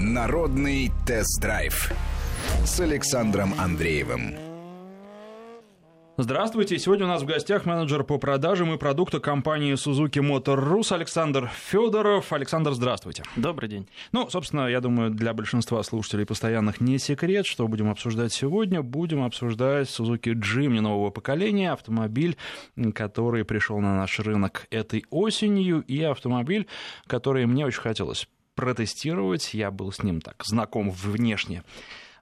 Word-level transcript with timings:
Народный 0.00 0.92
тест-драйв 1.04 1.92
с 2.64 2.78
Александром 2.78 3.52
Андреевым. 3.58 4.36
Здравствуйте. 6.16 6.78
Сегодня 6.78 7.06
у 7.06 7.08
нас 7.08 7.22
в 7.22 7.26
гостях 7.26 7.66
менеджер 7.66 8.04
по 8.04 8.16
продажам 8.18 8.72
и 8.72 8.78
продукту 8.78 9.20
компании 9.20 9.74
Suzuki 9.74 10.22
Motor 10.22 10.64
Rus 10.64 10.94
Александр 10.94 11.50
Федоров. 11.52 12.32
Александр, 12.32 12.74
здравствуйте. 12.74 13.24
Добрый 13.34 13.68
день. 13.68 13.88
Ну, 14.12 14.30
собственно, 14.30 14.68
я 14.68 14.80
думаю, 14.80 15.10
для 15.10 15.34
большинства 15.34 15.82
слушателей 15.82 16.26
постоянных 16.26 16.80
не 16.80 16.98
секрет, 16.98 17.44
что 17.44 17.66
будем 17.66 17.90
обсуждать 17.90 18.32
сегодня. 18.32 18.82
Будем 18.82 19.24
обсуждать 19.24 19.88
Suzuki 19.88 20.32
Jimny 20.32 20.80
нового 20.80 21.10
поколения, 21.10 21.72
автомобиль, 21.72 22.36
который 22.94 23.44
пришел 23.44 23.80
на 23.80 23.96
наш 23.96 24.20
рынок 24.20 24.68
этой 24.70 25.04
осенью, 25.10 25.80
и 25.80 26.00
автомобиль, 26.02 26.68
который 27.08 27.46
мне 27.46 27.66
очень 27.66 27.80
хотелось 27.80 28.28
протестировать. 28.58 29.54
Я 29.54 29.70
был 29.70 29.92
с 29.92 30.02
ним 30.02 30.20
так 30.20 30.42
знаком 30.44 30.90
внешне. 30.90 31.62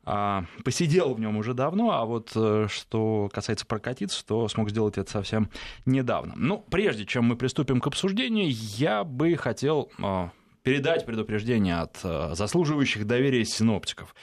А, 0.05 0.45
посидел 0.65 1.15
в 1.15 1.21
нем 1.21 1.39
уже 1.39 1.55
давно, 1.55 1.93
а 1.93 2.05
вот 2.05 2.33
э, 2.37 2.67
что 2.71 3.31
касается 3.33 3.65
прокатиться, 3.65 4.25
то 4.25 4.47
смог 4.49 4.69
сделать 4.69 4.99
это 4.99 5.11
совсем 5.11 5.49
недавно. 5.87 6.35
Ну, 6.37 6.63
прежде 6.71 7.07
чем 7.07 7.25
мы 7.25 7.37
приступим 7.37 7.81
к 7.81 7.87
обсуждению, 7.87 8.49
я 8.51 9.03
бы 9.03 9.35
хотел 9.37 9.91
а, 10.01 10.31
передать 10.63 11.07
предупреждение 11.07 11.77
от 11.77 11.99
э, 12.05 12.35
заслуживающих 12.35 13.07
доверия 13.07 13.47
синоптиков. 13.47 14.15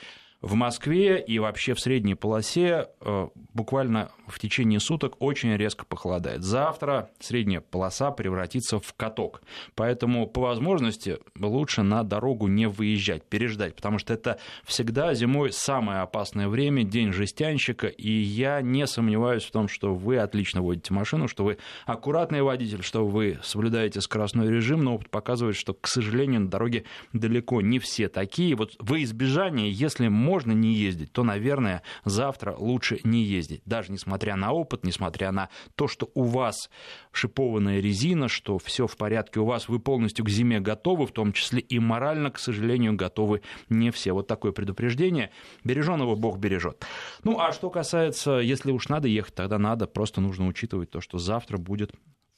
В 0.44 0.56
Москве 0.56 1.24
и 1.26 1.40
вообще 1.40 1.74
в 1.74 1.80
средней 1.80 2.16
полосе 2.16 2.90
э, 3.00 3.28
буквально 3.54 4.12
в 4.28 4.40
течение 4.40 4.82
суток 4.82 5.16
очень 5.22 5.56
резко 5.56 5.86
похолодает. 5.86 6.44
Завтра 6.44 7.12
средняя 7.22 7.62
полоса 7.62 8.12
превратится 8.12 8.78
в 8.78 8.94
каток. 8.94 9.42
Поэтому 9.74 10.28
по 10.28 10.42
возможности 10.42 11.20
лучше 11.40 11.82
на 11.82 12.04
дорогу 12.04 12.48
не 12.48 12.68
выезжать, 12.68 13.24
переждать, 13.24 13.74
потому 13.74 14.00
что 14.00 14.13
это 14.13 14.38
всегда 14.66 15.13
зимой 15.13 15.54
самое 15.54 16.02
опасное 16.02 16.50
время, 16.50 16.84
день 16.84 17.13
жестянщика, 17.13 17.88
и 17.88 18.12
я 18.12 18.60
не 18.62 18.85
сомневаюсь 18.85 19.46
в 19.46 19.52
том, 19.52 19.70
что 19.70 19.96
вы 19.96 20.18
отлично 20.18 20.62
водите 20.62 20.94
машину, 20.94 21.30
что 21.30 21.46
вы 21.46 21.57
аккуратный 21.85 22.41
водитель, 22.41 22.84
что 22.84 23.07
вы 23.07 23.40
соблюдаете 23.44 24.02
скоростной 24.02 24.50
режим, 24.50 24.84
но 24.84 24.96
опыт 24.96 25.10
показывает, 25.10 25.55
что, 25.55 25.74
к 25.74 25.88
сожалению, 25.88 26.41
на 26.41 26.50
дороге 26.50 26.84
далеко 27.13 27.62
не 27.62 27.80
все 27.80 28.10
такие. 28.10 28.57
Вот 28.57 28.76
во 28.80 29.02
избежание, 29.02 29.72
если 29.72 30.10
можно 30.10 30.32
не 30.41 30.73
ездить, 30.73 31.12
то, 31.12 31.23
наверное, 31.23 31.84
завтра 32.03 32.55
лучше 32.57 32.99
не 33.03 33.23
ездить, 33.23 33.62
даже 33.65 33.91
несмотря 33.91 34.35
на 34.35 34.51
опыт, 34.51 34.84
несмотря 34.84 35.31
на 35.31 35.49
то, 35.76 35.87
что 35.87 36.09
у 36.15 36.23
вас 36.23 36.70
шипованная 37.12 37.79
резина, 37.79 38.27
что 38.27 38.57
все 38.57 38.87
в 38.87 38.98
порядке 38.98 39.39
у 39.39 39.45
вас, 39.45 39.70
вы 39.70 39.79
полностью 39.79 40.26
к 40.26 40.29
зиме 40.29 40.59
готовы, 40.59 41.05
в 41.05 41.11
том 41.11 41.31
числе 41.34 41.59
и 41.59 41.79
морально, 41.79 42.31
к 42.31 42.39
сожалению, 42.39 42.95
готовы 42.95 43.41
не 43.70 43.91
все. 43.91 44.13
Вот 44.13 44.27
такое 44.27 44.51
предупреждение. 44.51 45.31
Береженого 45.63 46.15
Бог 46.15 46.37
бережет. 46.37 46.85
Ну, 47.23 47.39
а 47.39 47.51
что 47.51 47.70
касается, 47.70 48.39
если 48.39 48.71
уж 48.71 48.89
надо 48.89 49.07
ехать, 49.07 49.35
тогда 49.35 49.57
надо, 49.57 49.87
просто 49.87 50.21
нужно 50.21 50.48
учитывать 50.48 50.89
то, 50.89 51.01
что 51.01 51.17
завтра 51.17 51.57
будет 51.57 51.93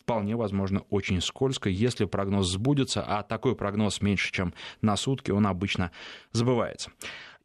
вполне 0.05 0.35
возможно 0.35 0.81
очень 0.91 1.19
скользко, 1.19 1.67
если 1.67 2.05
прогноз 2.05 2.47
сбудется, 2.47 3.01
а 3.01 3.23
такой 3.23 3.55
прогноз 3.55 4.01
меньше, 4.01 4.31
чем 4.31 4.53
на 4.81 4.95
сутки, 4.97 5.31
он 5.31 5.47
обычно 5.47 5.89
забывается. 6.31 6.91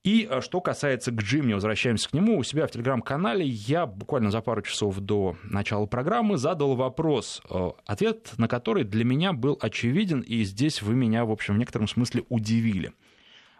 И 0.02 0.26
э, 0.30 0.40
что 0.40 0.60
касается 0.62 1.10
к 1.10 1.16
Джимни, 1.16 1.52
возвращаемся 1.52 2.08
к 2.08 2.14
нему, 2.14 2.38
у 2.38 2.42
себя 2.42 2.66
в 2.66 2.70
телеграм-канале 2.70 3.44
я 3.44 3.84
буквально 3.84 4.30
за 4.30 4.40
пару 4.40 4.62
часов 4.62 4.98
до 4.98 5.36
начала 5.44 5.84
программы 5.84 6.38
задал 6.38 6.74
вопрос, 6.74 7.42
э, 7.50 7.70
ответ 7.86 8.32
на 8.38 8.48
который 8.48 8.84
для 8.84 9.04
меня 9.04 9.34
был 9.34 9.58
очевиден, 9.60 10.20
и 10.20 10.42
здесь 10.44 10.80
вы 10.80 10.94
меня, 10.94 11.26
в 11.26 11.30
общем, 11.30 11.54
в 11.54 11.58
некотором 11.58 11.86
смысле 11.86 12.24
удивили. 12.30 12.92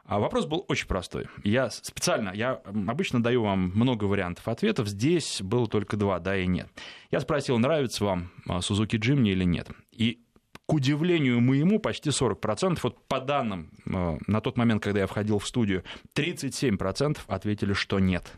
А 0.06 0.18
вопрос 0.18 0.46
был 0.46 0.64
очень 0.66 0.88
простой. 0.88 1.27
Я 1.44 1.70
специально, 1.70 2.30
я 2.30 2.61
обычно 2.64 3.22
даю 3.22 3.42
вам 3.42 3.70
много 3.74 4.05
вариантов 4.05 4.48
ответов, 4.48 4.89
здесь 4.89 5.42
было 5.42 5.68
только 5.68 5.98
два, 5.98 6.20
да 6.20 6.39
и 6.39 6.46
нет. 6.46 6.68
Я 7.11 7.20
спросил, 7.20 7.58
нравится 7.58 8.02
вам 8.05 8.30
э, 8.48 8.52
Suzuki 8.61 8.98
Jimny 8.98 9.29
или 9.29 9.45
нет. 9.45 9.68
И 9.92 10.24
к 10.70 10.73
удивлению 10.73 11.41
моему, 11.41 11.81
почти 11.81 12.11
40%, 12.11 12.79
вот 12.85 13.05
по 13.08 13.19
данным 13.19 13.73
э, 13.86 14.19
на 14.29 14.41
тот 14.41 14.57
момент, 14.57 14.81
когда 14.81 15.01
я 15.01 15.08
входил 15.08 15.41
в 15.41 15.48
студию, 15.48 15.83
37% 16.14 17.19
ответили, 17.27 17.73
что 17.73 17.98
нет. 17.98 18.33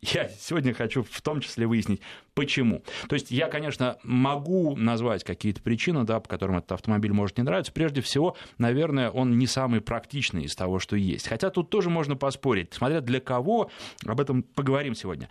Я 0.00 0.28
сегодня 0.28 0.74
хочу 0.74 1.04
в 1.04 1.22
том 1.22 1.40
числе 1.40 1.68
выяснить, 1.68 2.00
почему. 2.34 2.82
То 3.08 3.14
есть 3.14 3.30
я, 3.30 3.46
конечно, 3.46 3.98
могу 4.02 4.74
назвать 4.74 5.22
какие-то 5.22 5.62
причины, 5.62 6.02
да, 6.02 6.18
по 6.18 6.28
которым 6.28 6.56
этот 6.56 6.72
автомобиль 6.72 7.12
может 7.12 7.38
не 7.38 7.44
нравиться. 7.44 7.70
Прежде 7.70 8.00
всего, 8.00 8.36
наверное, 8.58 9.08
он 9.10 9.38
не 9.38 9.46
самый 9.46 9.80
практичный 9.80 10.46
из 10.46 10.56
того, 10.56 10.80
что 10.80 10.96
есть. 10.96 11.28
Хотя 11.28 11.50
тут 11.50 11.70
тоже 11.70 11.88
можно 11.88 12.16
поспорить, 12.16 12.74
смотря 12.74 13.00
для 13.00 13.20
кого, 13.20 13.70
об 14.04 14.20
этом 14.20 14.42
поговорим 14.42 14.96
сегодня. 14.96 15.28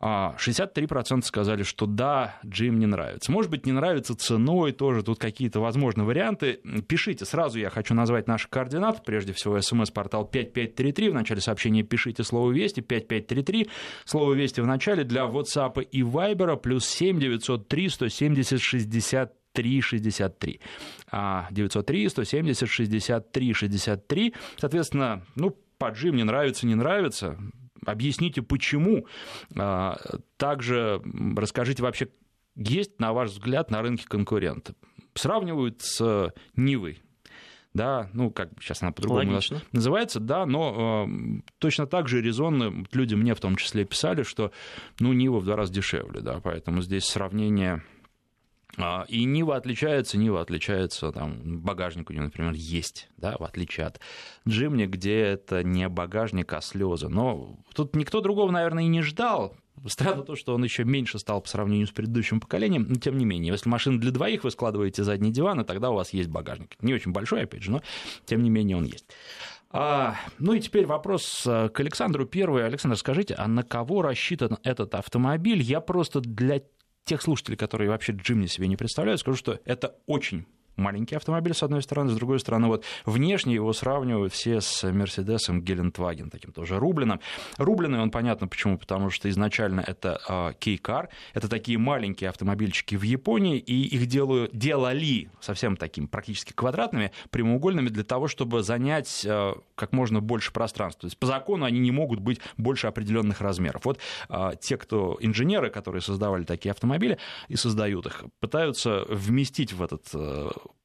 63% 0.00 1.18
а, 1.18 1.22
сказали, 1.22 1.62
что 1.62 1.84
да, 1.86 2.38
Джим 2.46 2.78
не 2.78 2.86
нравится. 2.86 3.30
Может 3.30 3.50
быть, 3.50 3.66
не 3.66 3.72
нравится 3.72 4.16
ценой 4.16 4.72
тоже, 4.72 5.02
тут 5.02 5.18
какие-то, 5.18 5.60
возможно, 5.60 6.04
варианты. 6.04 6.60
Пишите, 6.88 7.26
сразу 7.26 7.58
я 7.58 7.68
хочу 7.68 7.92
назвать 7.94 8.26
наши 8.26 8.48
координаты. 8.48 9.02
Прежде 9.04 9.34
всего, 9.34 9.60
смс-портал 9.60 10.24
5533, 10.24 11.10
в 11.10 11.14
начале 11.14 11.40
сообщения 11.42 11.82
пишите 11.82 12.24
слово 12.24 12.50
«Вести», 12.50 12.80
5533, 12.80 13.68
слово 14.06 14.32
«Вести» 14.32 14.60
в 14.60 14.66
начале 14.66 15.04
для 15.04 15.24
WhatsApp 15.24 15.82
и 15.82 16.02
Viber, 16.02 16.56
плюс 16.56 16.86
7 16.86 17.20
903 17.20 17.88
170 17.88 18.60
60 18.60 19.34
363. 19.52 20.60
903 21.50 22.08
170 22.08 22.68
63 22.68 23.52
63. 23.52 24.34
Соответственно, 24.56 25.22
ну, 25.34 25.56
по 25.78 25.90
Джим 25.90 26.16
не 26.16 26.24
нравится, 26.24 26.66
не 26.66 26.74
нравится. 26.74 27.36
Объясните, 27.86 28.42
почему. 28.42 29.06
А, 29.56 29.98
также 30.36 31.02
расскажите 31.36 31.82
вообще, 31.82 32.08
есть, 32.56 33.00
на 33.00 33.12
ваш 33.12 33.30
взгляд, 33.30 33.70
на 33.70 33.82
рынке 33.82 34.04
конкуренты? 34.06 34.74
Сравнивают 35.14 35.82
с 35.82 36.32
Нивой, 36.56 37.02
да, 37.72 38.10
ну, 38.12 38.30
как 38.30 38.50
сейчас 38.60 38.82
она 38.82 38.92
по-другому 38.92 39.38
называется, 39.72 40.18
да, 40.18 40.44
но 40.44 41.06
э, 41.08 41.40
точно 41.58 41.86
так 41.86 42.08
же 42.08 42.20
резонно 42.20 42.84
люди 42.92 43.14
мне 43.14 43.34
в 43.34 43.40
том 43.40 43.56
числе 43.56 43.84
писали, 43.84 44.24
что, 44.24 44.50
ну, 44.98 45.12
Нива 45.12 45.38
в 45.38 45.44
два 45.44 45.56
раза 45.56 45.72
дешевле, 45.72 46.20
да, 46.20 46.40
поэтому 46.42 46.82
здесь 46.82 47.04
сравнение 47.04 47.82
и 49.08 49.24
Нива 49.24 49.56
отличается, 49.56 50.18
Нива 50.18 50.40
отличается, 50.40 51.12
там, 51.12 51.60
багажник 51.60 52.10
у 52.10 52.12
нее, 52.12 52.22
например, 52.22 52.52
есть, 52.52 53.08
да, 53.16 53.36
в 53.38 53.44
отличие 53.44 53.86
от 53.86 54.00
Джимни, 54.48 54.86
где 54.86 55.20
это 55.20 55.62
не 55.62 55.88
багажник, 55.88 56.52
а 56.52 56.60
слезы. 56.60 57.08
Но 57.08 57.58
тут 57.74 57.96
никто 57.96 58.20
другого, 58.20 58.50
наверное, 58.50 58.84
и 58.84 58.88
не 58.88 59.02
ждал. 59.02 59.56
Странно 59.86 60.22
то, 60.22 60.36
что 60.36 60.54
он 60.54 60.62
еще 60.62 60.84
меньше 60.84 61.18
стал 61.18 61.40
по 61.40 61.48
сравнению 61.48 61.86
с 61.86 61.90
предыдущим 61.90 62.40
поколением, 62.40 62.86
но 62.88 62.96
тем 62.96 63.16
не 63.16 63.24
менее, 63.24 63.52
если 63.52 63.68
машина 63.68 63.98
для 63.98 64.10
двоих, 64.10 64.44
вы 64.44 64.50
складываете 64.50 65.04
задний 65.04 65.32
диван, 65.32 65.60
и 65.60 65.64
тогда 65.64 65.90
у 65.90 65.94
вас 65.94 66.12
есть 66.12 66.28
багажник. 66.28 66.76
Не 66.82 66.92
очень 66.92 67.12
большой, 67.12 67.44
опять 67.44 67.62
же, 67.62 67.70
но 67.70 67.82
тем 68.26 68.42
не 68.42 68.50
менее 68.50 68.76
он 68.76 68.84
есть. 68.84 69.06
А, 69.72 70.16
ну 70.38 70.52
и 70.52 70.60
теперь 70.60 70.84
вопрос 70.84 71.44
э, 71.46 71.68
к 71.68 71.78
Александру. 71.78 72.26
Первый. 72.26 72.66
Александр, 72.66 72.96
скажите, 72.96 73.34
а 73.34 73.46
на 73.46 73.62
кого 73.62 74.02
рассчитан 74.02 74.58
этот 74.64 74.96
автомобиль? 74.96 75.62
Я 75.62 75.80
просто 75.80 76.20
для 76.20 76.60
тех 77.04 77.22
слушателей, 77.22 77.56
которые 77.56 77.90
вообще 77.90 78.12
Джимни 78.12 78.46
себе 78.46 78.68
не 78.68 78.76
представляют, 78.76 79.20
скажу, 79.20 79.36
что 79.36 79.60
это 79.64 79.96
очень 80.06 80.46
маленький 80.80 81.14
автомобиль, 81.14 81.54
с 81.54 81.62
одной 81.62 81.82
стороны, 81.82 82.10
с 82.10 82.16
другой 82.16 82.40
стороны, 82.40 82.66
вот 82.66 82.84
внешне 83.04 83.54
его 83.54 83.72
сравнивают 83.72 84.32
все 84.32 84.60
с 84.60 84.90
Мерседесом 84.90 85.62
Гелендваген, 85.62 86.30
таким 86.30 86.52
тоже 86.52 86.78
рубленым. 86.78 87.20
Рубленый 87.58 88.00
он, 88.00 88.10
понятно 88.10 88.48
почему, 88.48 88.78
потому 88.78 89.10
что 89.10 89.28
изначально 89.30 89.80
это 89.80 90.54
кейкар, 90.58 91.08
это 91.34 91.48
такие 91.48 91.78
маленькие 91.78 92.30
автомобильчики 92.30 92.94
в 92.96 93.02
Японии, 93.02 93.58
и 93.58 93.82
их 93.96 94.06
делают, 94.06 94.56
делали 94.56 95.30
совсем 95.40 95.76
таким 95.76 96.08
практически 96.08 96.52
квадратными, 96.52 97.12
прямоугольными 97.30 97.88
для 97.88 98.04
того, 98.04 98.28
чтобы 98.28 98.62
занять 98.62 99.24
а, 99.26 99.58
как 99.74 99.92
можно 99.92 100.20
больше 100.20 100.52
пространства. 100.52 101.02
То 101.02 101.06
есть 101.06 101.18
по 101.18 101.26
закону 101.26 101.64
они 101.64 101.78
не 101.78 101.90
могут 101.90 102.20
быть 102.20 102.40
больше 102.56 102.86
определенных 102.86 103.40
размеров. 103.40 103.84
Вот 103.84 103.98
а, 104.28 104.54
те, 104.56 104.76
кто 104.76 105.16
инженеры, 105.20 105.70
которые 105.70 106.02
создавали 106.02 106.44
такие 106.44 106.70
автомобили 106.70 107.18
и 107.48 107.56
создают 107.56 108.06
их, 108.06 108.24
пытаются 108.40 109.04
вместить 109.08 109.72
в 109.72 109.82
этот 109.82 110.04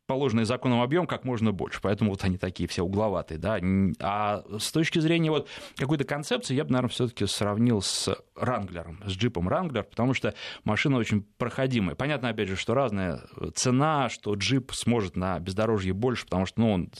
положенный 0.08 0.46
законом 0.46 0.82
объем 0.82 1.08
как 1.08 1.24
можно 1.24 1.52
больше, 1.52 1.80
поэтому 1.82 2.12
вот 2.12 2.24
они 2.24 2.38
такие 2.38 2.68
все 2.70 2.84
угловатые, 2.84 3.38
да. 3.38 3.60
А 4.00 4.44
с 4.60 4.72
точки 4.72 5.00
зрения 5.00 5.32
вот 5.32 5.48
какой-то 5.78 6.04
концепции 6.04 6.56
я 6.56 6.64
бы, 6.64 6.72
наверное, 6.72 6.90
все-таки 6.90 7.26
сравнил 7.26 7.82
с 7.82 8.16
Ранглером, 8.36 9.02
с 9.06 9.12
джипом 9.12 9.50
Ранглер, 9.50 9.84
потому 9.84 10.14
что 10.14 10.34
машина 10.64 10.98
очень 10.98 11.24
проходимая. 11.38 11.96
Понятно, 11.96 12.30
опять 12.30 12.50
же, 12.50 12.56
что 12.56 12.74
разная 12.74 13.22
цена, 13.56 14.10
что 14.10 14.34
джип 14.36 14.72
сможет 14.74 15.16
на 15.16 15.40
бездорожье 15.40 15.94
больше, 15.94 16.26
потому 16.26 16.46
что 16.46 16.62
ну, 16.62 16.72
он 16.72 16.92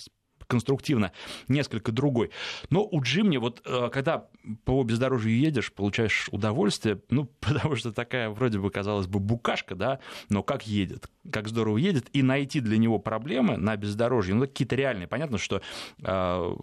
конструктивно 0.48 1.12
несколько 1.48 1.92
другой. 1.92 2.32
Но 2.70 2.88
у 2.90 3.02
Джимни, 3.02 3.38
вот 3.38 3.62
э, 3.66 3.90
когда 3.92 4.28
по 4.64 4.84
бездорожью 4.84 5.38
едешь, 5.38 5.74
получаешь 5.74 6.30
удовольствие, 6.32 7.02
ну, 7.10 7.26
потому 7.40 7.76
что 7.76 7.92
такая, 7.92 8.30
вроде 8.30 8.60
бы, 8.60 8.70
казалось 8.70 9.08
бы, 9.08 9.20
букашка, 9.20 9.76
да, 9.76 10.00
но 10.30 10.44
как 10.44 10.68
едет, 10.68 11.10
как 11.32 11.48
здорово 11.48 11.78
едет, 11.78 12.08
и 12.14 12.22
найти 12.22 12.60
для 12.60 12.78
него 12.78 13.00
проблемы 13.00 13.58
на 13.58 13.76
бездорожье, 13.76 14.36
ну, 14.36 14.42
какие-то 14.42 14.76
реальные. 14.76 15.08
Понятно, 15.08 15.38
что 15.38 15.62
э, 16.04 16.56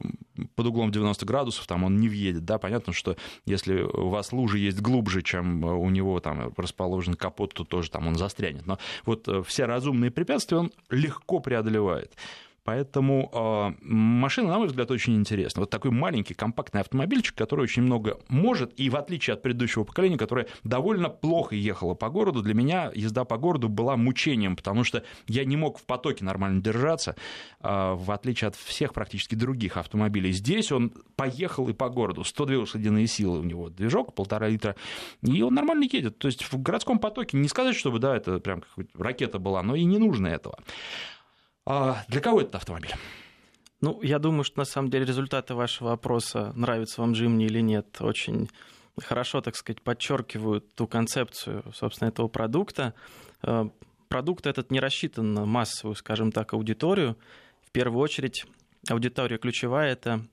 под 0.55 0.67
углом 0.67 0.91
90 0.91 1.27
градусов 1.27 1.67
там 1.67 1.85
он 1.85 1.97
не 1.97 2.09
въедет, 2.09 2.45
да, 2.45 2.59
понятно, 2.59 2.93
что 2.93 3.17
если 3.47 3.83
у 3.83 4.09
вас 4.09 4.33
лужи 4.33 4.59
есть 4.59 4.81
глубже, 4.81 5.23
чем 5.23 5.65
у 5.65 5.91
него 5.91 6.21
там 6.21 6.53
расположен 6.57 7.15
капот, 7.15 7.55
то 7.55 7.65
тоже 7.65 7.91
там 7.91 8.07
он 8.07 8.17
застрянет. 8.17 8.67
Но 8.67 8.79
вот 9.05 9.29
э, 9.29 9.43
все 9.43 9.65
разумные 9.65 10.11
препятствия 10.11 10.59
он 10.59 10.73
легко 10.91 11.41
преодолевает. 11.41 12.13
Поэтому 12.65 13.29
э, 13.33 13.85
машина, 13.85 14.51
на 14.51 14.59
мой 14.59 14.69
взгляд, 14.69 14.91
очень 14.93 15.17
интересна. 15.17 15.61
Вот 15.61 15.71
такой 15.71 15.91
маленький 15.91 16.35
компактный 16.35 16.81
автомобильчик, 16.81 17.35
который 17.35 17.63
очень 17.63 17.83
много 17.83 18.21
может, 18.29 18.73
и 18.79 18.89
в 18.89 18.97
отличие 18.97 19.35
от 19.35 19.43
предыдущего 19.43 19.83
поколения, 19.83 20.17
которое 20.17 20.47
довольно 20.63 21.09
плохо 21.09 21.57
ехало 21.57 21.95
по 21.95 22.09
городу, 22.09 22.41
для 22.41 22.55
меня 22.55 22.93
езда 22.95 23.25
по 23.25 23.37
городу 23.37 23.69
была 23.69 23.97
мучением, 23.97 24.55
потому 24.55 24.85
что 24.85 25.03
я 25.27 25.45
не 25.45 25.57
мог 25.57 25.79
в 25.79 25.85
потоке 25.85 26.25
нормально 26.25 26.63
держаться, 26.63 27.17
э, 27.61 27.95
в 27.95 28.11
отличие 28.13 28.49
от 28.49 28.55
всех 28.55 28.95
практически 28.95 29.35
других 29.35 29.77
автомобилей. 29.77 30.31
Здесь 30.31 30.71
он 30.71 30.93
поехал 31.17 31.69
и 31.69 31.73
по 31.73 31.89
городу, 31.89 32.23
102 32.23 32.59
лошадиные 32.59 33.09
силы 33.09 33.41
у 33.41 33.43
него, 33.43 33.71
движок, 33.71 34.15
полтора 34.15 34.49
литра, 34.49 34.77
и 35.23 35.43
он 35.43 35.55
нормально 35.55 35.83
едет. 35.91 36.19
То 36.19 36.29
есть 36.29 36.45
в 36.45 36.63
городском 36.63 37.01
потоке 37.01 37.37
не 37.37 37.49
сказать, 37.49 37.75
чтобы, 37.75 37.99
да, 37.99 38.17
это 38.17 38.39
прям 38.39 38.63
ракета 38.95 39.41
была, 39.41 39.65
но 39.65 39.75
и 39.75 39.83
не 39.83 39.99
нужно 39.99 40.29
этого. 40.29 40.57
А 41.65 42.05
для 42.09 42.21
кого 42.21 42.41
этот 42.41 42.57
автомобиль? 42.57 42.95
Ну, 43.81 44.01
я 44.03 44.19
думаю, 44.19 44.45
что 44.45 44.59
на 44.59 44.65
самом 44.65 44.91
деле 44.91 45.05
результаты 45.05 45.55
вашего 45.55 45.89
вопроса, 45.89 46.53
нравится 46.55 47.01
вам 47.01 47.13
Джимни 47.13 47.47
или 47.47 47.61
нет, 47.61 47.97
очень 48.01 48.49
хорошо, 49.01 49.41
так 49.41 49.57
сказать, 49.57 49.83
подчеркивают 49.83 50.75
ту 50.75 50.87
концепцию, 50.87 51.65
собственно, 51.75 52.09
этого 52.09 52.29
продукта. 52.29 52.95
Э, 53.43 53.69
продукт 54.09 54.47
этот 54.47 54.71
не 54.71 54.81
рассчитан 54.81 55.35
на 55.35 55.47
массовую, 55.47 55.97
скажем 55.97 56.31
так, 56.31 56.53
аудиторию. 56.53 57.17
В 57.67 57.71
первую 57.71 58.01
очередь, 58.03 58.45
аудитория 58.89 59.39
ключевая– 59.39 59.93
это 59.95 60.25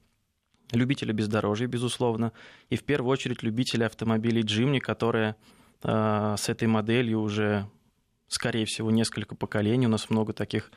любители 0.71 1.11
бездорожья, 1.11 1.67
безусловно, 1.67 2.33
и 2.69 2.75
в 2.75 2.83
первую 2.83 3.11
очередь 3.11 3.41
любители 3.41 3.83
автомобилей 3.83 4.41
Джимни, 4.41 4.79
которые 4.79 5.35
э, 5.83 6.35
с 6.37 6.49
этой 6.49 6.67
моделью 6.67 7.21
уже, 7.21 7.67
скорее 8.27 8.65
всего, 8.65 8.91
несколько 8.91 9.35
поколений. 9.35 9.87
У 9.87 9.89
нас 9.89 10.09
много 10.09 10.33
таких 10.33 10.71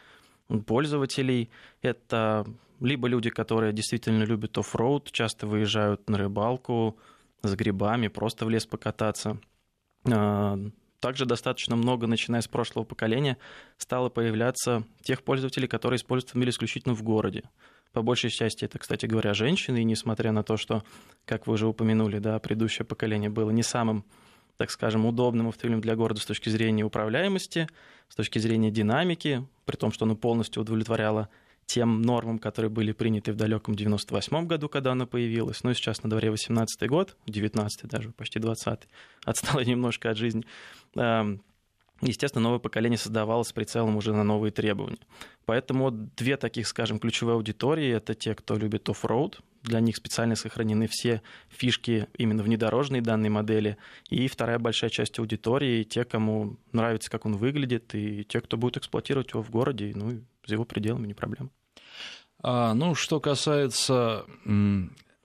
пользователей. 0.60 1.50
Это 1.81 2.44
либо 2.81 3.08
люди, 3.08 3.31
которые 3.31 3.72
действительно 3.72 4.25
любят 4.25 4.58
оффроуд, 4.58 5.10
часто 5.12 5.46
выезжают 5.46 6.08
на 6.08 6.19
рыбалку 6.19 6.99
с 7.43 7.54
грибами, 7.54 8.08
просто 8.08 8.44
в 8.44 8.50
лес 8.50 8.66
покататься. 8.66 9.38
А, 10.10 10.58
также 11.00 11.26
достаточно 11.26 11.76
много, 11.76 12.06
начиная 12.06 12.40
с 12.40 12.49
прошлого 12.49 12.84
поколения, 12.84 13.37
стало 13.76 14.08
появляться 14.08 14.84
тех 15.02 15.22
пользователей, 15.22 15.69
которые 15.69 15.96
используют 15.96 16.28
автомобиль 16.28 16.50
исключительно 16.50 16.94
в 16.94 17.02
городе. 17.02 17.43
По 17.93 18.02
большей 18.02 18.31
части 18.31 18.64
это, 18.64 18.78
кстати 18.78 19.06
говоря, 19.06 19.34
женщины, 19.34 19.78
и 19.78 19.84
несмотря 19.84 20.32
на 20.32 20.43
то, 20.43 20.56
что, 20.56 20.82
как 21.26 21.46
вы 21.46 21.54
уже 21.54 21.66
упомянули, 21.66 22.19
да, 22.19 22.38
предыдущее 22.38 22.87
поколение 22.87 23.31
было 23.31 23.50
не 23.50 23.62
самым 23.62 24.04
так 24.56 24.70
скажем, 24.70 25.06
удобным 25.06 25.49
автомобилем 25.49 25.81
для 25.81 25.96
города 25.96 26.20
с 26.20 26.26
точки 26.26 26.49
зрения 26.49 26.84
управляемости, 26.84 27.69
с 28.08 28.14
точки 28.14 28.38
зрения 28.38 28.70
динамики, 28.70 29.46
при 29.64 29.76
том, 29.76 29.93
что 29.93 30.04
оно 30.04 30.16
полностью 30.16 30.62
удовлетворяло 30.62 31.28
тем 31.66 32.02
нормам, 32.02 32.38
которые 32.38 32.70
были 32.70 32.93
приняты 32.93 33.32
в 33.32 33.37
далеком 33.37 33.75
98 33.75 34.46
году, 34.46 34.69
когда 34.69 34.93
оно 34.93 35.06
появилось. 35.06 35.64
Ну 35.64 35.70
и 35.70 35.75
сейчас 35.75 36.02
на 36.02 36.10
дворе 36.10 36.31
18 36.31 36.88
год, 36.88 37.16
19 37.26 37.88
даже, 37.88 38.10
почти 38.10 38.38
20 38.38 38.81
отстало 39.25 39.60
немножко 39.60 40.10
от 40.10 40.16
жизни. 40.16 40.44
Эм, 40.96 41.43
естественно, 42.02 42.43
новое 42.43 42.58
поколение 42.58 42.99
создавалось 42.99 43.49
с 43.49 43.52
прицелом 43.52 43.96
уже 43.96 44.12
на 44.12 44.25
новые 44.25 44.52
требования. 44.52 44.99
Поэтому 45.46 45.90
две 45.90 46.37
таких, 46.37 46.66
скажем, 46.66 46.99
ключевые 46.99 47.34
аудитории– 47.34 47.90
это 47.90 48.14
те, 48.14 48.34
кто 48.34 48.56
любит 48.56 48.88
оффроуд, 48.88 49.40
для 49.62 49.81
них 49.81 49.97
специально 49.97 50.35
сохранены 50.35 50.87
все 50.88 51.23
фишки 51.49 52.09
именно 52.17 52.43
внедорожной 52.43 53.00
данной 53.00 53.29
модели. 53.29 53.76
И 54.11 54.29
вторая 54.29 54.59
большая 54.59 54.91
часть 54.91 55.19
аудитории– 55.19 55.82
те, 55.85 56.05
кому 56.05 56.56
нравится, 56.73 57.11
как 57.11 57.26
он 57.26 57.37
выглядит, 57.37 57.94
и 57.94 58.25
те, 58.25 58.41
кто 58.41 58.56
будет 58.56 58.76
эксплуатировать 58.76 59.31
его 59.31 59.43
в 59.43 59.50
городе, 59.50 59.93
ну, 59.94 60.20
за 60.47 60.55
его 60.55 60.64
пределами 60.64 61.06
не 61.06 61.14
проблема. 61.14 61.50
А, 62.43 62.75
ну, 62.75 62.94
что 62.94 63.20
касается 63.20 64.26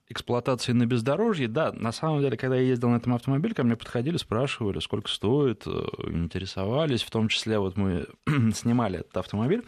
эксплуатации 0.10 0.72
на 0.72 0.86
бездорожье, 0.86 1.48
да, 1.48 1.74
на 1.74 1.92
самом 1.92 2.22
деле, 2.22 2.38
когда 2.38 2.56
я 2.56 2.62
ездил 2.62 2.90
на 2.90 2.98
этом 2.98 3.14
автомобиле, 3.14 3.54
ко 3.54 3.64
мне 3.64 3.76
подходили, 3.76 4.18
спрашивали, 4.18 4.80
сколько 4.80 5.10
стоит, 5.10 5.64
э, 5.66 5.70
интересовались, 6.12 7.04
в 7.04 7.10
том 7.10 7.28
числе 7.28 7.60
вот 7.60 7.76
мы 7.76 8.08
снимали 8.54 9.00
этот 9.00 9.18
автомобиль, 9.18 9.66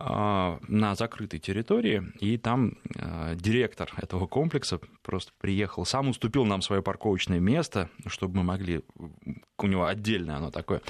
на 0.00 0.94
закрытой 0.94 1.38
территории, 1.38 2.02
и 2.20 2.38
там 2.38 2.78
а, 2.96 3.34
директор 3.34 3.92
этого 3.98 4.26
комплекса 4.26 4.80
просто 5.02 5.32
приехал, 5.38 5.84
сам 5.84 6.08
уступил 6.08 6.46
нам 6.46 6.62
свое 6.62 6.82
парковочное 6.82 7.38
место, 7.38 7.90
чтобы 8.06 8.38
мы 8.38 8.44
могли, 8.44 8.80
у 9.58 9.66
него 9.66 9.84
отдельное 9.84 10.36
оно 10.36 10.50
такое, 10.50 10.80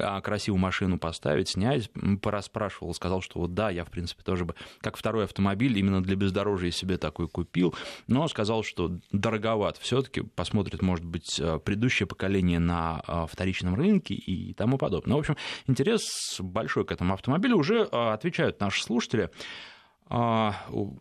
а, 0.00 0.20
красивую 0.20 0.60
машину 0.60 0.98
поставить, 0.98 1.50
снять, 1.50 1.90
пораспрашивал, 2.20 2.92
сказал, 2.92 3.20
что 3.22 3.38
вот 3.38 3.54
да, 3.54 3.70
я, 3.70 3.84
в 3.84 3.90
принципе, 3.90 4.24
тоже 4.24 4.44
бы, 4.44 4.56
как 4.80 4.96
второй 4.96 5.24
автомобиль, 5.24 5.78
именно 5.78 6.02
для 6.02 6.16
бездорожья 6.16 6.72
себе 6.72 6.98
такой 6.98 7.28
купил, 7.28 7.72
но 8.08 8.26
сказал, 8.26 8.64
что 8.64 8.98
дороговат 9.12 9.76
все 9.76 10.02
таки 10.02 10.22
посмотрит, 10.22 10.82
может 10.82 11.04
быть, 11.04 11.40
предыдущее 11.64 12.08
поколение 12.08 12.58
на 12.58 13.00
вторичном 13.30 13.76
рынке 13.76 14.14
и 14.14 14.54
тому 14.54 14.76
подобное. 14.76 15.10
Ну, 15.10 15.16
в 15.18 15.20
общем, 15.20 15.36
интерес 15.68 16.40
большой 16.40 16.84
к 16.84 16.90
этому 16.90 17.14
автомобилю. 17.14 17.56
Уже 17.56 17.82
отвечают 17.84 18.55
отвечают 18.56 18.60
наши 18.60 18.82
слушатели, 18.82 19.30
а, 20.08 20.54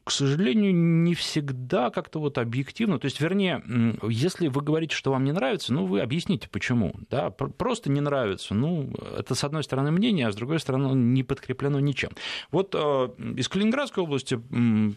к 0.04 0.12
сожалению, 0.12 0.74
не 0.74 1.14
всегда 1.14 1.92
как-то 1.92 2.20
вот 2.20 2.40
объективно. 2.40 2.98
То 2.98 3.06
есть, 3.06 3.22
вернее, 3.22 3.64
если 4.02 4.48
вы 4.48 4.62
говорите, 4.62 4.96
что 4.96 5.12
вам 5.12 5.24
не 5.24 5.32
нравится, 5.32 5.74
ну, 5.74 5.86
вы 5.86 6.02
объясните, 6.02 6.50
почему. 6.50 6.94
Да? 7.12 7.30
Просто 7.30 7.92
не 7.92 8.02
нравится. 8.02 8.56
Ну, 8.56 8.90
это, 9.18 9.36
с 9.36 9.44
одной 9.44 9.64
стороны, 9.64 9.92
мнение, 9.92 10.28
а 10.28 10.32
с 10.32 10.36
другой 10.36 10.60
стороны, 10.60 10.96
не 10.96 11.24
подкреплено 11.24 11.80
ничем. 11.80 12.10
Вот 12.52 12.74
а, 12.74 13.14
из 13.38 13.48
Калининградской 13.48 14.04
области 14.04 14.40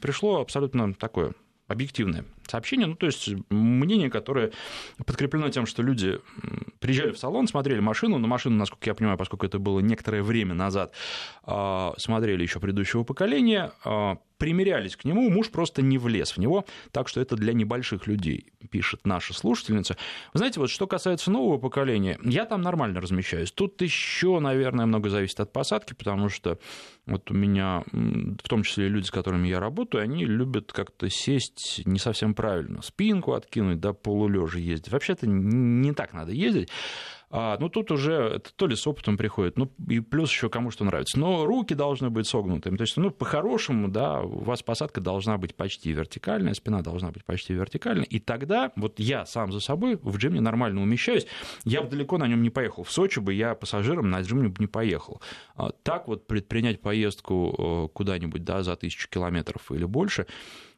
пришло 0.00 0.40
абсолютно 0.40 0.94
такое 0.94 1.34
объективное 1.68 2.24
сообщение, 2.48 2.86
ну, 2.86 2.94
то 2.96 3.06
есть 3.06 3.28
мнение, 3.50 4.10
которое 4.10 4.52
подкреплено 5.04 5.50
тем, 5.50 5.66
что 5.66 5.82
люди 5.82 6.18
приезжали 6.80 7.12
в 7.12 7.18
салон, 7.18 7.46
смотрели 7.46 7.80
машину, 7.80 8.18
на 8.18 8.26
машину, 8.26 8.56
насколько 8.56 8.88
я 8.88 8.94
понимаю, 8.94 9.18
поскольку 9.18 9.44
это 9.44 9.58
было 9.58 9.80
некоторое 9.80 10.22
время 10.22 10.54
назад, 10.54 10.92
а, 11.44 11.94
смотрели 11.98 12.42
еще 12.42 12.58
предыдущего 12.58 13.04
поколения, 13.04 13.72
а, 13.84 14.16
примерялись 14.38 14.96
к 14.96 15.04
нему, 15.04 15.28
муж 15.28 15.50
просто 15.50 15.82
не 15.82 15.98
влез 15.98 16.32
в 16.32 16.38
него, 16.38 16.64
так 16.92 17.08
что 17.08 17.20
это 17.20 17.36
для 17.36 17.52
небольших 17.52 18.06
людей, 18.06 18.52
пишет 18.70 19.00
наша 19.04 19.34
слушательница. 19.34 19.96
Вы 20.32 20.38
знаете, 20.38 20.60
вот 20.60 20.70
что 20.70 20.86
касается 20.86 21.30
нового 21.30 21.58
поколения, 21.58 22.18
я 22.22 22.44
там 22.44 22.62
нормально 22.62 23.00
размещаюсь. 23.00 23.52
Тут 23.52 23.82
еще, 23.82 24.38
наверное, 24.38 24.86
много 24.86 25.10
зависит 25.10 25.40
от 25.40 25.52
посадки, 25.52 25.92
потому 25.92 26.28
что 26.28 26.58
вот 27.06 27.30
у 27.30 27.34
меня, 27.34 27.82
в 27.92 28.48
том 28.48 28.62
числе 28.62 28.88
люди, 28.88 29.06
с 29.06 29.10
которыми 29.10 29.48
я 29.48 29.60
работаю, 29.60 30.02
они 30.02 30.24
любят 30.24 30.72
как-то 30.72 31.08
сесть 31.10 31.82
не 31.84 31.98
совсем 31.98 32.34
правильно, 32.34 32.82
спинку 32.82 33.32
откинуть, 33.32 33.80
да, 33.80 33.92
полулежа 33.92 34.58
ездить. 34.58 34.92
Вообще-то 34.92 35.26
не 35.26 35.92
так 35.92 36.12
надо 36.12 36.32
ездить. 36.32 36.68
А, 37.30 37.58
ну, 37.60 37.68
тут 37.68 37.90
уже 37.90 38.40
то 38.56 38.66
ли 38.66 38.74
с 38.74 38.86
опытом 38.86 39.18
приходит, 39.18 39.58
ну, 39.58 39.70
и 39.86 40.00
плюс 40.00 40.30
еще 40.30 40.48
кому 40.48 40.70
что 40.70 40.84
нравится. 40.84 41.18
Но 41.18 41.44
руки 41.44 41.74
должны 41.74 42.08
быть 42.08 42.26
согнутыми. 42.26 42.76
То 42.76 42.82
есть, 42.82 42.96
ну, 42.96 43.10
по-хорошему, 43.10 43.88
да, 43.88 44.22
у 44.22 44.44
вас 44.44 44.62
посадка 44.62 45.00
должна 45.00 45.36
быть 45.36 45.54
почти 45.54 45.92
вертикальная, 45.92 46.54
спина 46.54 46.80
должна 46.80 47.10
быть 47.10 47.24
почти 47.24 47.52
вертикальная. 47.52 48.04
И 48.04 48.18
тогда 48.18 48.72
вот 48.76 48.98
я 48.98 49.26
сам 49.26 49.52
за 49.52 49.60
собой 49.60 49.98
в 50.00 50.16
джиме 50.16 50.40
нормально 50.40 50.80
умещаюсь. 50.80 51.26
Я 51.64 51.82
бы 51.82 51.90
далеко 51.90 52.16
на 52.16 52.26
нем 52.26 52.42
не 52.42 52.50
поехал. 52.50 52.82
В 52.82 52.90
Сочи 52.90 53.20
бы 53.20 53.34
я 53.34 53.54
пассажиром 53.54 54.08
на 54.08 54.20
джиме 54.22 54.52
не 54.58 54.66
поехал. 54.66 55.20
А 55.54 55.70
так 55.82 56.08
вот 56.08 56.26
предпринять 56.26 56.80
поездку 56.80 57.88
э, 57.88 57.88
куда-нибудь, 57.92 58.44
да, 58.44 58.62
за 58.62 58.74
тысячу 58.76 59.08
километров 59.08 59.70
или 59.70 59.84
больше, 59.84 60.26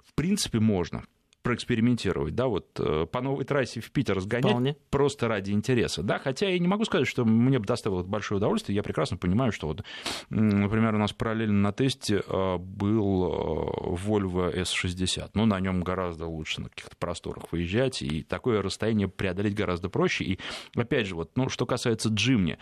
в 0.05 0.15
принципе, 0.15 0.59
можно 0.59 1.05
проэкспериментировать, 1.43 2.35
да, 2.35 2.47
вот 2.47 2.79
э, 2.79 3.07
по 3.11 3.21
новой 3.21 3.45
трассе 3.45 3.81
в 3.81 3.91
Питер 3.91 4.21
сгонять 4.21 4.51
Вполне. 4.51 4.77
просто 4.91 5.29
ради 5.29 5.53
интереса, 5.53 6.03
да, 6.03 6.19
хотя 6.19 6.49
я 6.49 6.59
не 6.59 6.69
могу 6.69 6.85
сказать, 6.85 7.07
что 7.07 7.25
мне 7.25 7.59
бы 7.59 7.65
доставило 7.65 8.03
большое 8.03 8.37
удовольствие, 8.37 8.77
я 8.77 8.83
прекрасно 8.83 9.17
понимаю, 9.17 9.53
что 9.53 9.67
вот, 9.67 9.83
например, 10.29 10.95
у 10.95 10.99
нас 10.99 11.13
параллельно 11.13 11.61
на 11.61 11.73
тесте 11.73 12.23
э, 12.27 12.57
был 12.59 13.25
э, 13.25 14.07
Volvo 14.07 14.55
S60, 14.55 15.31
ну, 15.35 15.47
на 15.47 15.61
нем 15.61 15.83
гораздо 15.83 16.27
лучше 16.27 16.61
на 16.61 16.69
каких-то 16.69 16.97
просторах 16.97 17.53
выезжать, 17.53 18.03
и 18.03 18.23
такое 18.23 18.61
расстояние 18.63 19.09
преодолеть 19.09 19.55
гораздо 19.55 19.89
проще, 19.89 20.25
и 20.25 20.39
опять 20.75 21.07
же, 21.07 21.15
вот, 21.15 21.33
ну, 21.37 21.49
что 21.49 21.65
касается 21.65 22.11
Джимни, 22.11 22.59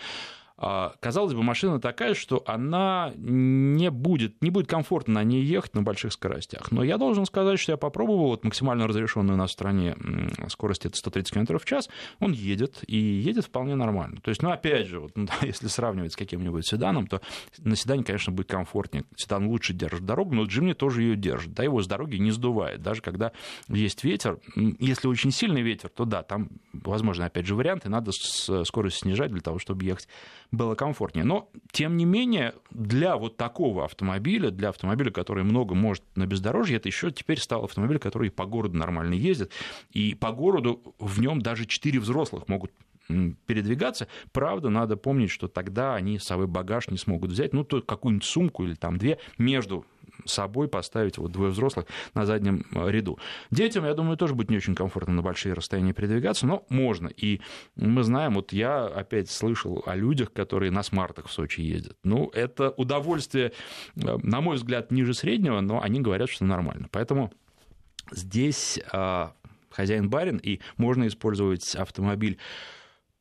казалось 0.58 1.34
бы, 1.34 1.42
машина 1.42 1.80
такая, 1.80 2.14
что 2.14 2.42
она 2.46 3.12
не 3.16 3.90
будет, 3.90 4.42
не 4.42 4.50
будет 4.50 4.66
комфортно 4.66 5.14
на 5.14 5.24
ней 5.24 5.42
ехать 5.42 5.74
на 5.74 5.82
больших 5.82 6.12
скоростях. 6.12 6.70
Но 6.72 6.82
я 6.82 6.98
должен 6.98 7.26
сказать, 7.26 7.58
что 7.60 7.72
я 7.72 7.76
попробовал 7.76 8.28
вот 8.28 8.44
максимально 8.44 8.86
разрешенную 8.86 9.38
в 9.38 9.50
стране 9.50 9.96
скорость 10.48 10.86
это 10.86 10.96
130 10.96 11.32
км 11.32 11.58
в 11.58 11.64
час, 11.64 11.88
он 12.18 12.32
едет, 12.32 12.82
и 12.86 12.96
едет 12.96 13.44
вполне 13.44 13.74
нормально. 13.74 14.20
То 14.20 14.30
есть, 14.30 14.42
ну, 14.42 14.50
опять 14.50 14.86
же, 14.86 15.00
вот, 15.00 15.12
ну, 15.16 15.28
если 15.42 15.68
сравнивать 15.68 16.12
с 16.12 16.16
каким-нибудь 16.16 16.66
седаном, 16.66 17.06
то 17.06 17.20
на 17.58 17.76
седане, 17.76 18.04
конечно, 18.04 18.32
будет 18.32 18.48
комфортнее. 18.48 19.04
Седан 19.16 19.46
лучше 19.46 19.72
держит 19.72 20.04
дорогу, 20.04 20.34
но 20.34 20.44
Джимни 20.44 20.72
тоже 20.72 21.02
ее 21.02 21.16
держит. 21.16 21.52
Да, 21.52 21.62
его 21.62 21.82
с 21.82 21.86
дороги 21.86 22.16
не 22.16 22.30
сдувает. 22.30 22.82
Даже 22.82 23.00
когда 23.00 23.32
есть 23.68 24.04
ветер, 24.04 24.38
если 24.56 25.08
очень 25.08 25.30
сильный 25.30 25.62
ветер, 25.62 25.88
то 25.88 26.04
да, 26.04 26.22
там, 26.22 26.50
возможно, 26.72 27.26
опять 27.26 27.46
же, 27.46 27.54
варианты, 27.54 27.88
надо 27.88 28.10
скорость 28.12 28.98
снижать 28.98 29.30
для 29.30 29.40
того, 29.40 29.58
чтобы 29.58 29.84
ехать 29.84 30.08
было 30.50 30.74
комфортнее. 30.74 31.24
Но, 31.24 31.50
тем 31.72 31.96
не 31.96 32.04
менее, 32.04 32.54
для 32.70 33.16
вот 33.16 33.36
такого 33.36 33.84
автомобиля, 33.84 34.50
для 34.50 34.70
автомобиля, 34.70 35.10
который 35.10 35.44
много 35.44 35.74
может 35.74 36.02
на 36.14 36.26
бездорожье, 36.26 36.76
это 36.76 36.88
еще 36.88 37.10
теперь 37.10 37.38
стал 37.38 37.64
автомобиль, 37.64 37.98
который 37.98 38.30
по 38.30 38.46
городу 38.46 38.76
нормально 38.76 39.14
ездит. 39.14 39.52
И 39.92 40.14
по 40.14 40.32
городу 40.32 40.94
в 40.98 41.20
нем 41.20 41.42
даже 41.42 41.66
четыре 41.66 42.00
взрослых 42.00 42.48
могут 42.48 42.72
передвигаться. 43.46 44.06
Правда, 44.32 44.68
надо 44.68 44.96
помнить, 44.96 45.30
что 45.30 45.48
тогда 45.48 45.94
они 45.94 46.18
с 46.18 46.24
собой 46.24 46.46
багаж 46.46 46.88
не 46.88 46.98
смогут 46.98 47.30
взять, 47.30 47.52
ну, 47.52 47.64
то 47.64 47.80
какую-нибудь 47.80 48.24
сумку 48.24 48.64
или 48.64 48.74
там 48.74 48.98
две 48.98 49.18
между 49.38 49.86
собой 50.24 50.68
поставить 50.68 51.18
вот 51.18 51.32
двое 51.32 51.50
взрослых 51.50 51.86
на 52.14 52.26
заднем 52.26 52.64
э, 52.74 52.90
ряду. 52.90 53.18
Детям, 53.50 53.84
я 53.84 53.94
думаю, 53.94 54.16
тоже 54.16 54.34
будет 54.34 54.50
не 54.50 54.56
очень 54.56 54.74
комфортно 54.74 55.14
на 55.14 55.22
большие 55.22 55.54
расстояния 55.54 55.92
передвигаться, 55.92 56.46
но 56.46 56.64
можно. 56.68 57.08
И 57.08 57.40
мы 57.76 58.02
знаем, 58.02 58.34
вот 58.34 58.52
я 58.52 58.86
опять 58.86 59.30
слышал 59.30 59.82
о 59.86 59.94
людях, 59.94 60.32
которые 60.32 60.70
на 60.70 60.82
смартах 60.82 61.26
в 61.26 61.32
Сочи 61.32 61.60
ездят. 61.60 61.96
Ну, 62.04 62.30
это 62.34 62.70
удовольствие, 62.70 63.52
э, 63.96 64.18
на 64.22 64.40
мой 64.40 64.56
взгляд, 64.56 64.90
ниже 64.90 65.14
среднего, 65.14 65.60
но 65.60 65.82
они 65.82 66.00
говорят, 66.00 66.28
что 66.28 66.44
нормально. 66.44 66.88
Поэтому 66.90 67.32
здесь 68.10 68.80
а, 68.92 69.32
хозяин-барин, 69.70 70.38
и 70.38 70.60
можно 70.76 71.06
использовать 71.06 71.74
автомобиль 71.74 72.38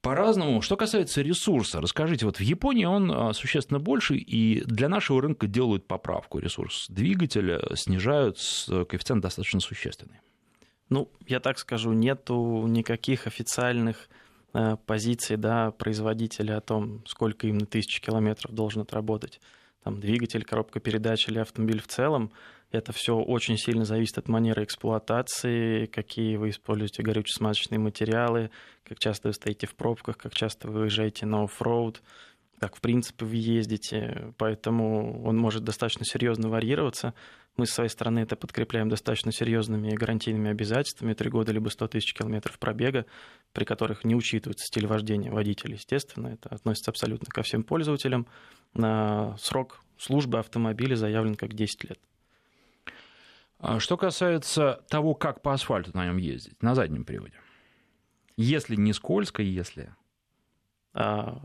по-разному. 0.08 0.62
Что 0.62 0.78
касается 0.78 1.22
ресурса, 1.22 1.82
расскажите, 1.82 2.26
вот 2.26 2.38
в 2.38 2.42
Японии 2.42 2.86
он 2.86 3.12
а, 3.12 3.34
существенно 3.34 3.80
больше, 3.80 4.16
и 4.16 4.64
для 4.64 4.88
нашего 4.88 5.22
рынка 5.22 5.48
делают 5.48 5.86
поправку. 5.86 6.40
Ресурс 6.40 6.86
двигателя 6.88 7.60
снижают, 7.76 8.38
коэффициент 8.68 9.22
достаточно 9.22 9.60
существенный. 9.60 10.22
Ну, 10.88 11.10
я 11.28 11.42
так 11.42 11.60
скажу, 11.60 11.92
нету 11.92 12.66
никаких 12.68 13.28
официальных 13.28 14.08
э, 14.54 14.78
позиций 14.86 15.36
да, 15.36 15.72
производителя 15.72 16.56
о 16.56 16.62
том, 16.62 17.04
сколько 17.06 17.46
именно 17.46 17.66
тысяч 17.66 18.00
километров 18.00 18.54
должен 18.54 18.84
отработать 18.84 19.42
там, 19.84 20.00
двигатель, 20.00 20.46
коробка 20.46 20.80
передач 20.80 21.28
или 21.28 21.40
автомобиль 21.40 21.82
в 21.82 21.88
целом. 21.88 22.32
Это 22.70 22.92
все 22.92 23.16
очень 23.16 23.58
сильно 23.58 23.86
зависит 23.86 24.18
от 24.18 24.28
манеры 24.28 24.64
эксплуатации, 24.64 25.86
какие 25.86 26.36
вы 26.36 26.50
используете 26.50 27.02
горюче-смазочные 27.02 27.80
материалы, 27.80 28.52
как 28.84 29.00
часто 29.00 29.30
вы 29.30 29.34
стоите 29.34 29.68
в 29.68 29.76
пробках, 29.76 30.18
как 30.18 30.34
часто 30.34 30.68
вы 30.68 30.82
выезжаете 30.82 31.26
на 31.26 31.44
оффроуд, 31.44 32.02
как 32.60 32.76
в 32.76 32.82
принципе 32.82 33.26
вы 33.26 33.36
ездите. 33.36 34.34
Поэтому 34.38 35.24
он 35.24 35.38
может 35.38 35.64
достаточно 35.64 36.04
серьезно 36.04 36.50
варьироваться. 36.50 37.14
Мы 37.56 37.68
с 37.68 37.72
своей 37.72 37.90
стороны 37.90 38.20
это 38.20 38.36
подкрепляем 38.36 38.90
достаточно 38.90 39.32
серьезными 39.32 39.96
гарантийными 39.96 40.52
обязательствами, 40.52 41.14
три 41.14 41.30
года 41.30 41.54
либо 41.54 41.70
100 41.70 41.88
тысяч 41.88 42.14
километров 42.14 42.60
пробега, 42.60 43.06
при 43.54 43.64
которых 43.64 44.04
не 44.04 44.14
учитывается 44.14 44.66
стиль 44.66 44.88
вождения 44.88 45.32
водителя, 45.32 45.76
естественно, 45.76 46.28
это 46.28 46.50
относится 46.50 46.92
абсолютно 46.92 47.28
ко 47.28 47.44
всем 47.44 47.64
пользователям. 47.64 48.28
Срок 48.76 49.80
службы 49.98 50.38
автомобиля 50.40 50.96
заявлен 50.96 51.36
как 51.36 51.54
10 51.54 51.86
лет. 51.86 52.00
А 53.60 53.80
что 53.80 53.98
касается 53.98 54.84
того, 54.90 55.16
как 55.16 55.42
по 55.42 55.54
асфальту 55.54 55.92
на 55.94 56.06
нем 56.06 56.18
ездить, 56.18 56.62
на 56.62 56.76
заднем 56.76 57.06
приводе. 57.06 57.40
Если 58.36 58.76
не 58.76 58.94
скользко, 58.94 59.42
если. 59.42 59.94
А 60.94 61.42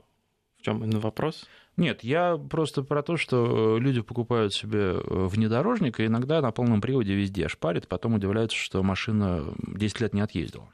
в 0.59 0.63
чем 0.63 0.85
именно 0.85 1.01
вопрос? 1.01 1.47
Нет, 1.77 2.05
я 2.05 2.37
просто 2.37 2.83
про 2.83 3.03
то, 3.03 3.17
что 3.17 3.79
люди 3.79 4.03
покупают 4.03 4.53
себе 4.53 4.79
э, 4.79 5.01
внедорожник, 5.27 6.01
и 6.01 6.07
иногда 6.07 6.43
на 6.43 6.53
полном 6.53 6.83
приводе 6.83 7.15
везде 7.15 7.49
шпарит, 7.49 7.89
потом 7.89 8.15
удивляются, 8.15 8.59
что 8.59 8.83
машина 8.83 9.55
10 9.59 10.01
лет 10.01 10.13
не 10.13 10.21
отъездила. 10.21 10.69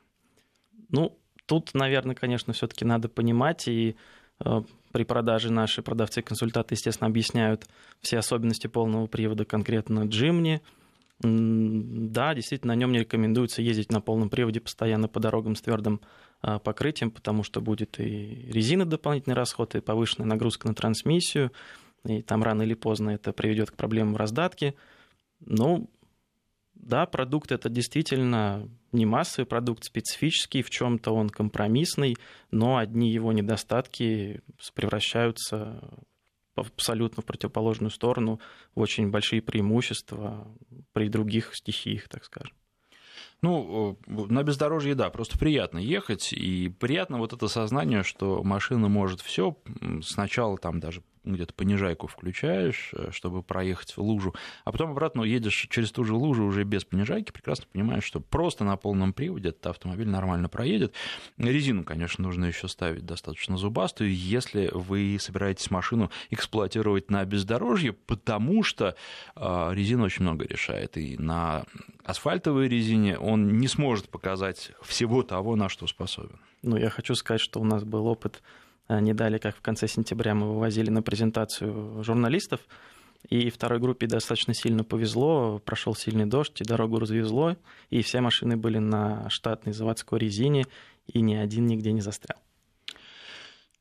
Ну, 0.90 1.16
тут, 1.46 1.72
наверное, 1.72 2.16
конечно, 2.16 2.52
все-таки 2.52 2.84
надо 2.84 3.08
понимать, 3.08 3.68
и 3.68 3.96
э, 4.44 4.62
при 4.90 5.04
продаже 5.04 5.52
наши 5.52 5.82
продавцы-консультанты, 5.82 6.74
естественно, 6.74 7.08
объясняют 7.08 7.66
все 8.00 8.18
особенности 8.18 8.66
полного 8.66 9.06
привода 9.06 9.44
конкретно 9.44 10.04
Джимни, 10.06 10.60
да, 11.20 12.34
действительно, 12.34 12.74
на 12.74 12.78
нем 12.78 12.92
не 12.92 13.00
рекомендуется 13.00 13.60
ездить 13.60 13.90
на 13.90 14.00
полном 14.00 14.30
приводе 14.30 14.60
постоянно 14.60 15.08
по 15.08 15.18
дорогам 15.18 15.56
с 15.56 15.60
твердым 15.60 16.00
а, 16.40 16.60
покрытием, 16.60 17.10
потому 17.10 17.42
что 17.42 17.60
будет 17.60 17.98
и 17.98 18.46
резина 18.52 18.84
дополнительный 18.84 19.34
расход, 19.34 19.74
и 19.74 19.80
повышенная 19.80 20.28
нагрузка 20.28 20.68
на 20.68 20.74
трансмиссию, 20.74 21.52
и 22.04 22.22
там 22.22 22.44
рано 22.44 22.62
или 22.62 22.74
поздно 22.74 23.10
это 23.10 23.32
приведет 23.32 23.72
к 23.72 23.76
проблемам 23.76 24.14
в 24.14 24.16
раздатке. 24.16 24.74
Ну, 25.40 25.90
да, 26.74 27.06
продукт 27.06 27.50
это 27.50 27.68
действительно 27.68 28.68
не 28.92 29.04
массовый 29.04 29.46
продукт, 29.46 29.84
специфический, 29.84 30.62
в 30.62 30.70
чем-то 30.70 31.10
он 31.10 31.30
компромиссный, 31.30 32.16
но 32.52 32.76
одни 32.76 33.10
его 33.10 33.32
недостатки 33.32 34.40
превращаются 34.74 35.82
абсолютно 36.54 37.22
в 37.22 37.26
противоположную 37.26 37.90
сторону, 37.90 38.40
очень 38.74 39.10
большие 39.10 39.42
преимущества 39.42 40.46
при 40.92 41.08
других 41.08 41.54
стихиях, 41.54 42.08
так 42.08 42.24
скажем. 42.24 42.54
Ну, 43.40 43.98
на 44.06 44.42
бездорожье, 44.42 44.94
да, 44.96 45.10
просто 45.10 45.38
приятно 45.38 45.78
ехать, 45.78 46.32
и 46.32 46.68
приятно 46.68 47.18
вот 47.18 47.32
это 47.32 47.46
сознание, 47.46 48.02
что 48.02 48.42
машина 48.42 48.88
может 48.88 49.20
все. 49.20 49.56
Сначала 50.02 50.58
там 50.58 50.80
даже 50.80 51.02
где-то 51.24 51.54
понижайку 51.54 52.06
включаешь, 52.06 52.90
э, 52.92 53.10
чтобы 53.12 53.42
проехать 53.42 53.96
в 53.96 53.98
лужу, 53.98 54.34
а 54.64 54.72
потом 54.72 54.90
обратно 54.90 55.22
едешь 55.22 55.66
через 55.70 55.92
ту 55.92 56.04
же 56.04 56.14
лужу 56.14 56.44
уже 56.44 56.64
без 56.64 56.84
понижайки, 56.84 57.32
прекрасно 57.32 57.66
понимаешь, 57.72 58.04
что 58.04 58.20
просто 58.20 58.64
на 58.64 58.76
полном 58.76 59.12
приводе 59.12 59.50
этот 59.50 59.66
автомобиль 59.66 60.08
нормально 60.08 60.48
проедет. 60.48 60.94
Резину, 61.36 61.84
конечно, 61.84 62.24
нужно 62.24 62.46
еще 62.46 62.68
ставить 62.68 63.04
достаточно 63.04 63.56
зубастую, 63.56 64.14
если 64.14 64.70
вы 64.72 65.16
собираетесь 65.20 65.70
машину 65.70 66.10
эксплуатировать 66.30 67.10
на 67.10 67.24
бездорожье, 67.24 67.92
потому 67.92 68.62
что 68.62 68.96
а, 69.34 69.72
резина 69.72 70.04
очень 70.04 70.22
много 70.22 70.46
решает, 70.46 70.96
и 70.96 71.16
на 71.18 71.64
асфальтовой 72.04 72.68
резине 72.68 73.18
он 73.18 73.58
не 73.58 73.68
сможет 73.68 74.08
показать 74.08 74.72
всего 74.82 75.22
того, 75.22 75.56
на 75.56 75.68
что 75.68 75.86
способен. 75.86 76.40
Ну, 76.62 76.76
я 76.76 76.90
хочу 76.90 77.14
сказать, 77.14 77.40
что 77.40 77.60
у 77.60 77.64
нас 77.64 77.84
был 77.84 78.06
опыт 78.06 78.42
Э, 78.42 78.67
не 78.88 79.12
дали, 79.12 79.38
как 79.38 79.56
в 79.56 79.60
конце 79.60 79.88
сентября 79.88 80.34
мы 80.34 80.48
вывозили 80.48 80.90
на 80.90 81.02
презентацию 81.02 82.02
журналистов, 82.02 82.60
и 83.28 83.50
второй 83.50 83.80
группе 83.80 84.06
достаточно 84.06 84.54
сильно 84.54 84.84
повезло, 84.84 85.58
прошел 85.58 85.94
сильный 85.94 86.26
дождь, 86.26 86.60
и 86.60 86.64
дорогу 86.64 86.98
развезло, 86.98 87.56
и 87.90 88.02
все 88.02 88.20
машины 88.20 88.56
были 88.56 88.78
на 88.78 89.28
штатной 89.28 89.72
заводской 89.72 90.18
резине, 90.18 90.66
и 91.06 91.20
ни 91.20 91.34
один 91.34 91.66
нигде 91.66 91.92
не 91.92 92.00
застрял. 92.00 92.38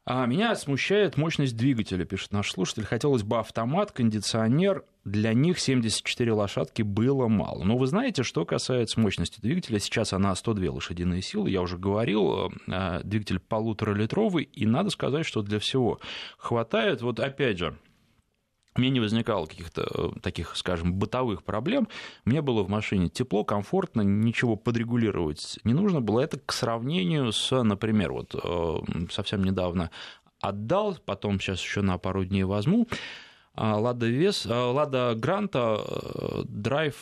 А 0.10 0.26
меня 0.26 0.56
смущает 0.56 1.18
мощность 1.18 1.58
двигателя, 1.58 2.06
пишет 2.06 2.32
наш 2.32 2.52
слушатель. 2.52 2.86
Хотелось 2.86 3.24
бы 3.24 3.40
автомат, 3.40 3.92
кондиционер. 3.92 4.86
Для 5.08 5.34
них 5.34 5.58
74 5.58 6.34
лошадки 6.34 6.82
было 6.82 7.30
мало. 7.30 7.64
Но 7.64 7.78
вы 7.78 7.88
знаете, 7.88 8.24
что 8.24 8.44
касается 8.44 9.00
мощности 9.00 9.40
двигателя, 9.40 9.80
сейчас 9.80 10.12
она 10.12 10.36
102 10.36 10.70
лошадиные 10.70 11.22
силы. 11.22 11.50
Я 11.50 11.62
уже 11.62 11.78
говорил, 11.78 12.52
э, 12.68 13.02
двигатель 13.06 13.40
полуторалитровый, 13.40 14.44
и 14.44 14.66
надо 14.66 14.90
сказать, 14.90 15.26
что 15.26 15.42
для 15.44 15.60
всего 15.60 16.02
хватает. 16.38 17.02
Вот 17.02 17.22
опять 17.22 17.58
же, 17.58 17.78
мне 18.76 18.90
не 18.90 19.00
возникало 19.00 19.46
каких-то 19.46 19.88
э, 19.94 20.20
таких, 20.20 20.58
скажем, 20.58 20.94
бытовых 20.96 21.44
проблем. 21.46 21.88
Мне 22.26 22.42
было 22.42 22.64
в 22.64 22.70
машине 22.70 23.08
тепло, 23.08 23.46
комфортно, 23.46 24.02
ничего 24.02 24.58
подрегулировать 24.58 25.58
не 25.64 25.74
нужно 25.74 26.02
было. 26.02 26.20
Это 26.20 26.38
к 26.38 26.52
сравнению 26.52 27.32
с, 27.32 27.64
например, 27.64 28.12
вот 28.12 28.36
э, 28.36 28.76
совсем 29.10 29.46
недавно 29.46 29.90
отдал, 30.42 30.98
потом 31.06 31.40
сейчас 31.40 31.62
еще 31.62 31.82
на 31.82 31.98
пару 31.98 32.26
дней 32.26 32.44
возьму. 32.44 32.88
Лада 33.58 34.08
Вес, 34.08 34.46
Лада 34.46 35.14
Гранта 35.16 35.82
Drive 36.46 36.96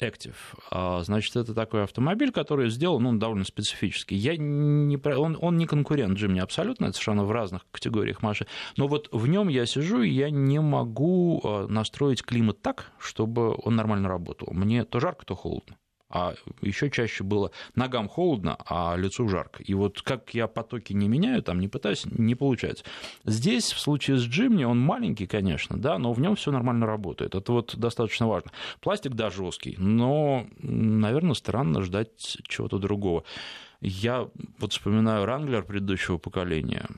Active. 0.00 0.36
А, 0.70 1.02
значит, 1.02 1.36
это 1.36 1.54
такой 1.54 1.84
автомобиль, 1.84 2.30
который 2.30 2.70
сделан 2.70 3.02
ну, 3.02 3.12
довольно 3.16 3.44
специфический. 3.44 4.16
Я 4.16 4.36
не, 4.36 4.96
он, 4.96 5.38
он 5.40 5.56
не 5.56 5.66
конкурент 5.66 6.18
Джимни 6.18 6.40
абсолютно, 6.40 6.86
это 6.86 6.94
совершенно 6.94 7.24
в 7.24 7.32
разных 7.32 7.66
категориях 7.70 8.22
машин. 8.22 8.46
Но 8.76 8.86
вот 8.86 9.08
в 9.12 9.26
нем 9.26 9.48
я 9.48 9.66
сижу, 9.66 10.02
и 10.02 10.10
я 10.10 10.30
не 10.30 10.60
могу 10.60 11.40
а, 11.42 11.66
настроить 11.66 12.22
климат 12.22 12.60
так, 12.62 12.92
чтобы 12.98 13.56
он 13.62 13.76
нормально 13.76 14.08
работал. 14.08 14.48
Мне 14.52 14.84
то 14.84 15.00
жарко, 15.00 15.24
то 15.24 15.34
холодно. 15.34 15.76
А 16.10 16.34
еще 16.62 16.90
чаще 16.90 17.24
было 17.24 17.50
ногам 17.74 18.08
холодно, 18.08 18.56
а 18.66 18.96
лицу 18.96 19.28
жарко. 19.28 19.62
И 19.62 19.74
вот 19.74 20.02
как 20.02 20.34
я 20.34 20.46
потоки 20.46 20.92
не 20.92 21.08
меняю, 21.08 21.42
там 21.42 21.60
не 21.60 21.68
пытаюсь, 21.68 22.04
не 22.06 22.34
получается. 22.34 22.84
Здесь, 23.24 23.72
в 23.72 23.78
случае 23.78 24.18
с 24.18 24.22
Джимни, 24.22 24.64
он 24.64 24.80
маленький, 24.80 25.26
конечно, 25.26 25.76
да, 25.78 25.98
но 25.98 26.12
в 26.12 26.20
нем 26.20 26.36
все 26.36 26.50
нормально 26.50 26.86
работает. 26.86 27.34
Это 27.34 27.52
вот 27.52 27.76
достаточно 27.76 28.26
важно. 28.26 28.52
Пластик, 28.80 29.12
да, 29.14 29.30
жесткий, 29.30 29.76
но, 29.78 30.46
наверное, 30.58 31.34
странно 31.34 31.82
ждать 31.82 32.38
чего-то 32.48 32.78
другого. 32.78 33.24
Я 33.80 34.28
вот 34.58 34.72
вспоминаю 34.72 35.24
Ранглер 35.24 35.64
предыдущего 35.64 36.18
поколения 36.18 36.88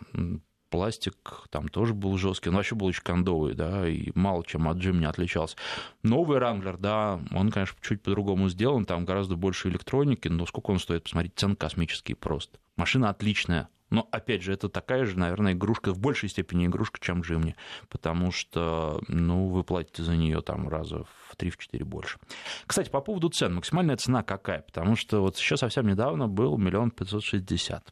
пластик 0.71 1.45
там 1.51 1.69
тоже 1.69 1.93
был 1.93 2.17
жесткий, 2.17 2.49
он 2.49 2.57
вообще 2.57 2.75
был 2.75 2.87
очень 2.87 3.03
кондовый, 3.03 3.55
да, 3.55 3.87
и 3.89 4.11
мало 4.15 4.45
чем 4.45 4.69
от 4.69 4.79
Джим 4.79 5.01
не 5.01 5.07
отличался. 5.07 5.57
Новый 6.03 6.39
Ранглер, 6.39 6.79
да, 6.79 7.21
он, 7.33 7.51
конечно, 7.51 7.77
чуть 7.83 8.03
по-другому 8.03 8.49
сделан, 8.49 8.87
там 8.87 9.05
гораздо 9.05 9.37
больше 9.37 9.69
электроники, 9.69 10.29
но 10.29 10.47
сколько 10.47 10.71
он 10.71 10.79
стоит, 10.79 11.05
посмотрите, 11.05 11.35
цены 11.37 11.57
космические 11.57 12.17
просто. 12.17 12.59
Машина 12.77 13.11
отличная, 13.11 13.69
но, 13.91 14.09
опять 14.13 14.43
же, 14.43 14.53
это 14.53 14.69
такая 14.69 15.05
же, 15.05 15.19
наверное, 15.19 15.53
игрушка, 15.53 15.93
в 15.93 15.99
большей 15.99 16.29
степени 16.29 16.67
игрушка, 16.67 16.99
чем 17.01 17.23
Джимни, 17.23 17.57
потому 17.89 18.31
что, 18.31 19.01
ну, 19.09 19.49
вы 19.49 19.65
платите 19.65 20.05
за 20.05 20.17
нее 20.17 20.41
там 20.43 20.69
раза 20.69 21.05
в 21.05 21.37
3-4 21.37 21.85
больше. 21.85 22.19
Кстати, 22.67 22.89
по 22.89 23.01
поводу 23.01 23.29
цен, 23.29 23.55
максимальная 23.55 23.97
цена 23.97 24.23
какая? 24.23 24.63
Потому 24.63 24.95
что 24.95 25.21
вот 25.21 25.37
еще 25.37 25.57
совсем 25.57 25.89
недавно 25.89 26.29
был 26.29 26.57
миллион 26.57 26.93
пятьсот 26.93 27.25
шестьдесят. 27.25 27.85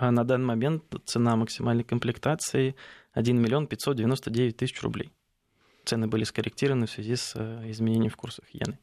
А 0.00 0.12
на 0.12 0.24
данный 0.24 0.46
момент 0.46 0.84
цена 1.06 1.34
максимальной 1.34 1.82
комплектации 1.82 2.76
1 3.14 3.40
миллион 3.40 3.66
599 3.66 4.56
тысяч 4.56 4.80
рублей. 4.82 5.10
Цены 5.84 6.06
были 6.06 6.22
скорректированы 6.22 6.86
в 6.86 6.90
связи 6.90 7.16
с 7.16 7.32
э, 7.34 7.70
изменением 7.70 8.10
в 8.10 8.16
курсах 8.16 8.44
иены. 8.52 8.78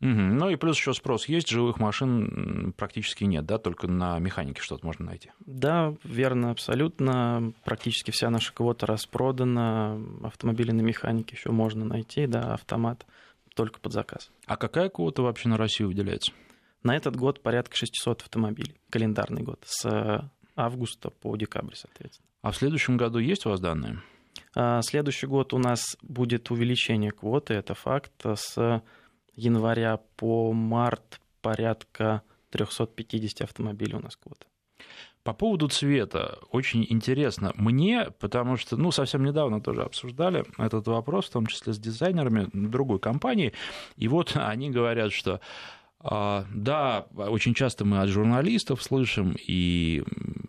Угу. 0.00 0.08
Ну 0.08 0.48
и 0.48 0.56
плюс 0.56 0.78
еще 0.78 0.94
спрос 0.94 1.28
есть, 1.28 1.48
живых 1.48 1.78
машин 1.80 2.72
практически 2.76 3.24
нет, 3.24 3.44
да, 3.44 3.58
только 3.58 3.88
на 3.88 4.18
механике 4.20 4.62
что-то 4.62 4.86
можно 4.86 5.06
найти. 5.06 5.32
Да, 5.40 5.94
верно, 6.04 6.52
абсолютно. 6.52 7.52
Практически 7.64 8.10
вся 8.10 8.30
наша 8.30 8.54
квота 8.54 8.86
распродана. 8.86 10.00
Автомобили 10.22 10.70
на 10.70 10.80
механике 10.80 11.36
еще 11.36 11.50
можно 11.50 11.84
найти, 11.84 12.26
да, 12.26 12.54
автомат 12.54 13.06
только 13.54 13.80
под 13.80 13.92
заказ. 13.92 14.30
А 14.46 14.56
какая 14.56 14.88
квота 14.88 15.22
вообще 15.22 15.48
на 15.48 15.56
Россию 15.56 15.88
выделяется? 15.88 16.32
На 16.84 16.96
этот 16.96 17.16
год 17.16 17.42
порядка 17.42 17.76
600 17.76 18.22
автомобилей, 18.22 18.76
календарный 18.90 19.42
год, 19.42 19.64
с 19.66 20.30
августа 20.58 21.10
по 21.10 21.36
декабрь, 21.36 21.74
соответственно. 21.74 22.26
А 22.42 22.50
в 22.50 22.56
следующем 22.56 22.96
году 22.96 23.18
есть 23.18 23.46
у 23.46 23.50
вас 23.50 23.60
данные? 23.60 24.02
А, 24.54 24.82
следующий 24.82 25.26
год 25.26 25.54
у 25.54 25.58
нас 25.58 25.96
будет 26.02 26.50
увеличение 26.50 27.10
квоты, 27.10 27.54
это 27.54 27.74
факт. 27.74 28.12
С 28.24 28.82
января 29.34 30.00
по 30.16 30.52
март 30.52 31.20
порядка 31.40 32.22
350 32.50 33.42
автомобилей 33.42 33.94
у 33.94 34.00
нас 34.00 34.16
квота. 34.16 34.46
По 35.24 35.34
поводу 35.34 35.68
цвета, 35.68 36.38
очень 36.52 36.86
интересно 36.88 37.52
мне, 37.54 38.08
потому 38.18 38.56
что, 38.56 38.76
ну, 38.76 38.90
совсем 38.90 39.24
недавно 39.24 39.60
тоже 39.60 39.82
обсуждали 39.82 40.44
этот 40.56 40.86
вопрос, 40.86 41.26
в 41.26 41.32
том 41.32 41.46
числе 41.46 41.74
с 41.74 41.78
дизайнерами 41.78 42.48
другой 42.52 42.98
компании, 42.98 43.52
и 43.96 44.08
вот 44.08 44.32
они 44.36 44.70
говорят, 44.70 45.12
что 45.12 45.40
да, 46.00 47.06
очень 47.16 47.54
часто 47.54 47.84
мы 47.84 48.00
от 48.00 48.08
журналистов 48.08 48.82
слышим 48.82 49.36
и 49.36 50.04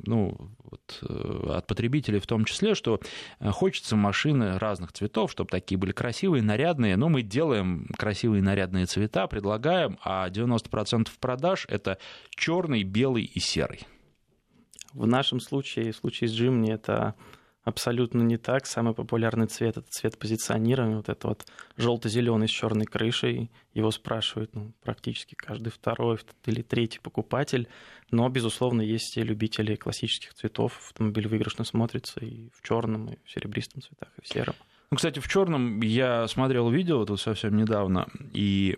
ну, 0.06 0.38
вот, 0.64 1.00
э, 1.02 1.52
от 1.58 1.68
потребителей 1.68 2.20
в 2.20 2.28
том 2.28 2.46
числе, 2.46 2.76
что 2.76 3.00
э, 3.40 3.50
хочется 3.52 3.96
машины 3.96 4.58
разных 4.58 4.92
цветов, 4.92 5.32
чтобы 5.32 5.50
такие 5.50 5.78
были 5.78 5.92
красивые, 5.92 6.44
нарядные. 6.44 6.98
Но 6.98 7.10
мы 7.10 7.22
делаем 7.22 7.88
красивые 7.98 8.42
нарядные 8.42 8.86
цвета, 8.86 9.28
предлагаем, 9.28 9.98
а 10.04 10.30
90% 10.30 11.10
продаж 11.20 11.66
это 11.70 11.98
черный, 12.32 12.84
белый 12.84 13.24
и 13.24 13.40
серый. 13.40 13.82
В 14.94 15.06
нашем 15.06 15.40
случае, 15.40 15.92
в 15.92 15.98
случае 15.98 16.28
с 16.28 16.34
Джимни, 16.34 16.72
это 16.72 17.16
абсолютно 17.70 18.22
не 18.22 18.38
так. 18.38 18.66
Самый 18.66 18.94
популярный 18.94 19.48
цвет 19.48 19.78
это 19.78 19.88
цвет 19.90 20.18
позиционирования, 20.18 20.98
вот 20.98 21.10
это 21.10 21.28
вот 21.28 21.46
желто-зеленый 21.78 22.48
с 22.48 22.52
черной 22.52 22.86
крышей. 22.86 23.50
Его 23.74 23.92
спрашивают 23.92 24.54
ну, 24.56 24.74
практически 24.84 25.36
каждый 25.36 25.70
второй 25.70 26.20
или 26.46 26.62
третий 26.62 27.00
покупатель. 27.00 27.68
Но, 28.12 28.28
безусловно, 28.30 28.82
есть 28.82 29.16
и 29.18 29.24
любители 29.24 29.76
классических 29.76 30.34
цветов. 30.34 30.78
Автомобиль 30.90 31.28
выигрышно 31.28 31.64
смотрится 31.64 32.20
и 32.20 32.50
в 32.54 32.62
черном, 32.68 33.08
и 33.10 33.18
в 33.24 33.32
серебристом 33.32 33.82
цветах, 33.82 34.10
и 34.18 34.22
в 34.22 34.28
сером. 34.28 34.56
Ну, 34.92 34.98
кстати, 34.98 35.20
в 35.20 35.28
черном 35.28 35.82
я 35.82 36.28
смотрел 36.28 36.70
видео 36.70 37.06
тут 37.06 37.22
совсем 37.22 37.56
недавно, 37.56 38.08
и 38.34 38.78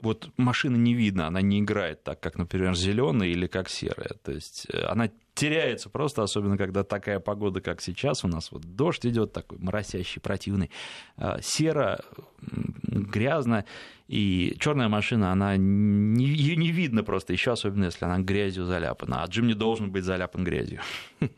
вот 0.00 0.30
машина 0.36 0.76
не 0.76 0.94
видно, 0.94 1.26
она 1.26 1.40
не 1.40 1.60
играет 1.60 2.02
так, 2.02 2.20
как, 2.20 2.36
например, 2.36 2.74
зеленая 2.74 3.28
или 3.28 3.46
как 3.46 3.68
серая. 3.68 4.10
То 4.24 4.32
есть 4.32 4.66
э, 4.72 4.82
она 4.82 5.10
теряется 5.34 5.88
просто, 5.88 6.22
особенно 6.22 6.56
когда 6.56 6.84
такая 6.84 7.20
погода, 7.20 7.60
как 7.60 7.80
сейчас 7.80 8.24
у 8.24 8.28
нас, 8.28 8.52
вот 8.52 8.62
дождь 8.62 9.06
идет 9.06 9.32
такой 9.32 9.58
моросящий, 9.58 10.20
противный, 10.20 10.70
а, 11.16 11.40
серо, 11.40 12.00
грязно, 12.40 13.64
и 14.08 14.56
черная 14.58 14.88
машина, 14.88 15.32
она 15.32 15.56
не, 15.56 16.26
ее 16.26 16.56
не 16.56 16.70
видно 16.70 17.02
просто, 17.02 17.32
еще 17.32 17.52
особенно, 17.52 17.86
если 17.86 18.04
она 18.04 18.18
грязью 18.18 18.64
заляпана, 18.66 19.22
а 19.22 19.26
Джим 19.26 19.46
не 19.46 19.54
должен 19.54 19.90
быть 19.90 20.04
заляпан 20.04 20.44
грязью. 20.44 20.80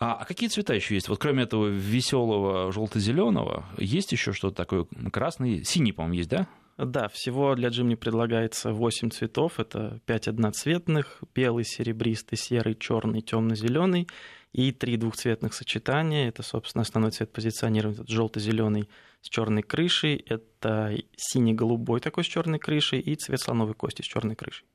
А, 0.00 0.14
а 0.14 0.24
какие 0.24 0.48
цвета 0.48 0.74
еще 0.74 0.96
есть? 0.96 1.08
Вот 1.08 1.20
кроме 1.20 1.44
этого 1.44 1.68
веселого 1.68 2.72
желто-зеленого, 2.72 3.66
есть 3.78 4.10
еще 4.10 4.32
что-то 4.32 4.56
такое 4.56 4.86
красный, 5.12 5.62
синий, 5.62 5.92
по-моему, 5.92 6.14
есть, 6.14 6.28
да? 6.28 6.48
Да, 6.78 7.08
всего 7.08 7.54
для 7.54 7.68
Джимни 7.68 7.94
предлагается 7.94 8.72
8 8.72 9.10
цветов. 9.10 9.60
Это 9.60 10.00
5 10.06 10.28
одноцветных, 10.28 11.22
белый, 11.34 11.64
серебристый, 11.64 12.38
серый, 12.38 12.74
черный, 12.74 13.20
темно-зеленый 13.20 14.08
и 14.52 14.72
три 14.72 14.96
двухцветных 14.96 15.54
сочетания. 15.54 16.28
Это, 16.28 16.42
собственно, 16.42 16.82
основной 16.82 17.10
цвет 17.10 17.32
позиционирования. 17.32 18.04
желто-зеленый 18.06 18.88
с 19.20 19.28
черной 19.28 19.62
крышей, 19.62 20.16
это 20.16 20.94
синий-голубой 21.16 22.00
такой 22.00 22.24
с 22.24 22.26
черной 22.26 22.58
крышей 22.58 23.00
и 23.00 23.14
цвет 23.16 23.40
слоновой 23.40 23.74
кости 23.74 24.02
с 24.02 24.06
черной 24.06 24.34
крышей. 24.34 24.66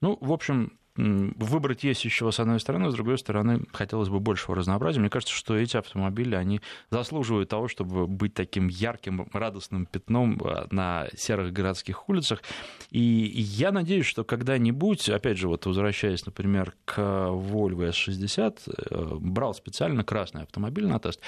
Ну, 0.00 0.18
в 0.20 0.32
общем, 0.32 0.78
выбрать 0.96 1.84
есть 1.84 2.04
еще 2.04 2.30
с 2.30 2.40
одной 2.40 2.60
стороны, 2.60 2.90
с 2.90 2.94
другой 2.94 3.18
стороны, 3.18 3.64
хотелось 3.72 4.08
бы 4.08 4.20
большего 4.20 4.56
разнообразия. 4.56 5.00
Мне 5.00 5.08
кажется, 5.08 5.34
что 5.34 5.56
эти 5.56 5.76
автомобили, 5.76 6.34
они 6.34 6.60
заслуживают 6.90 7.48
того, 7.48 7.68
чтобы 7.68 8.06
быть 8.06 8.34
таким 8.34 8.68
ярким, 8.68 9.28
радостным 9.32 9.86
пятном 9.86 10.40
а, 10.44 10.66
на 10.70 11.08
серых 11.16 11.52
городских 11.52 12.08
улицах. 12.08 12.42
И 12.90 13.00
я 13.00 13.72
надеюсь, 13.72 14.06
что 14.06 14.24
когда-нибудь, 14.24 15.08
опять 15.08 15.38
же, 15.38 15.48
вот 15.48 15.64
возвращаясь, 15.64 16.26
например, 16.26 16.74
к 16.84 16.98
Volvo 16.98 17.88
S60, 17.90 18.58
э, 18.66 19.16
брал 19.18 19.54
специально 19.54 20.04
красный 20.04 20.42
автомобиль 20.42 20.86
на 20.86 20.98
тест, 20.98 21.20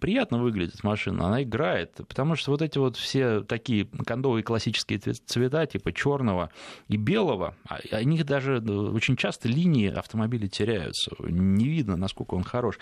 приятно 0.00 0.38
выглядит 0.38 0.82
машина, 0.82 1.26
она 1.26 1.42
играет, 1.42 1.94
потому 2.08 2.36
что 2.36 2.50
вот 2.50 2.62
эти 2.62 2.78
вот 2.78 2.96
все 2.96 3.40
такие 3.40 3.86
кондовые 4.06 4.42
классические 4.42 4.98
цвета, 4.98 5.66
типа 5.66 5.92
черного 5.92 6.50
и 6.88 6.96
белого, 6.96 7.56
о 7.68 8.04
них 8.04 8.24
даже 8.24 8.60
ну, 8.60 8.92
очень 8.92 9.16
часто 9.16 9.48
линии 9.48 9.88
автомобиля 9.90 10.48
теряются, 10.48 11.12
не 11.20 11.68
видно, 11.68 11.96
насколько 11.96 12.34
он 12.34 12.44
хорош. 12.44 12.78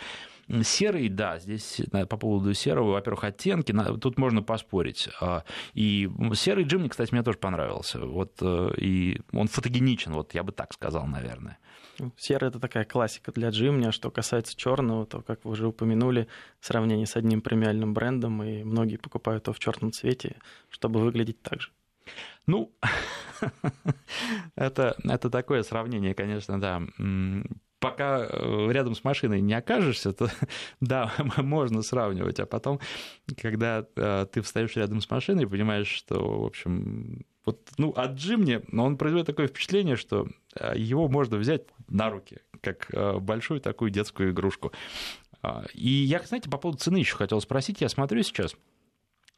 Серый, 0.62 1.08
да, 1.08 1.38
здесь 1.38 1.80
по 1.90 2.16
поводу 2.16 2.52
серого, 2.52 2.92
во-первых, 2.92 3.24
оттенки, 3.24 3.74
тут 4.00 4.18
можно 4.18 4.42
поспорить. 4.42 5.08
А, 5.20 5.44
и 5.72 6.10
серый 6.34 6.64
Джимни, 6.64 6.88
кстати, 6.88 7.12
мне 7.12 7.22
тоже 7.22 7.38
понравился. 7.38 7.98
Вот, 8.00 8.34
э, 8.42 8.74
и 8.76 9.22
он 9.32 9.48
фотогеничен, 9.48 10.12
вот 10.12 10.34
я 10.34 10.42
бы 10.42 10.52
так 10.52 10.74
сказал, 10.74 11.06
наверное. 11.06 11.58
Серый 12.16 12.48
это 12.48 12.58
такая 12.58 12.84
классика 12.84 13.32
для 13.32 13.50
Джимни, 13.50 13.86
а 13.86 13.92
что 13.92 14.10
касается 14.10 14.56
черного, 14.56 15.06
то, 15.06 15.22
как 15.22 15.44
вы 15.44 15.52
уже 15.52 15.68
упомянули, 15.68 16.28
сравнение 16.60 16.83
с 17.06 17.16
одним 17.16 17.40
премиальным 17.40 17.94
брендом, 17.94 18.42
и 18.42 18.62
многие 18.62 18.96
покупают 18.96 19.46
его 19.46 19.54
в 19.54 19.58
черном 19.58 19.92
цвете, 19.92 20.36
чтобы 20.70 21.00
выглядеть 21.00 21.42
так 21.42 21.60
же. 21.60 21.70
Ну, 22.46 22.72
это, 24.56 24.96
это 25.02 25.30
такое 25.30 25.62
сравнение, 25.62 26.14
конечно, 26.14 26.60
да 26.60 26.82
пока 27.84 28.26
э, 28.26 28.68
рядом 28.70 28.94
с 28.94 29.04
машиной 29.04 29.42
не 29.42 29.52
окажешься, 29.52 30.14
то 30.14 30.30
да, 30.80 31.12
можно 31.36 31.82
сравнивать, 31.82 32.40
а 32.40 32.46
потом, 32.46 32.80
когда 33.36 33.86
э, 33.96 34.26
ты 34.32 34.40
встаешь 34.40 34.74
рядом 34.76 35.02
с 35.02 35.10
машиной, 35.10 35.46
понимаешь, 35.46 35.88
что, 35.88 36.40
в 36.40 36.46
общем, 36.46 37.26
вот, 37.44 37.60
ну, 37.76 37.90
от 37.90 38.12
Джимни, 38.12 38.62
он 38.72 38.96
производит 38.96 39.26
такое 39.26 39.48
впечатление, 39.48 39.96
что 39.96 40.26
э, 40.58 40.72
его 40.76 41.08
можно 41.08 41.36
взять 41.36 41.64
на 41.88 42.08
руки, 42.08 42.38
как 42.62 42.88
большую 43.20 43.60
такую 43.60 43.90
детскую 43.90 44.30
игрушку. 44.30 44.72
А, 45.44 45.64
и 45.74 45.90
я, 45.90 46.20
знаете, 46.20 46.48
по 46.48 46.56
поводу 46.56 46.78
цены 46.78 46.96
еще 46.96 47.16
хотел 47.16 47.38
спросить, 47.40 47.82
я 47.82 47.90
смотрю 47.90 48.22
сейчас, 48.22 48.56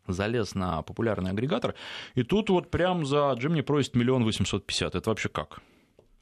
залез 0.07 0.55
на 0.55 0.83
популярный 0.83 1.33
агрегатор, 1.33 1.75
и 2.15 2.23
тут 2.23 2.49
вот 2.49 2.71
прям 2.71 3.05
за 3.05 3.33
Джимни 3.33 3.63
просит 3.63 3.97
миллион 3.97 4.23
восемьсот 4.23 4.65
пятьдесят. 4.65 4.95
Это 4.95 5.11
вообще 5.11 5.29
как? 5.29 5.61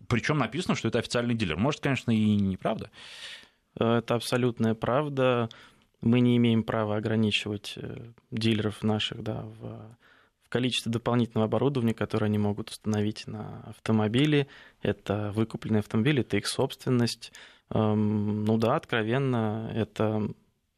Причем 0.09 0.39
написано, 0.39 0.75
что 0.75 0.89
это 0.89 1.01
официальный 1.01 1.35
дилер. 1.35 1.59
Может, 1.59 1.81
конечно, 1.81 2.11
и 2.11 2.37
неправда. 2.37 2.91
Это 3.75 4.15
абсолютная 4.15 4.75
правда. 4.75 5.51
Мы 6.01 6.21
не 6.21 6.37
имеем 6.37 6.63
права 6.63 6.97
ограничивать 6.97 7.75
э, 7.77 8.13
дилеров 8.31 8.83
наших 8.83 9.23
да, 9.23 9.43
в, 9.43 9.97
в 10.45 10.49
количестве 10.51 10.93
дополнительного 10.93 11.47
оборудования, 11.47 11.95
которое 11.95 12.27
они 12.27 12.39
могут 12.39 12.71
установить 12.71 13.27
на 13.27 13.61
автомобиле. 13.67 14.47
Это 14.83 15.33
выкупленный 15.35 15.81
автомобиль, 15.81 16.21
это 16.21 16.37
их 16.37 16.47
собственность. 16.47 17.33
Эм, 17.75 18.45
ну 18.45 18.57
да, 18.57 18.77
откровенно, 18.77 19.71
это 19.75 20.29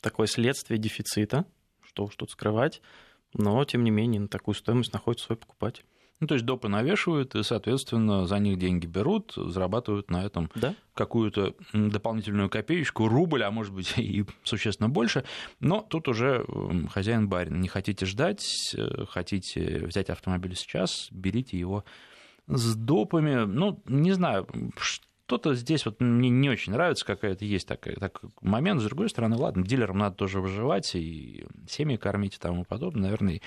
такое 0.01 0.27
следствие 0.27 0.79
дефицита, 0.79 1.45
что 1.83 2.05
уж 2.05 2.17
тут 2.17 2.31
скрывать, 2.31 2.81
но 3.35 3.65
тем 3.65 3.85
не 3.85 3.91
менее 3.91 4.23
на 4.23 4.29
такую 4.29 4.55
стоимость 4.55 4.93
находит 4.93 5.21
свой 5.21 5.37
покупатель. 5.37 5.85
Ну, 6.19 6.27
то 6.27 6.35
есть 6.35 6.47
допы 6.47 6.69
навешивают, 6.69 7.35
и, 7.35 7.43
соответственно, 7.43 8.27
за 8.27 8.39
них 8.39 8.59
деньги 8.59 8.87
берут, 8.87 9.35
зарабатывают 9.37 10.11
на 10.11 10.25
этом 10.25 10.51
да? 10.55 10.75
какую-то 10.95 11.55
дополнительную 11.75 12.49
копеечку, 12.49 13.07
рубль, 13.07 13.43
а 13.43 13.51
может 13.51 13.75
быть 13.75 13.93
и 13.99 14.25
существенно 14.43 14.89
больше. 14.89 15.25
Но 15.61 15.83
тут 15.83 16.09
уже 16.09 16.47
хозяин 16.91 17.29
барин. 17.29 17.61
Не 17.61 17.69
хотите 17.69 18.07
ждать, 18.07 18.75
э, 18.75 19.05
хотите 19.11 19.85
взять 19.85 20.09
автомобиль 20.09 20.57
сейчас, 20.57 21.09
берите 21.11 21.59
его 21.59 21.85
с 22.47 22.75
допами. 22.75 23.45
Ну, 23.45 23.83
не 23.85 24.13
знаю, 24.13 24.49
что-то 25.27 25.55
здесь 25.55 25.85
вот 25.85 26.01
мне 26.01 26.31
не 26.31 26.49
очень 26.49 26.73
нравится, 26.73 27.05
какая-то 27.05 27.45
есть 27.45 27.67
такой, 27.67 27.95
такой 27.97 28.31
момент. 28.41 28.81
С 28.81 28.85
другой 28.85 29.09
стороны, 29.09 29.37
ладно, 29.37 29.65
дилерам 29.67 29.99
надо 29.99 30.15
тоже 30.15 30.41
выживать 30.41 30.95
и 30.95 31.45
семьи 31.69 31.97
кормить 31.97 32.37
и 32.37 32.39
тому 32.39 32.65
подобное. 32.65 33.03
Наверное, 33.03 33.41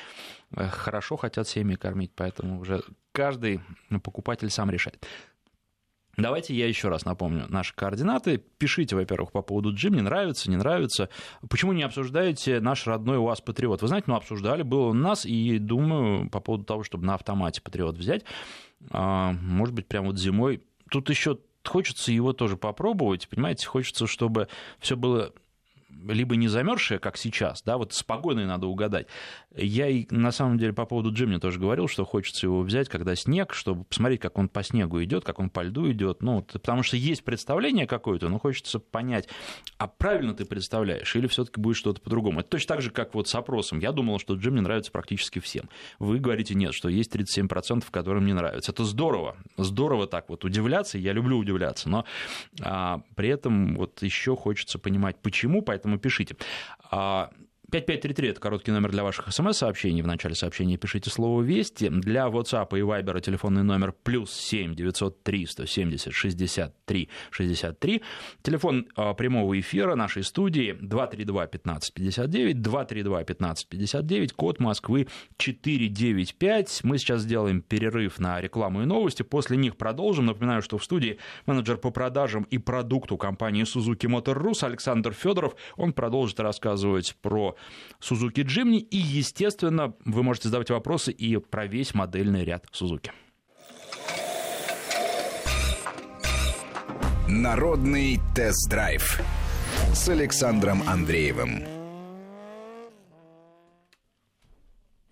э, 0.52 0.68
хорошо 0.68 1.16
хотят 1.16 1.48
семьи 1.48 1.76
кормить, 1.76 2.12
поэтому 2.14 2.60
уже 2.60 2.82
каждый 3.14 3.62
покупатель 4.04 4.50
сам 4.50 4.70
решает. 4.70 5.06
Давайте 6.18 6.54
я 6.54 6.68
еще 6.68 6.90
раз 6.90 7.06
напомню 7.06 7.46
наши 7.48 7.74
координаты. 7.74 8.40
Пишите, 8.58 8.98
во-первых, 8.98 9.32
по 9.32 9.42
поводу 9.42 9.74
Джим, 9.74 9.94
не 9.94 10.02
нравится, 10.02 10.50
не 10.50 10.58
нравится. 10.58 11.08
Почему 11.50 11.72
не 11.72 11.84
обсуждаете 11.84 12.60
наш 12.60 12.88
родной 12.88 13.18
УАЗ 13.18 13.40
Патриот? 13.40 13.82
Вы 13.82 13.88
знаете, 13.88 14.12
мы 14.12 14.18
обсуждали, 14.18 14.64
было 14.64 14.90
у 14.90 14.94
нас, 14.94 15.26
и 15.26 15.58
думаю, 15.60 16.30
по 16.30 16.42
поводу 16.42 16.66
того, 16.66 16.84
чтобы 16.84 17.06
на 17.06 17.14
автомате 17.14 17.62
Патриот 17.62 17.96
взять, 17.96 18.26
а, 18.90 19.32
может 19.32 19.74
быть, 19.74 19.88
прямо 19.88 20.08
вот 20.08 20.20
зимой. 20.20 20.62
Тут 20.90 21.10
еще 21.10 21.38
хочется 21.66 22.12
его 22.12 22.34
тоже 22.34 22.58
попробовать, 22.58 23.28
понимаете, 23.30 23.68
хочется, 23.68 24.08
чтобы 24.08 24.48
все 24.80 24.96
было 24.96 25.34
либо 25.90 26.36
не 26.36 26.48
замерзшая, 26.48 27.00
как 27.00 27.18
сейчас, 27.18 27.62
да, 27.64 27.78
вот 27.78 27.94
с 27.94 28.04
погодой 28.04 28.46
надо 28.46 28.68
угадать. 28.68 29.08
Я 29.56 29.88
и 29.88 30.06
на 30.10 30.32
самом 30.32 30.58
деле 30.58 30.74
по 30.74 30.86
поводу 30.86 31.12
Джимни 31.12 31.38
тоже 31.38 31.60
говорил, 31.60 31.88
что 31.88 32.06
хочется 32.06 32.46
его 32.46 32.62
взять, 32.62 32.90
когда 32.90 33.16
снег, 33.16 33.54
чтобы 33.54 33.84
посмотреть, 33.84 34.22
как 34.22 34.38
он 34.38 34.50
по 34.50 34.64
снегу 34.64 35.04
идет, 35.04 35.24
как 35.24 35.40
он 35.40 35.50
по 35.50 35.62
льду 35.62 35.92
идет. 35.92 36.22
Ну, 36.22 36.42
потому 36.42 36.84
что 36.84 36.98
есть 36.98 37.24
представление 37.24 37.88
какое-то, 37.88 38.30
но 38.30 38.40
хочется 38.40 38.80
понять, 38.80 39.28
а 39.78 39.88
правильно 39.88 40.34
ты 40.34 40.46
представляешь, 40.46 41.16
или 41.16 41.28
все-таки 41.28 41.60
будет 41.60 41.76
что-то 41.76 42.02
по-другому. 42.02 42.42
Это 42.42 42.50
точно 42.50 42.76
так 42.76 42.82
же, 42.82 42.92
как 42.92 43.14
вот 43.14 43.28
с 43.28 43.36
опросом. 43.36 43.80
Я 43.80 43.92
думал, 43.92 44.20
что 44.20 44.36
Джимни 44.36 44.60
нравится 44.60 44.92
практически 44.92 45.40
всем. 45.40 45.70
Вы 45.98 46.20
говорите 46.20 46.56
нет, 46.56 46.74
что 46.74 46.90
есть 46.90 47.14
37%, 47.16 47.84
которым 47.92 48.26
не 48.26 48.34
нравится. 48.34 48.72
Это 48.72 48.84
здорово. 48.86 49.36
Здорово 49.58 50.08
так 50.08 50.30
вот 50.30 50.46
удивляться. 50.46 50.98
Я 50.98 51.14
люблю 51.14 51.38
удивляться, 51.38 51.90
но 51.90 52.06
а, 52.62 53.02
при 53.16 53.30
этом 53.30 53.76
вот 53.76 54.02
еще 54.02 54.36
хочется 54.36 54.80
понимать, 54.80 55.18
почему, 55.22 55.62
поэтому 55.62 55.79
поэтому 55.80 55.98
пишите. 56.00 56.36
5533– 57.70 58.28
это 58.30 58.40
короткий 58.40 58.72
номер 58.72 58.92
для 58.92 59.04
ваших 59.04 59.32
смс-сообщений. 59.32 60.02
В 60.02 60.08
начале 60.08 60.34
сообщения 60.34 60.78
пишите 60.78 61.12
слово 61.12 61.44
«Вести». 61.44 61.90
Для 61.90 62.26
WhatsApp 62.26 62.70
и 62.72 62.82
Viber 62.82 63.22
телефонный 63.22 63.64
номер 63.64 63.92
плюс 63.92 64.32
7 64.34 64.74
903 64.74 65.46
170 65.46 66.14
63 66.14 67.10
63. 67.30 68.02
Телефон 68.42 68.88
а, 68.96 69.14
прямого 69.14 69.60
эфира 69.60 69.94
нашей 69.96 70.24
студии 70.24 70.76
232 70.82 71.48
15 71.48 71.94
59, 71.94 72.62
232 72.62 73.24
15 73.24 73.68
59, 73.68 74.34
код 74.34 74.60
Москвы 74.60 75.08
495. 75.38 76.80
Мы 76.84 76.98
сейчас 76.98 77.22
сделаем 77.22 77.62
перерыв 77.62 78.20
на 78.20 78.42
рекламу 78.42 78.82
и 78.82 78.86
новости. 78.86 79.22
После 79.22 79.58
них 79.58 79.78
продолжим. 79.78 80.26
Напоминаю, 80.26 80.64
что 80.64 80.80
в 80.80 80.84
студии 80.84 81.20
менеджер 81.46 81.78
по 81.78 81.92
продажам 81.92 82.44
и 82.44 82.58
продукту 82.58 83.18
компании 83.18 83.64
Suzuki 83.64 84.10
Motor 84.10 84.42
Rus 84.42 84.66
Александр 84.66 85.14
Федоров. 85.14 85.56
Он 85.78 85.94
продолжит 85.94 86.40
рассказывать 86.40 87.16
про 87.22 87.56
Suzuki 88.00 88.44
Jimny. 88.44 88.80
И, 88.80 88.98
естественно, 88.98 89.94
вы 90.06 90.24
можете 90.24 90.50
задавать 90.50 90.70
вопросы 90.70 91.12
и 91.12 91.38
про 91.38 91.68
весь 91.68 91.94
модельный 91.94 92.44
ряд 92.44 92.66
Suzuki. 92.74 93.12
Народный 97.28 98.20
тест-драйв 98.36 99.22
с 99.94 100.10
Александром 100.10 100.82
Андреевым. 100.88 101.79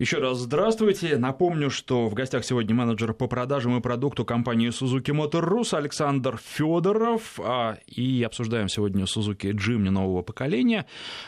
Еще 0.00 0.18
раз 0.18 0.38
здравствуйте. 0.38 1.18
Напомню, 1.18 1.70
что 1.70 2.06
в 2.08 2.14
гостях 2.14 2.44
сегодня 2.44 2.72
менеджер 2.72 3.14
по 3.14 3.26
продажам 3.26 3.76
и 3.76 3.80
продукту 3.80 4.24
компании 4.24 4.68
Suzuki 4.68 5.12
Motor 5.12 5.42
Rus 5.42 5.76
Александр 5.76 6.38
Федоров. 6.40 7.40
А, 7.40 7.78
и 7.88 8.22
обсуждаем 8.22 8.68
сегодня 8.68 9.06
Suzuki 9.06 9.50
Jimny 9.50 9.90
нового 9.90 10.22
поколения. 10.22 10.86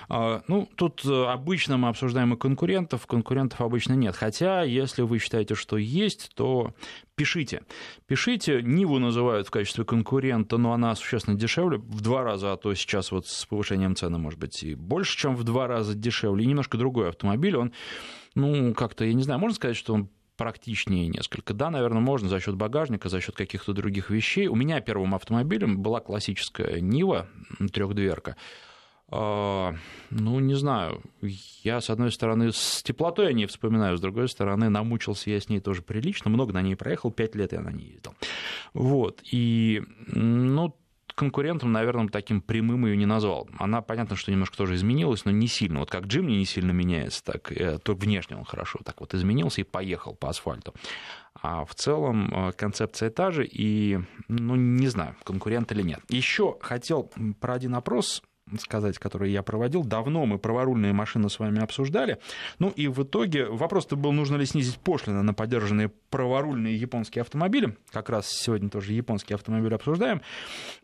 А, 0.09 0.42
ну, 0.46 0.68
тут 0.76 1.04
обычно 1.04 1.78
мы 1.78 1.88
обсуждаем 1.88 2.35
и 2.35 2.37
конкурентов. 2.38 3.09
Конкурентов 3.09 3.61
обычно 3.61 3.94
нет. 3.94 4.14
Хотя, 4.14 4.62
если 4.62 5.02
вы 5.02 5.18
считаете, 5.18 5.56
что 5.56 5.76
есть, 5.76 6.30
то 6.37 6.72
пишите. 7.16 7.64
Пишите. 8.06 8.62
Ниву 8.62 9.00
называют 9.00 9.48
в 9.48 9.50
качестве 9.50 9.85
конкурента, 9.85 10.59
но 10.59 10.72
она 10.74 10.94
существенно 10.94 11.37
дешевле. 11.37 11.78
В 11.78 12.02
два 12.02 12.22
раза, 12.22 12.52
а 12.52 12.56
то 12.56 12.72
сейчас 12.74 13.11
вот 13.11 13.26
с 13.26 13.46
повышением 13.46 13.96
цены, 13.96 14.18
может 14.18 14.38
быть, 14.38 14.62
и 14.62 14.76
больше, 14.76 15.18
чем 15.18 15.35
в 15.35 15.42
два 15.42 15.66
раза 15.66 15.96
дешевле. 15.96 16.44
И 16.44 16.46
немножко 16.46 16.78
другой 16.78 17.09
автомобиль. 17.09 17.56
Он 17.56 17.72
ну, 18.40 18.74
как-то, 18.74 19.05
я 19.05 19.12
не 19.12 19.22
знаю, 19.22 19.40
можно 19.40 19.55
сказать, 19.55 19.76
что 19.76 19.94
он 19.94 20.09
практичнее 20.37 21.09
несколько. 21.09 21.53
Да, 21.53 21.70
наверное, 21.70 22.00
можно 22.00 22.29
за 22.29 22.40
счет 22.40 22.57
багажника, 22.57 23.11
за 23.11 23.20
счет 23.20 23.37
каких-то 23.37 23.74
других 23.74 24.09
вещей. 24.09 24.46
У 24.46 24.55
меня 24.55 24.81
первым 24.81 25.14
автомобилем 25.14 25.83
была 25.83 26.00
классическая 26.00 26.81
Нива, 26.81 27.29
трехдверка. 27.72 28.37
А, 29.12 29.74
ну, 30.11 30.38
не 30.40 30.55
знаю, 30.55 31.03
я, 31.62 31.81
с 31.81 31.90
одной 31.90 32.11
стороны, 32.11 32.53
с 32.53 32.83
теплотой 32.83 33.29
о 33.29 33.33
ней 33.33 33.46
вспоминаю, 33.46 33.96
с 33.96 34.00
другой 34.00 34.29
стороны, 34.29 34.70
намучился 34.70 35.31
я 35.31 35.40
с 35.40 35.48
ней 35.48 35.61
тоже 35.61 35.83
прилично, 35.83 36.31
много 36.31 36.53
на 36.53 36.62
ней 36.62 36.76
проехал, 36.76 37.11
пять 37.11 37.35
лет 37.35 37.53
я 37.53 37.61
на 37.61 37.70
ней 37.70 37.92
ездил. 37.92 38.14
Вот, 38.72 39.20
и, 39.31 39.83
ну, 40.07 40.74
конкурентом, 41.20 41.70
наверное, 41.70 42.09
таким 42.09 42.40
прямым 42.40 42.87
ее 42.87 42.96
не 42.96 43.04
назвал. 43.04 43.46
Она, 43.59 43.83
понятно, 43.83 44.16
что 44.16 44.33
немножко 44.33 44.56
тоже 44.56 44.76
изменилась, 44.76 45.26
но 45.26 45.30
не 45.30 45.48
сильно. 45.48 45.80
Вот 45.80 45.90
как 45.90 46.06
Джимни 46.06 46.33
не 46.37 46.46
сильно 46.46 46.70
меняется, 46.70 47.22
так 47.22 47.52
э, 47.52 47.78
только 47.78 48.04
внешне 48.04 48.38
он 48.38 48.44
хорошо 48.46 48.78
так 48.83 49.00
вот 49.00 49.12
изменился 49.12 49.61
и 49.61 49.64
поехал 49.64 50.14
по 50.14 50.30
асфальту. 50.30 50.72
А 51.35 51.66
в 51.66 51.74
целом 51.74 52.33
э, 52.33 52.52
концепция 52.52 53.11
та 53.11 53.33
же, 53.33 53.46
и, 53.46 53.98
ну, 54.28 54.56
не 54.56 54.88
знаю, 54.88 55.14
конкурент 55.22 55.70
или 55.72 55.83
нет. 55.83 56.00
Еще 56.09 56.56
хотел 56.62 57.12
про 57.38 57.52
один 57.52 57.74
опрос 57.74 58.22
сказать, 58.58 58.98
который 58.98 59.30
я 59.30 59.42
проводил. 59.42 59.84
Давно 59.84 60.26
мы 60.26 60.38
праворульные 60.38 60.92
машины 60.92 61.28
с 61.28 61.38
вами 61.38 61.60
обсуждали. 61.60 62.18
Ну 62.58 62.70
и 62.70 62.88
в 62.88 63.02
итоге 63.02 63.46
вопрос-то 63.46 63.96
был, 63.96 64.12
нужно 64.12 64.36
ли 64.36 64.46
снизить 64.46 64.78
пошлины 64.78 65.22
на 65.22 65.34
поддержанные 65.34 65.90
праворульные 66.10 66.76
японские 66.76 67.22
автомобили. 67.22 67.76
Как 67.92 68.10
раз 68.10 68.28
сегодня 68.28 68.68
тоже 68.68 68.92
японские 68.92 69.34
автомобили 69.34 69.74
обсуждаем. 69.74 70.22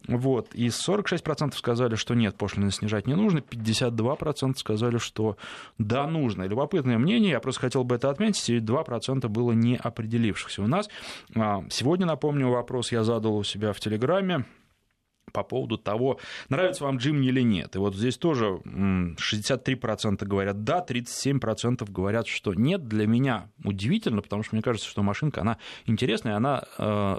Вот. 0.06 0.54
И 0.54 0.68
46% 0.68 1.54
сказали, 1.56 1.96
что 1.96 2.14
нет, 2.14 2.36
пошлины 2.36 2.70
снижать 2.70 3.06
не 3.06 3.14
нужно. 3.14 3.38
52% 3.38 4.56
сказали, 4.56 4.98
что 4.98 5.36
да, 5.78 6.06
нужно. 6.06 6.44
Любопытное 6.44 6.98
мнение, 6.98 7.32
я 7.32 7.40
просто 7.40 7.62
хотел 7.62 7.84
бы 7.84 7.96
это 7.96 8.10
отметить. 8.10 8.48
И 8.50 8.58
2% 8.58 9.28
было 9.28 9.52
не 9.52 9.76
определившихся 9.76 10.62
у 10.62 10.66
нас. 10.66 10.88
А, 11.34 11.64
сегодня, 11.70 12.06
напомню, 12.06 12.48
вопрос 12.48 12.92
я 12.92 13.02
задал 13.02 13.36
у 13.36 13.44
себя 13.44 13.72
в 13.72 13.80
Телеграме 13.80 14.44
по 15.32 15.42
поводу 15.42 15.78
того, 15.78 16.18
нравится 16.48 16.84
вам 16.84 16.98
Джимни 16.98 17.28
или 17.28 17.42
нет. 17.42 17.76
И 17.76 17.78
вот 17.78 17.94
здесь 17.94 18.16
тоже 18.16 18.60
63% 18.64 20.24
говорят 20.24 20.64
да, 20.64 20.84
37% 20.86 21.90
говорят, 21.90 22.26
что 22.26 22.54
нет. 22.54 22.86
Для 22.88 23.06
меня 23.06 23.50
удивительно, 23.64 24.22
потому 24.22 24.42
что 24.42 24.54
мне 24.54 24.62
кажется, 24.62 24.88
что 24.88 25.02
машинка, 25.02 25.40
она 25.42 25.58
интересная, 25.86 26.36
она 26.36 26.64
э, 26.78 27.16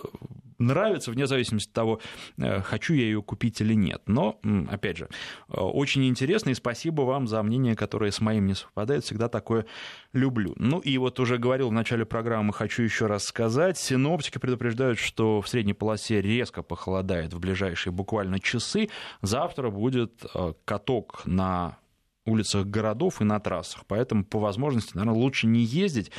нравится, 0.60 1.12
вне 1.12 1.28
зависимости 1.28 1.70
от 1.70 1.74
того, 1.74 2.00
э, 2.38 2.62
хочу 2.62 2.94
я 2.94 3.04
ее 3.04 3.22
купить 3.22 3.62
или 3.62 3.74
нет. 3.74 4.02
Но, 4.08 4.40
опять 4.70 4.98
же, 4.98 5.10
э, 5.50 5.60
очень 5.60 6.08
интересно, 6.08 6.52
и 6.52 6.54
спасибо 6.54 7.02
вам 7.02 7.28
за 7.28 7.42
мнение, 7.44 7.76
которое 7.76 8.12
с 8.12 8.22
моим 8.22 8.48
не 8.48 8.54
совпадает, 8.54 9.04
всегда 9.04 9.30
такое 9.30 9.66
люблю. 10.14 10.54
Ну 10.58 10.80
и 10.80 10.98
вот 10.98 11.20
уже 11.20 11.38
говорил 11.38 11.70
в 11.70 11.74
начале 11.74 12.06
программы, 12.06 12.54
хочу 12.54 12.84
еще 12.84 13.08
раз 13.08 13.26
сказать, 13.26 13.78
синоптики 13.78 14.38
предупреждают, 14.38 15.00
что 15.00 15.42
в 15.42 15.48
средней 15.48 15.74
полосе 15.74 16.22
резко 16.22 16.64
похолодает 16.64 17.34
в 17.34 17.40
ближайшие 17.40 17.94
буквально 17.94 18.40
часы. 18.40 18.90
Завтра 19.22 19.70
будет 19.70 20.26
э, 20.34 20.54
каток 20.66 21.22
на 21.26 21.78
улицах 22.28 22.66
городов 22.68 23.22
и 23.22 23.24
на 23.24 23.40
трассах. 23.40 23.86
Поэтому 23.88 24.24
по 24.24 24.40
возможности, 24.40 24.96
наверное, 24.96 25.20
лучше 25.20 25.48
не 25.48 25.64
ездить, 25.64 26.12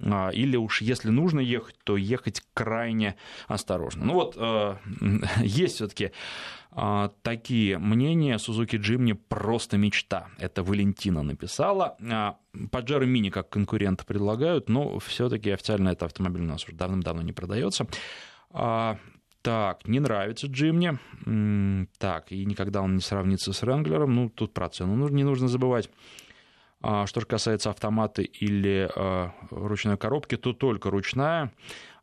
а, 0.00 0.30
или 0.30 0.56
уж 0.56 0.80
если 0.80 1.10
нужно 1.10 1.40
ехать, 1.40 1.76
то 1.84 1.96
ехать 1.96 2.42
крайне 2.54 3.16
осторожно. 3.48 4.04
Ну 4.04 4.14
вот, 4.14 4.36
э, 4.36 4.76
есть 5.42 5.76
все-таки 5.76 6.12
а, 6.70 7.10
такие 7.22 7.78
мнения. 7.78 8.36
Suzuki 8.36 8.78
Jimny 8.78 9.14
просто 9.14 9.76
мечта. 9.76 10.28
Это 10.38 10.62
Валентина 10.62 11.22
написала. 11.22 11.96
Pajero 12.00 13.06
Mini 13.06 13.30
как 13.30 13.48
конкурента 13.48 14.04
предлагают, 14.04 14.68
но 14.68 14.98
все-таки 14.98 15.50
официально 15.50 15.90
этот 15.90 16.04
автомобиль 16.04 16.42
у 16.42 16.48
нас 16.48 16.64
уже 16.64 16.74
давным-давно 16.74 17.22
не 17.22 17.32
продается. 17.32 17.86
Так, 19.44 19.86
не 19.86 20.00
нравится 20.00 20.46
Джимни. 20.46 20.98
Так, 21.98 22.32
и 22.32 22.46
никогда 22.46 22.80
он 22.80 22.94
не 22.94 23.02
сравнится 23.02 23.52
с 23.52 23.62
Ренглером. 23.62 24.14
Ну, 24.14 24.30
тут 24.30 24.54
про 24.54 24.70
цену 24.70 25.06
не 25.08 25.22
нужно 25.22 25.48
забывать. 25.48 25.90
А, 26.80 27.06
что 27.06 27.20
же 27.20 27.26
касается 27.26 27.68
автомата 27.68 28.22
или 28.22 28.88
а, 28.96 29.32
ручной 29.50 29.98
коробки, 29.98 30.38
то 30.38 30.54
только 30.54 30.88
ручная. 30.88 31.52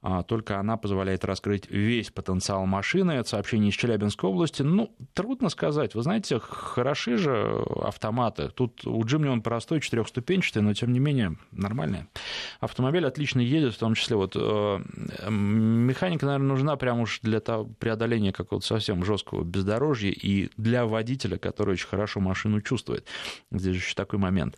А, 0.03 0.23
только 0.23 0.59
она 0.59 0.77
позволяет 0.77 1.23
раскрыть 1.25 1.69
весь 1.69 2.09
потенциал 2.09 2.65
машины. 2.65 3.11
Это 3.11 3.29
сообщение 3.29 3.69
из 3.69 3.75
Челябинской 3.75 4.29
области. 4.29 4.63
Ну, 4.63 4.95
трудно 5.13 5.49
сказать. 5.49 5.93
Вы 5.93 6.01
знаете, 6.01 6.39
хороши 6.39 7.17
же 7.17 7.63
автоматы. 7.83 8.49
Тут 8.49 8.85
у 8.87 9.03
Джимни 9.05 9.27
он 9.27 9.43
простой, 9.43 9.79
четырехступенчатый, 9.79 10.63
но 10.63 10.73
тем 10.73 10.91
не 10.91 10.99
менее 10.99 11.37
нормальный. 11.51 12.07
Автомобиль 12.59 13.05
отлично 13.05 13.41
едет, 13.41 13.75
в 13.75 13.77
том 13.77 13.93
числе 13.93 14.15
вот 14.15 14.35
э, 14.35 14.79
механика, 15.29 16.25
наверное, 16.25 16.47
нужна 16.47 16.75
прямо 16.77 17.01
уж 17.01 17.19
для 17.21 17.39
преодоления 17.39 18.33
какого-то 18.33 18.65
совсем 18.65 19.05
жесткого 19.05 19.43
бездорожья 19.43 20.09
и 20.09 20.49
для 20.57 20.87
водителя, 20.87 21.37
который 21.37 21.73
очень 21.73 21.87
хорошо 21.87 22.19
машину 22.19 22.61
чувствует. 22.61 23.05
Здесь 23.51 23.75
еще 23.75 23.93
такой 23.93 24.17
момент. 24.17 24.57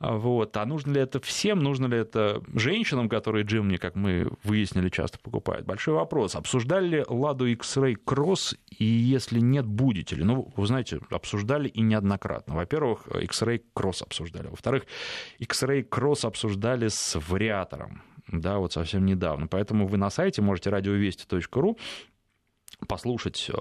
А, 0.00 0.16
вот. 0.16 0.56
А 0.56 0.64
нужно 0.64 0.92
ли 0.92 1.00
это 1.00 1.20
всем? 1.20 1.58
Нужно 1.58 1.86
ли 1.86 1.98
это 1.98 2.42
женщинам, 2.54 3.08
которые 3.08 3.44
Джимни, 3.44 3.76
как 3.76 3.96
мы 3.96 4.30
выяснили, 4.44 4.88
часто 4.88 5.18
покупают? 5.18 5.66
Большой 5.66 5.94
вопрос. 5.94 6.36
Обсуждали 6.36 6.88
ли 6.88 7.04
Ладу 7.08 7.46
X-Ray 7.46 7.96
Cross? 8.06 8.56
И 8.78 8.84
если 8.84 9.40
нет, 9.40 9.66
будете 9.66 10.16
ли? 10.16 10.24
Ну, 10.24 10.52
вы 10.56 10.66
знаете, 10.66 11.00
обсуждали 11.10 11.68
и 11.68 11.80
неоднократно. 11.80 12.54
Во-первых, 12.54 13.08
X-Ray 13.08 13.62
Cross 13.74 14.04
обсуждали. 14.04 14.46
Во-вторых, 14.48 14.84
X-Ray 15.38 15.88
Cross 15.88 16.26
обсуждали 16.26 16.88
с 16.88 17.18
вариатором 17.28 18.02
да, 18.30 18.58
вот 18.58 18.72
совсем 18.72 19.06
недавно. 19.06 19.46
Поэтому 19.46 19.86
вы 19.86 19.96
на 19.96 20.10
сайте 20.10 20.42
можете 20.42 20.70
радиовести.ру 20.70 21.78
послушать 22.86 23.50
э, 23.52 23.54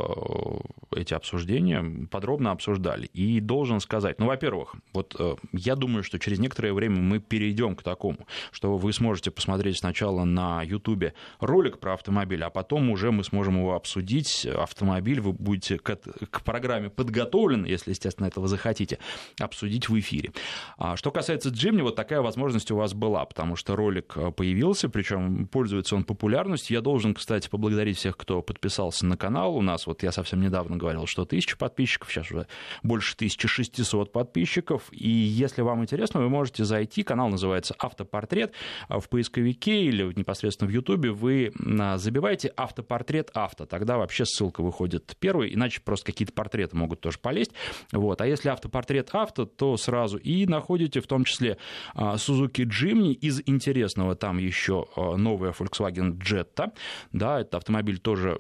эти 0.95 1.13
обсуждения, 1.13 1.83
подробно 2.11 2.51
обсуждали. 2.51 3.07
И 3.13 3.39
должен 3.39 3.79
сказать, 3.79 4.19
ну, 4.19 4.27
во-первых, 4.27 4.75
вот 4.93 5.15
э, 5.17 5.35
я 5.53 5.75
думаю, 5.75 6.03
что 6.03 6.19
через 6.19 6.39
некоторое 6.39 6.73
время 6.73 6.97
мы 7.01 7.19
перейдем 7.19 7.75
к 7.75 7.83
такому, 7.83 8.27
что 8.51 8.77
вы 8.77 8.93
сможете 8.93 9.31
посмотреть 9.31 9.79
сначала 9.79 10.23
на 10.23 10.61
Ютубе 10.61 11.13
ролик 11.39 11.79
про 11.79 11.93
автомобиль, 11.93 12.43
а 12.43 12.49
потом 12.49 12.89
уже 12.91 13.11
мы 13.11 13.23
сможем 13.23 13.57
его 13.57 13.73
обсудить. 13.73 14.45
Автомобиль 14.45 15.19
вы 15.19 15.33
будете 15.33 15.79
к, 15.79 15.95
к 15.95 16.43
программе 16.43 16.89
подготовлены, 16.89 17.65
если, 17.65 17.91
естественно, 17.91 18.27
этого 18.27 18.47
захотите, 18.47 18.99
обсудить 19.39 19.89
в 19.89 19.99
эфире. 19.99 20.31
А 20.77 20.95
что 20.95 21.11
касается 21.11 21.49
Джимни, 21.49 21.81
вот 21.81 21.95
такая 21.95 22.21
возможность 22.21 22.69
у 22.71 22.75
вас 22.75 22.93
была, 22.93 23.25
потому 23.25 23.55
что 23.55 23.75
ролик 23.75 24.13
э, 24.15 24.31
появился, 24.31 24.89
причем 24.89 25.47
пользуется 25.47 25.95
он 25.95 26.03
популярностью. 26.03 26.75
Я 26.75 26.81
должен, 26.81 27.15
кстати, 27.15 27.49
поблагодарить 27.49 27.97
всех, 27.97 28.15
кто 28.15 28.43
подписался 28.43 29.06
на 29.07 29.17
канал. 29.17 29.55
У 29.55 29.61
нас, 29.61 29.87
вот 29.87 30.03
я 30.03 30.11
совсем 30.11 30.41
недавно 30.41 30.77
говорил, 30.77 31.05
что 31.05 31.25
тысяча 31.25 31.57
подписчиков, 31.57 32.11
сейчас 32.11 32.31
уже 32.31 32.47
больше 32.83 33.15
1600 33.15 34.11
подписчиков. 34.11 34.83
И 34.91 35.09
если 35.09 35.61
вам 35.61 35.81
интересно, 35.81 36.19
вы 36.19 36.29
можете 36.29 36.65
зайти, 36.65 37.03
канал 37.03 37.29
называется 37.29 37.75
«Автопортрет», 37.79 38.53
в 38.89 39.09
поисковике 39.09 39.83
или 39.83 40.03
непосредственно 40.15 40.69
в 40.69 40.73
Ютубе 40.73 41.11
вы 41.11 41.51
а, 41.79 41.97
забиваете 41.97 42.51
«Автопортрет 42.55 43.31
авто», 43.33 43.65
тогда 43.65 43.97
вообще 43.97 44.25
ссылка 44.25 44.61
выходит 44.61 45.15
первой, 45.19 45.53
иначе 45.53 45.81
просто 45.81 46.07
какие-то 46.07 46.33
портреты 46.33 46.75
могут 46.75 47.01
тоже 47.01 47.19
полезть. 47.19 47.51
Вот. 47.91 48.21
А 48.21 48.27
если 48.27 48.49
«Автопортрет 48.49 49.09
авто», 49.13 49.45
то 49.45 49.77
сразу 49.77 50.17
и 50.17 50.45
находите 50.45 51.01
в 51.01 51.07
том 51.07 51.23
числе 51.23 51.57
а, 51.93 52.15
Suzuki 52.15 52.65
Jimny, 52.65 53.13
из 53.13 53.41
интересного 53.45 54.15
там 54.15 54.37
еще 54.37 54.85
а, 54.95 55.15
новая 55.15 55.51
Volkswagen 55.51 56.17
Jetta, 56.17 56.71
да, 57.11 57.41
это 57.41 57.57
автомобиль 57.57 57.99
тоже 57.99 58.39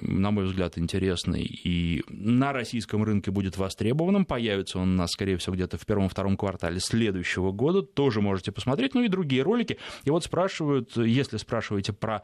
на 0.00 0.30
мой 0.30 0.44
взгляд, 0.44 0.78
интересный 0.78 1.42
и 1.42 2.02
на 2.08 2.52
российском 2.52 3.02
рынке 3.02 3.30
будет 3.30 3.56
востребованным. 3.56 4.24
Появится 4.24 4.78
он 4.78 4.94
у 4.94 4.96
нас, 4.96 5.10
скорее 5.10 5.36
всего, 5.36 5.54
где-то 5.54 5.78
в 5.78 5.86
первом-втором 5.86 6.36
квартале 6.36 6.80
следующего 6.80 7.52
года. 7.52 7.82
Тоже 7.82 8.20
можете 8.20 8.52
посмотреть. 8.52 8.94
Ну 8.94 9.02
и 9.02 9.08
другие 9.08 9.42
ролики. 9.42 9.78
И 10.04 10.10
вот 10.10 10.24
спрашивают, 10.24 10.96
если 10.96 11.36
спрашиваете 11.36 11.92
про 11.92 12.22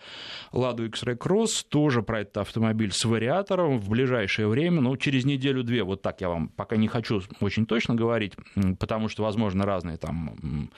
Ладу 0.53 0.87
X-Ray 0.87 1.17
Cross, 1.17 1.67
тоже 1.69 2.03
про 2.03 2.21
этот 2.21 2.39
автомобиль 2.39 2.93
с 2.93 3.05
вариатором 3.05 3.79
в 3.81 3.89
ближайшее 3.89 4.49
время, 4.49 4.81
ну, 4.81 4.97
через 4.97 5.25
неделю-две, 5.25 5.83
вот 5.85 6.03
так 6.03 6.21
я 6.21 6.29
вам 6.29 6.49
пока 6.49 6.77
не 6.77 6.89
хочу 6.89 7.23
очень 7.41 7.67
точно 7.67 7.95
говорить, 7.95 8.35
потому 8.79 9.09
что, 9.09 9.23
возможно, 9.23 9.65
разные 9.65 9.97
там 9.97 10.71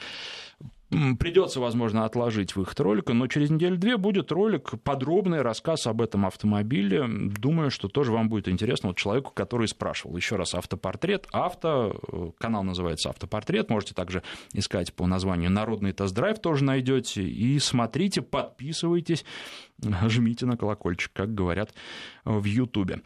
Придется, 1.18 1.58
возможно, 1.58 2.04
отложить 2.04 2.54
выход 2.54 2.78
ролика, 2.80 3.14
но 3.14 3.26
через 3.26 3.48
неделю-две 3.50 3.96
будет 3.96 4.30
ролик, 4.30 4.72
подробный 4.84 5.40
рассказ 5.40 5.86
об 5.86 6.02
этом 6.02 6.26
автомобиле. 6.26 7.06
Думаю, 7.08 7.70
что 7.70 7.88
тоже 7.88 8.12
вам 8.12 8.28
будет 8.28 8.46
интересно 8.46 8.90
вот 8.90 8.98
человеку, 8.98 9.32
который 9.32 9.68
спрашивал. 9.68 10.16
Еще 10.16 10.36
раз, 10.36 10.54
автопортрет, 10.54 11.26
авто, 11.32 11.98
э, 12.12 12.30
канал 12.38 12.62
называется 12.62 13.08
автопортрет, 13.08 13.70
можете 13.70 13.94
также 13.94 14.22
искать 14.52 14.92
по 14.92 15.06
названию 15.06 15.50
«Народный 15.50 15.92
тест-драйв» 15.92 16.38
тоже 16.40 16.64
найдете, 16.64 17.22
и 17.22 17.58
смотрите, 17.58 18.20
подписывайтесь, 18.20 19.24
жмите 20.08 20.44
на 20.44 20.58
колокольчик, 20.58 21.10
как 21.14 21.34
говорят 21.34 21.72
в 22.26 22.44
Ютубе. 22.44 23.00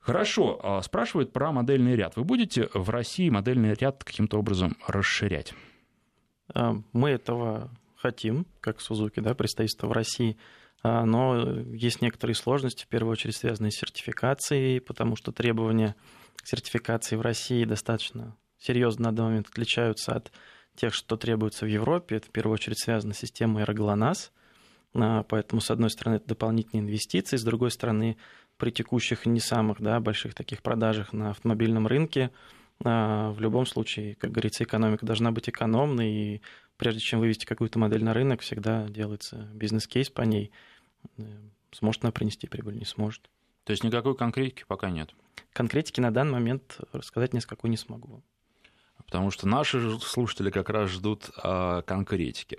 Хорошо, 0.00 0.58
а 0.62 0.80
спрашивают 0.80 1.32
про 1.32 1.52
модельный 1.52 1.96
ряд. 1.96 2.16
Вы 2.16 2.24
будете 2.24 2.68
в 2.72 2.88
России 2.88 3.28
модельный 3.28 3.74
ряд 3.74 4.04
каким-то 4.04 4.38
образом 4.38 4.76
расширять? 4.86 5.54
А, 6.52 6.74
мы 6.92 7.10
этого 7.10 7.70
хотим, 7.96 8.46
как 8.60 8.80
Сузуки, 8.80 9.20
да, 9.20 9.34
представительство 9.34 9.86
в 9.86 9.92
России, 9.92 10.36
а, 10.82 11.04
но 11.04 11.60
есть 11.60 12.02
некоторые 12.02 12.34
сложности, 12.34 12.84
в 12.84 12.88
первую 12.88 13.12
очередь 13.12 13.36
связанные 13.36 13.70
с 13.70 13.76
сертификацией, 13.76 14.80
потому 14.80 15.16
что 15.16 15.32
требования 15.32 15.96
к 16.36 16.46
сертификации 16.46 17.16
в 17.16 17.22
России 17.22 17.64
достаточно 17.64 18.36
серьезно 18.58 19.04
на 19.04 19.16
данный 19.16 19.28
момент 19.28 19.48
отличаются 19.48 20.14
от 20.14 20.32
тех, 20.76 20.92
что 20.92 21.16
требуется 21.16 21.64
в 21.64 21.68
Европе. 21.68 22.16
Это 22.16 22.26
в 22.26 22.30
первую 22.30 22.54
очередь 22.54 22.78
связано 22.78 23.14
с 23.14 23.18
системой 23.18 23.64
РГЛОНАСС, 23.64 24.32
а, 24.94 25.22
поэтому, 25.24 25.60
с 25.60 25.70
одной 25.70 25.90
стороны, 25.90 26.16
это 26.16 26.28
дополнительные 26.28 26.82
инвестиции, 26.82 27.36
с 27.36 27.44
другой 27.44 27.70
стороны, 27.70 28.16
при 28.56 28.70
текущих 28.70 29.26
не 29.26 29.40
самых 29.40 29.80
да, 29.80 29.98
больших 30.00 30.34
таких 30.34 30.62
продажах 30.62 31.12
на 31.12 31.30
автомобильном 31.30 31.86
рынке 31.86 32.30
в 32.80 33.36
любом 33.38 33.66
случае, 33.66 34.14
как 34.16 34.32
говорится, 34.32 34.64
экономика 34.64 35.06
должна 35.06 35.30
быть 35.32 35.48
экономной, 35.48 36.12
и 36.12 36.42
прежде 36.76 37.00
чем 37.00 37.20
вывести 37.20 37.46
какую-то 37.46 37.78
модель 37.78 38.04
на 38.04 38.12
рынок, 38.12 38.40
всегда 38.40 38.88
делается 38.88 39.48
бизнес-кейс 39.54 40.10
по 40.10 40.22
ней. 40.22 40.50
Э, 41.16 41.22
сможет 41.72 42.04
она 42.04 42.12
принести 42.12 42.46
прибыль, 42.46 42.76
не 42.76 42.84
сможет. 42.84 43.30
То 43.64 43.70
есть 43.70 43.84
никакой 43.84 44.16
конкретики 44.16 44.64
пока 44.66 44.90
нет? 44.90 45.14
Конкретики 45.52 46.00
на 46.00 46.10
данный 46.10 46.32
момент 46.32 46.78
рассказать 46.92 47.32
ни 47.32 47.38
с 47.38 47.46
какой 47.46 47.70
не 47.70 47.76
смогу 47.76 48.22
потому 49.06 49.30
что 49.30 49.46
наши 49.46 49.98
слушатели 50.00 50.50
как 50.50 50.70
раз 50.70 50.90
ждут 50.90 51.30
а, 51.42 51.82
конкретики. 51.82 52.58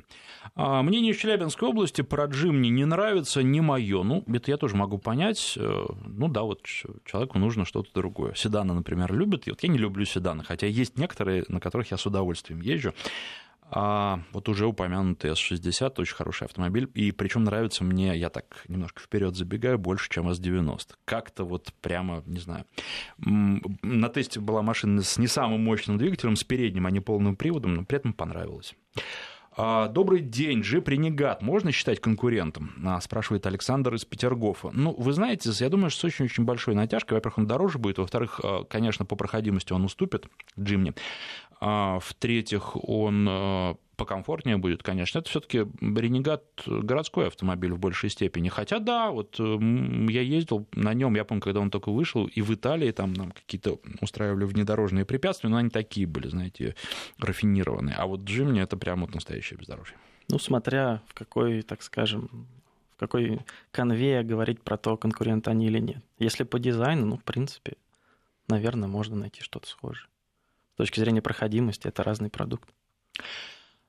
А, 0.56 0.84
мнение 0.84 1.14
Челябинской 1.14 1.68
области 1.68 2.02
про 2.02 2.26
Джим 2.26 2.62
не 2.62 2.86
нравится, 2.86 3.44
не 3.44 3.62
мое. 3.62 4.04
Ну, 4.04 4.24
это 4.28 4.52
я 4.52 4.58
тоже 4.58 4.76
могу 4.76 4.98
понять. 4.98 5.58
Э, 5.58 5.86
ну 6.06 6.28
да, 6.30 6.44
вот 6.44 6.62
человеку 7.06 7.40
нужно 7.40 7.66
что-то 7.66 7.90
другое. 7.94 8.34
Седаны, 8.36 8.74
например, 8.74 9.14
любят. 9.14 9.48
И 9.48 9.52
вот 9.52 9.64
я 9.64 9.70
не 9.70 9.78
люблю 9.78 10.06
седаны, 10.06 10.44
хотя 10.44 10.68
есть 10.68 10.98
некоторые, 10.98 11.46
на 11.50 11.60
которых 11.60 11.92
я 11.92 11.98
с 11.98 12.06
удовольствием 12.06 12.62
езжу. 12.62 12.94
А 13.72 14.20
вот 14.32 14.48
уже 14.48 14.68
упомянутый 14.68 15.32
S60 15.32 15.94
очень 15.98 16.16
хороший 16.16 16.46
автомобиль, 16.46 16.90
и 16.94 17.12
причем 17.12 17.44
нравится 17.44 17.84
мне, 17.84 18.16
я 18.16 18.30
так 18.30 18.64
немножко 18.68 19.02
вперед 19.02 19.36
забегаю, 19.36 19.80
больше, 19.80 20.10
чем 20.10 20.30
S90. 20.30 20.92
Как-то 21.04 21.46
вот 21.46 21.74
прямо, 21.82 22.22
не 22.26 22.40
знаю. 22.40 22.66
На 23.18 24.10
тесте 24.10 24.40
была 24.40 24.62
машина 24.62 25.02
с 25.02 25.18
не 25.18 25.28
самым 25.28 25.64
мощным 25.64 25.98
двигателем, 25.98 26.36
с 26.36 26.44
передним, 26.44 26.86
а 26.86 26.92
не 26.92 27.00
полным 27.00 27.36
приводом, 27.36 27.74
но 27.74 27.86
при 27.86 27.98
этом 27.98 28.14
понравилось. 28.14 28.76
А, 29.58 29.88
Добрый 29.88 30.20
день, 30.20 30.62
Джип 30.62 30.90
Ренегат 30.90 31.42
можно 31.42 31.72
считать 31.72 32.02
конкурентом? 32.02 32.74
А, 32.86 33.00
спрашивает 33.00 33.46
Александр 33.46 33.94
из 33.96 34.04
Петергофа. 34.04 34.72
Ну, 34.74 34.94
вы 34.98 35.14
знаете, 35.14 35.50
я 35.54 35.70
думаю, 35.70 35.90
что 35.90 36.02
с 36.02 36.04
очень-очень 36.06 36.44
большой 36.44 36.76
натяжкой. 36.76 37.16
Во-первых, 37.16 37.38
он 37.38 37.48
дороже 37.48 37.80
будет, 37.80 37.98
во-вторых, 37.98 38.42
а, 38.44 38.66
конечно, 38.66 39.06
по 39.06 39.16
проходимости 39.16 39.72
он 39.72 39.86
уступит 39.86 40.26
Джимне. 40.60 40.94
А, 41.60 42.00
в-третьих, 42.00 42.76
он 42.76 43.28
э, 43.30 43.76
покомфортнее 43.96 44.58
будет, 44.58 44.84
конечно. 44.84 45.20
Это 45.20 45.30
все-таки 45.30 45.60
Ренегат 45.82 46.44
городской 46.66 47.28
автомобиль 47.28 47.74
в 47.74 47.80
большей 47.80 48.10
степени. 48.10 48.50
Хотя 48.50 48.80
да, 48.80 49.12
вот 49.12 49.40
я 49.40 50.22
ездил 50.22 50.68
на 50.74 50.94
нем, 50.94 51.16
я 51.16 51.24
помню, 51.24 51.42
когда 51.42 51.60
он 51.60 51.72
только 51.72 51.92
вышел, 51.92 52.26
и 52.26 52.42
в 52.42 52.54
Италии 52.54 52.92
там 52.92 53.14
нам 53.14 53.32
какие-то 53.32 53.80
устраивали 54.02 54.46
внедорожные 54.46 55.06
препятствия, 55.06 55.50
но 55.50 55.58
они 55.58 55.70
такие 55.70 56.08
были, 56.08 56.28
знаете, 56.28 56.76
рафинированные. 57.20 57.96
А 57.96 58.06
вот 58.06 58.22
Джимни 58.22 58.62
это 58.62 58.78
прям 58.78 59.02
вот 59.02 59.14
настоящее 59.14 59.58
бездорожье. 59.58 59.98
Ну, 60.28 60.40
смотря 60.40 61.02
в 61.08 61.14
какой, 61.14 61.62
так 61.62 61.84
скажем, 61.84 62.48
в 62.96 63.00
какой 63.00 63.42
конве 63.72 64.24
говорить 64.24 64.62
про 64.62 64.78
то, 64.78 64.98
конкурент 64.98 65.48
они 65.48 65.68
или 65.68 65.80
нет. 65.80 66.04
Если 66.18 66.44
по 66.44 66.60
дизайну, 66.60 67.06
ну, 67.06 67.18
в 67.18 67.24
принципе, 67.24 67.74
наверное, 68.48 68.88
можно 68.88 69.16
найти 69.16 69.42
что-то 69.42 69.68
схожее. 69.68 70.08
С 70.76 70.78
точки 70.78 71.00
зрения 71.00 71.22
проходимости 71.22 71.88
это 71.88 72.04
разный 72.04 72.30
продукт. 72.30 72.68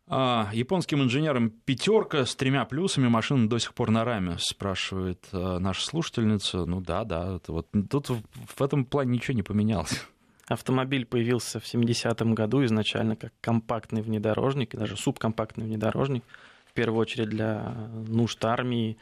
А, 0.07 0.49
японским 0.53 1.03
инженерам 1.03 1.51
пятерка 1.51 2.25
с 2.25 2.37
тремя 2.37 2.65
плюсами 2.65 3.09
машина 3.09 3.49
до 3.49 3.59
сих 3.59 3.75
пор 3.75 3.91
на 3.91 4.05
раме, 4.05 4.37
спрашивает 4.39 5.27
а, 5.33 5.59
наша 5.59 5.85
слушательница. 5.85 6.65
Ну 6.65 6.81
да, 6.81 7.03
да, 7.03 7.39
это 7.39 7.51
вот 7.51 7.67
тут 7.91 8.11
в 8.11 8.63
этом 8.63 8.85
плане 8.85 9.15
ничего 9.15 9.35
не 9.35 9.43
поменялось. 9.43 10.07
Автомобиль 10.47 11.07
появился 11.07 11.59
в 11.59 11.65
70-м 11.65 12.37
году 12.37 12.65
изначально 12.65 13.17
как 13.17 13.33
компактный 13.41 14.01
внедорожник, 14.03 14.77
даже 14.77 14.97
субкомпактный 14.97 15.65
внедорожник, 15.65 16.23
в 16.67 16.73
первую 16.73 17.01
очередь 17.01 17.31
для 17.31 17.75
нужд 18.07 18.45
армии, 18.45 18.97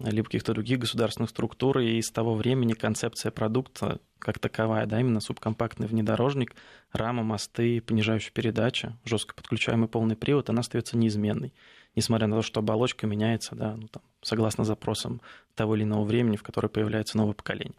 либо 0.00 0.26
каких-то 0.26 0.52
других 0.52 0.78
государственных 0.78 1.30
структур, 1.30 1.78
и 1.78 2.00
с 2.00 2.10
того 2.10 2.34
времени 2.34 2.72
концепция 2.72 3.30
продукта 3.30 4.00
как 4.18 4.38
таковая, 4.38 4.86
да, 4.86 5.00
именно 5.00 5.20
субкомпактный 5.20 5.86
внедорожник, 5.86 6.54
рама, 6.92 7.22
мосты, 7.22 7.80
понижающая 7.80 8.32
передача, 8.32 8.98
жестко 9.04 9.34
подключаемый 9.34 9.88
полный 9.88 10.16
привод, 10.16 10.50
она 10.50 10.60
остается 10.60 10.96
неизменной, 10.96 11.54
несмотря 11.96 12.26
на 12.26 12.36
то, 12.36 12.42
что 12.42 12.60
оболочка 12.60 13.06
меняется, 13.06 13.54
да, 13.54 13.76
ну, 13.76 13.88
там, 13.88 14.02
согласно 14.22 14.64
запросам 14.64 15.20
того 15.54 15.74
или 15.74 15.84
иного 15.84 16.04
времени, 16.04 16.36
в 16.36 16.42
которое 16.42 16.68
появляется 16.68 17.16
новое 17.16 17.34
поколение. 17.34 17.78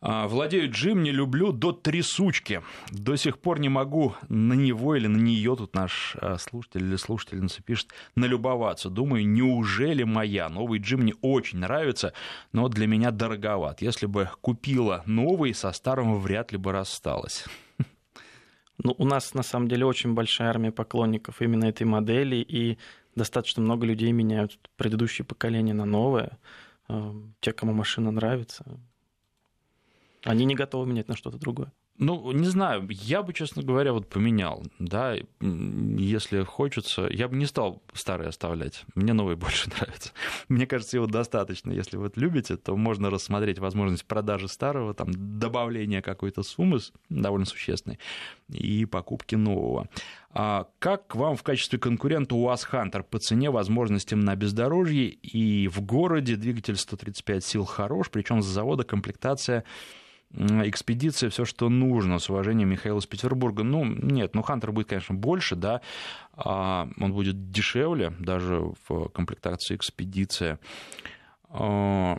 А, 0.00 0.28
владею 0.28 0.70
Джим, 0.70 1.02
не 1.02 1.10
люблю 1.10 1.50
до 1.50 1.72
трясучки. 1.72 2.62
До 2.92 3.16
сих 3.16 3.38
пор 3.40 3.58
не 3.58 3.68
могу 3.68 4.14
на 4.28 4.52
него 4.52 4.94
или 4.94 5.08
на 5.08 5.16
нее, 5.16 5.56
тут 5.56 5.74
наш 5.74 6.16
а, 6.20 6.38
слушатель 6.38 6.84
или 6.84 6.96
слушательница 6.96 7.62
пишет, 7.62 7.88
налюбоваться. 8.14 8.90
Думаю, 8.90 9.26
неужели 9.28 10.04
моя? 10.04 10.48
Новый 10.48 10.78
Джим 10.78 11.00
мне 11.00 11.14
очень 11.20 11.58
нравится, 11.58 12.12
но 12.52 12.68
для 12.68 12.86
меня 12.86 13.10
дороговат. 13.10 13.82
Если 13.82 14.06
бы 14.06 14.30
купила 14.40 15.02
новый, 15.06 15.52
со 15.52 15.72
старым 15.72 16.20
вряд 16.20 16.52
ли 16.52 16.58
бы 16.58 16.70
рассталась. 16.70 17.44
Ну, 18.84 18.94
у 18.96 19.04
нас 19.04 19.34
на 19.34 19.42
самом 19.42 19.66
деле 19.66 19.84
очень 19.84 20.14
большая 20.14 20.50
армия 20.50 20.70
поклонников 20.70 21.42
именно 21.42 21.64
этой 21.64 21.82
модели, 21.84 22.36
и 22.36 22.78
достаточно 23.16 23.60
много 23.60 23.84
людей 23.84 24.12
меняют 24.12 24.56
предыдущее 24.76 25.24
поколение 25.24 25.74
на 25.74 25.84
новое. 25.84 26.38
А, 26.86 27.12
те, 27.40 27.52
кому 27.52 27.72
машина 27.72 28.12
нравится, 28.12 28.64
они 30.24 30.44
не 30.44 30.54
готовы 30.54 30.86
менять 30.86 31.08
на 31.08 31.16
что-то 31.16 31.38
другое. 31.38 31.72
Ну, 32.00 32.30
не 32.30 32.46
знаю, 32.46 32.86
я 32.90 33.24
бы, 33.24 33.32
честно 33.32 33.60
говоря, 33.60 33.92
вот 33.92 34.08
поменял, 34.08 34.62
да, 34.78 35.16
если 35.40 36.44
хочется, 36.44 37.08
я 37.10 37.26
бы 37.26 37.34
не 37.34 37.44
стал 37.44 37.82
старый 37.92 38.28
оставлять, 38.28 38.84
мне 38.94 39.12
новый 39.12 39.34
больше 39.36 39.68
нравится. 39.68 40.12
Мне 40.48 40.68
кажется, 40.68 40.96
его 40.96 41.06
достаточно, 41.06 41.72
если 41.72 41.96
вы 41.96 42.06
это 42.06 42.20
любите, 42.20 42.56
то 42.56 42.76
можно 42.76 43.10
рассмотреть 43.10 43.58
возможность 43.58 44.04
продажи 44.04 44.46
старого, 44.46 44.94
там, 44.94 45.08
добавления 45.40 46.00
какой-то 46.00 46.44
суммы 46.44 46.78
довольно 47.08 47.46
существенной 47.46 47.98
и 48.48 48.84
покупки 48.84 49.34
нового. 49.34 49.88
А 50.30 50.68
как 50.78 51.16
вам 51.16 51.36
в 51.36 51.42
качестве 51.42 51.80
конкурента 51.80 52.36
УАЗ 52.36 52.62
Хантер 52.62 53.02
по 53.02 53.18
цене, 53.18 53.50
возможностям 53.50 54.20
на 54.20 54.36
бездорожье 54.36 55.08
и 55.08 55.66
в 55.66 55.80
городе 55.80 56.36
двигатель 56.36 56.76
135 56.76 57.44
сил 57.44 57.64
хорош, 57.64 58.08
причем 58.10 58.40
с 58.40 58.46
завода 58.46 58.84
комплектация 58.84 59.64
экспедиция, 60.34 61.30
все, 61.30 61.44
что 61.44 61.68
нужно, 61.68 62.18
с 62.18 62.28
уважением 62.28 62.68
Михаила 62.68 62.98
из 62.98 63.06
Петербурга. 63.06 63.62
Ну, 63.62 63.84
нет, 63.84 64.34
ну, 64.34 64.42
Хантер 64.42 64.72
будет, 64.72 64.88
конечно, 64.88 65.14
больше, 65.14 65.56
да, 65.56 65.80
а 66.34 66.88
он 67.00 67.12
будет 67.12 67.50
дешевле, 67.50 68.12
даже 68.18 68.72
в 68.88 69.08
комплектации 69.08 69.74
экспедиция. 69.74 70.58
А, 71.48 72.18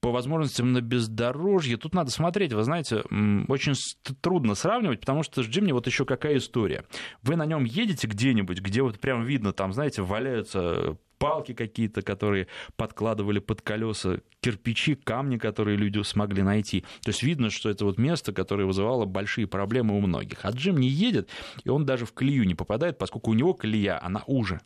по 0.00 0.10
возможностям 0.10 0.72
на 0.72 0.80
бездорожье, 0.80 1.76
тут 1.76 1.94
надо 1.94 2.10
смотреть, 2.10 2.52
вы 2.52 2.64
знаете, 2.64 3.04
очень 3.46 3.74
трудно 4.20 4.56
сравнивать, 4.56 4.98
потому 4.98 5.22
что 5.22 5.44
с 5.44 5.46
Джимни 5.46 5.70
вот 5.70 5.86
еще 5.86 6.04
какая 6.04 6.38
история. 6.38 6.84
Вы 7.22 7.36
на 7.36 7.46
нем 7.46 7.62
едете 7.62 8.08
где-нибудь, 8.08 8.60
где 8.60 8.82
вот 8.82 8.98
прям 8.98 9.22
видно, 9.22 9.52
там, 9.52 9.72
знаете, 9.72 10.02
валяются 10.02 10.96
палки 11.22 11.54
какие-то, 11.54 12.02
которые 12.02 12.48
подкладывали 12.76 13.38
под 13.38 13.62
колеса, 13.62 14.18
кирпичи, 14.40 14.96
камни, 14.96 15.38
которые 15.38 15.76
люди 15.76 16.02
смогли 16.02 16.42
найти. 16.42 16.80
То 17.02 17.10
есть 17.10 17.22
видно, 17.22 17.48
что 17.48 17.70
это 17.70 17.84
вот 17.84 17.96
место, 17.96 18.32
которое 18.32 18.64
вызывало 18.64 19.04
большие 19.04 19.46
проблемы 19.46 19.96
у 19.96 20.00
многих. 20.00 20.44
А 20.44 20.50
Джим 20.50 20.78
не 20.78 20.88
едет, 20.88 21.28
и 21.62 21.68
он 21.68 21.86
даже 21.86 22.06
в 22.06 22.12
колею 22.12 22.44
не 22.44 22.56
попадает, 22.56 22.98
поскольку 22.98 23.30
у 23.30 23.34
него 23.34 23.54
колея, 23.54 24.04
она 24.04 24.24
уже. 24.26 24.60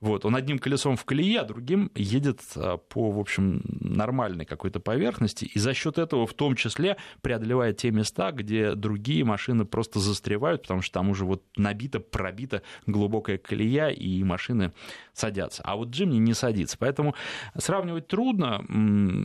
Вот, 0.00 0.24
он 0.24 0.36
одним 0.36 0.58
колесом 0.58 0.96
в 0.96 1.04
колее, 1.04 1.40
а 1.40 1.44
другим 1.44 1.90
едет 1.96 2.40
а, 2.54 2.76
по, 2.76 3.10
в 3.10 3.18
общем, 3.18 3.62
нормальной 3.64 4.44
какой-то 4.44 4.78
поверхности, 4.78 5.44
и 5.44 5.58
за 5.58 5.74
счет 5.74 5.98
этого 5.98 6.26
в 6.26 6.34
том 6.34 6.54
числе 6.54 6.96
преодолевает 7.20 7.78
те 7.78 7.90
места, 7.90 8.30
где 8.30 8.74
другие 8.74 9.24
машины 9.24 9.64
просто 9.64 9.98
застревают, 9.98 10.62
потому 10.62 10.82
что 10.82 10.94
там 10.94 11.10
уже 11.10 11.24
вот 11.24 11.42
набита, 11.56 11.98
пробита 11.98 12.62
глубокая 12.86 13.38
колея, 13.38 13.88
и 13.88 14.22
машины 14.22 14.72
садятся. 15.12 15.62
А 15.64 15.74
вот 15.74 15.90
Джимни 15.98 16.18
не 16.18 16.34
садится. 16.34 16.76
Поэтому 16.78 17.14
сравнивать 17.56 18.08
трудно, 18.08 18.64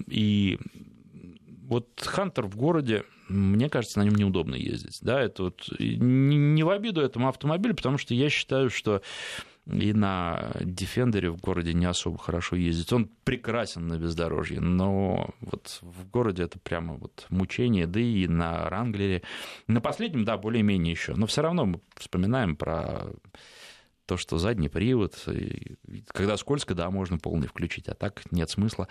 и 0.07 0.59
вот 1.67 1.87
Хантер 2.05 2.45
в 2.45 2.55
городе, 2.55 3.03
мне 3.29 3.69
кажется, 3.69 3.99
на 3.99 4.03
нем 4.03 4.15
неудобно 4.15 4.55
ездить. 4.55 4.99
Да, 5.01 5.21
это 5.21 5.43
вот 5.43 5.69
не 5.79 6.63
в 6.63 6.69
обиду 6.69 7.01
этому 7.01 7.29
автомобилю, 7.29 7.75
потому 7.75 7.97
что 7.97 8.13
я 8.13 8.29
считаю, 8.29 8.69
что 8.69 9.01
и 9.65 9.93
на 9.93 10.51
Defender 10.59 11.29
в 11.29 11.39
городе 11.39 11.73
не 11.73 11.85
особо 11.85 12.17
хорошо 12.17 12.57
ездить. 12.57 12.91
Он 12.91 13.09
прекрасен 13.23 13.87
на 13.87 13.97
бездорожье, 13.97 14.59
но 14.59 15.29
вот 15.39 15.79
в 15.81 16.09
городе 16.09 16.43
это 16.43 16.59
прямо 16.59 16.95
вот 16.95 17.25
мучение, 17.29 17.87
да 17.87 17.99
и 17.99 18.27
на 18.27 18.69
Ранглере. 18.69 19.23
На 19.67 19.79
последнем, 19.79 20.25
да, 20.25 20.37
более-менее 20.37 20.91
еще, 20.91 21.15
но 21.15 21.27
все 21.27 21.41
равно 21.41 21.65
мы 21.65 21.79
вспоминаем 21.95 22.57
про 22.57 23.05
то, 24.05 24.17
что 24.17 24.37
задний 24.37 24.69
привод, 24.69 25.15
когда 26.07 26.37
скользко, 26.37 26.75
да, 26.75 26.89
можно 26.89 27.17
полный 27.17 27.47
включить, 27.47 27.87
а 27.87 27.93
так 27.93 28.23
нет 28.31 28.49
смысла. 28.49 28.87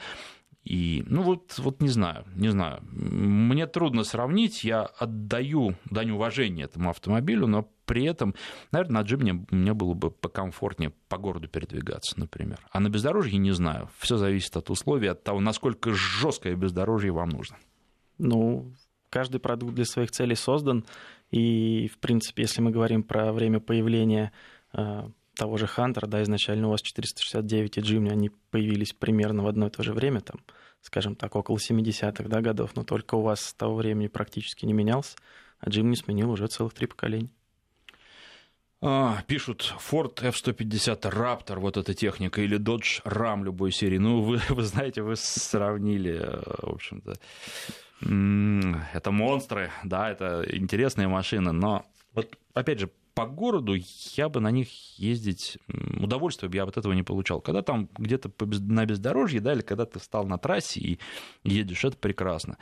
И, 0.65 1.03
ну 1.07 1.23
вот, 1.23 1.59
вот 1.59 1.81
не 1.83 1.89
знаю, 1.89 2.25
не 2.37 2.49
знаю. 2.49 2.81
Мне 2.83 3.67
трудно 3.67 4.05
сравнить, 4.05 4.63
я 4.63 4.83
отдаю 4.83 5.75
дань 5.91 6.13
уважения 6.13 6.65
этому 6.65 6.91
автомобилю, 6.91 7.49
но 7.49 7.69
при 7.85 8.05
этом, 8.05 8.35
наверное, 8.71 9.03
на 9.03 9.05
джиме 9.05 9.45
мне 9.51 9.75
было 9.75 9.95
бы 9.95 10.13
покомфортнее 10.13 10.93
по 11.09 11.19
городу 11.19 11.49
передвигаться, 11.49 12.19
например. 12.19 12.61
А 12.71 12.79
на 12.79 12.89
бездорожье 12.89 13.39
не 13.39 13.51
знаю. 13.51 13.91
Все 13.99 14.17
зависит 14.17 14.57
от 14.57 14.71
условий, 14.71 15.09
от 15.09 15.25
того, 15.25 15.41
насколько 15.41 15.93
жесткое 15.93 16.55
бездорожье 16.55 17.11
вам 17.11 17.31
нужно. 17.31 17.57
Ну, 18.19 18.73
каждый 19.11 19.41
продукт 19.41 19.75
для 19.75 19.85
своих 19.85 20.13
целей 20.13 20.37
создан. 20.37 20.85
И, 21.33 21.89
в 21.89 21.99
принципе, 21.99 22.43
если 22.43 22.63
мы 22.63 22.71
говорим 22.71 23.03
про 23.03 23.33
время 23.33 23.59
появления 23.59 24.33
того 24.73 25.57
же 25.57 25.67
Хантера, 25.67 26.07
да, 26.07 26.23
изначально 26.23 26.69
у 26.69 26.71
вас 26.71 26.83
469 26.83 27.79
и 27.79 27.81
Джимни, 27.81 28.11
они 28.11 28.31
появились 28.51 28.93
примерно 28.93 29.43
в 29.43 29.47
одно 29.47 29.67
и 29.67 29.71
то 29.71 29.83
же 29.83 29.93
время, 29.93 30.21
там, 30.21 30.41
скажем 30.83 31.17
так, 31.17 31.35
около 31.37 31.57
70-х 31.57 32.25
да, 32.29 32.41
годов, 32.41 32.77
но 32.77 32.85
только 32.85 33.15
у 33.15 33.23
вас 33.23 33.41
с 33.41 33.55
того 33.55 33.77
времени 33.77 34.09
практически 34.09 34.67
не 34.67 34.73
менялся, 34.73 35.17
а 35.61 35.71
Джимни 35.71 35.95
сменил 35.95 36.31
уже 36.31 36.47
целых 36.49 36.75
три 36.75 36.87
поколения. 36.87 37.31
А, 38.85 39.23
пишут 39.29 39.75
Ford 39.79 40.21
F-150 40.21 41.01
Raptor, 41.03 41.61
вот 41.61 41.77
эта 41.77 41.95
техника, 41.95 42.43
или 42.43 42.59
Dodge 42.59 43.01
Ram 43.05 43.45
любой 43.45 43.71
серии. 43.71 43.99
Ну, 43.99 44.23
вы, 44.23 44.41
вы 44.49 44.63
знаете, 44.65 45.03
вы 45.03 45.15
сравнили, 45.15 46.19
э, 46.21 46.43
в 46.63 46.75
общем-то, 46.75 47.15
это 48.93 49.11
монстры, 49.13 49.71
да, 49.85 50.11
это 50.11 50.45
интересные 50.51 51.07
машины, 51.07 51.53
но 51.53 51.87
вот, 52.13 52.37
опять 52.53 52.81
же, 52.81 52.91
по 53.15 53.27
городу 53.27 53.77
я 54.15 54.29
бы 54.29 54.41
на 54.41 54.51
них 54.51 54.69
ездить, 54.99 55.59
удовольствие 56.01 56.49
бы 56.49 56.57
я 56.57 56.65
от 56.65 56.77
этого 56.77 56.93
не 56.93 57.03
получал. 57.03 57.41
Когда 57.41 57.63
там 57.63 57.89
где-то 57.99 58.31
на 58.47 58.87
бездорожье, 58.87 59.41
да, 59.41 59.53
или 59.53 59.63
когда 59.63 59.85
ты 59.85 59.99
встал 59.99 60.27
на 60.27 60.39
трассе 60.39 60.81
и 60.81 60.99
едешь, 61.45 61.85
это 61.85 61.97
прекрасно. 61.97 62.57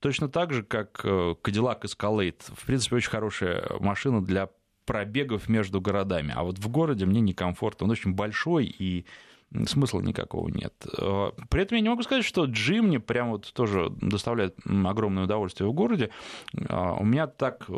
Точно 0.00 0.28
так 0.28 0.52
же, 0.52 0.62
как 0.62 1.00
э, 1.04 1.34
Cadillac 1.42 1.82
Escalade. 1.82 2.36
В 2.38 2.66
принципе, 2.66 2.96
очень 2.96 3.10
хорошая 3.10 3.66
машина 3.80 4.24
для 4.24 4.50
пробегов 4.84 5.48
между 5.48 5.80
городами. 5.80 6.32
А 6.36 6.44
вот 6.44 6.58
в 6.58 6.68
городе 6.68 7.06
мне 7.06 7.20
некомфортно. 7.20 7.84
Он 7.84 7.90
очень 7.90 8.14
большой 8.14 8.66
и 8.66 9.06
смысла 9.66 10.00
никакого 10.00 10.48
нет. 10.48 10.74
Э, 10.98 11.30
при 11.48 11.62
этом 11.62 11.76
я 11.76 11.82
не 11.82 11.88
могу 11.88 12.02
сказать, 12.02 12.24
что 12.24 12.44
джим 12.44 12.86
мне 12.86 13.00
прям 13.00 13.30
вот 13.30 13.52
тоже 13.52 13.90
доставляет 13.90 14.56
огромное 14.84 15.24
удовольствие 15.24 15.68
в 15.68 15.72
городе. 15.72 16.10
Э, 16.54 16.96
у 16.98 17.04
меня 17.04 17.26
так 17.26 17.68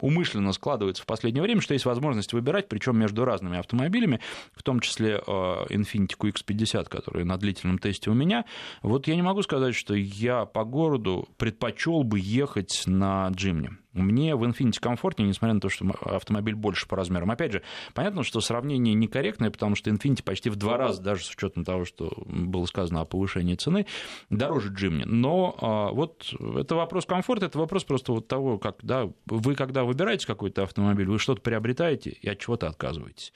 умышленно 0.00 0.52
складывается 0.52 1.02
в 1.02 1.06
последнее 1.06 1.42
время, 1.42 1.60
что 1.60 1.74
есть 1.74 1.84
возможность 1.84 2.32
выбирать, 2.32 2.68
причем 2.68 2.98
между 2.98 3.24
разными 3.24 3.58
автомобилями, 3.58 4.20
в 4.54 4.62
том 4.62 4.80
числе 4.80 5.22
э, 5.26 5.30
Infiniti 5.70 6.16
QX50, 6.18 6.88
который 6.88 7.24
на 7.24 7.36
длительном 7.36 7.78
тесте 7.78 8.10
у 8.10 8.14
меня. 8.14 8.44
Вот 8.82 9.06
я 9.06 9.16
не 9.16 9.22
могу 9.22 9.42
сказать, 9.42 9.74
что 9.74 9.94
я 9.94 10.44
по 10.44 10.64
городу 10.64 11.28
предпочел 11.36 12.02
бы 12.02 12.18
ехать 12.20 12.82
на 12.86 13.28
Джимне. 13.28 13.78
Мне 13.92 14.36
в 14.36 14.44
Infiniti 14.44 14.78
комфортнее, 14.80 15.28
несмотря 15.28 15.54
на 15.54 15.60
то, 15.60 15.68
что 15.68 15.86
автомобиль 16.02 16.54
больше 16.54 16.86
по 16.86 16.96
размерам. 16.96 17.30
Опять 17.30 17.52
же, 17.52 17.62
понятно, 17.94 18.22
что 18.22 18.40
сравнение 18.40 18.94
некорректное, 18.94 19.50
потому 19.50 19.74
что 19.76 19.90
Infiniti 19.90 20.22
почти 20.22 20.50
в 20.50 20.56
два 20.56 20.76
раза, 20.76 21.02
даже 21.02 21.24
с 21.24 21.30
учетом 21.30 21.64
того, 21.64 21.84
что 21.84 22.12
было 22.26 22.66
сказано 22.66 23.00
о 23.00 23.04
повышении 23.04 23.54
цены, 23.54 23.86
дороже 24.30 24.72
Джимни. 24.72 25.04
Но 25.04 25.56
а, 25.60 25.90
вот 25.92 26.32
это 26.56 26.74
вопрос 26.74 27.06
комфорта, 27.06 27.46
это 27.46 27.58
вопрос 27.58 27.84
просто 27.84 28.12
вот 28.12 28.28
того, 28.28 28.58
как 28.58 28.76
да, 28.82 29.10
вы 29.26 29.54
когда 29.54 29.84
выбираете 29.84 30.26
какой-то 30.26 30.64
автомобиль, 30.64 31.08
вы 31.08 31.18
что-то 31.18 31.40
приобретаете 31.40 32.10
и 32.10 32.28
от 32.28 32.38
чего-то 32.38 32.68
отказываетесь. 32.68 33.32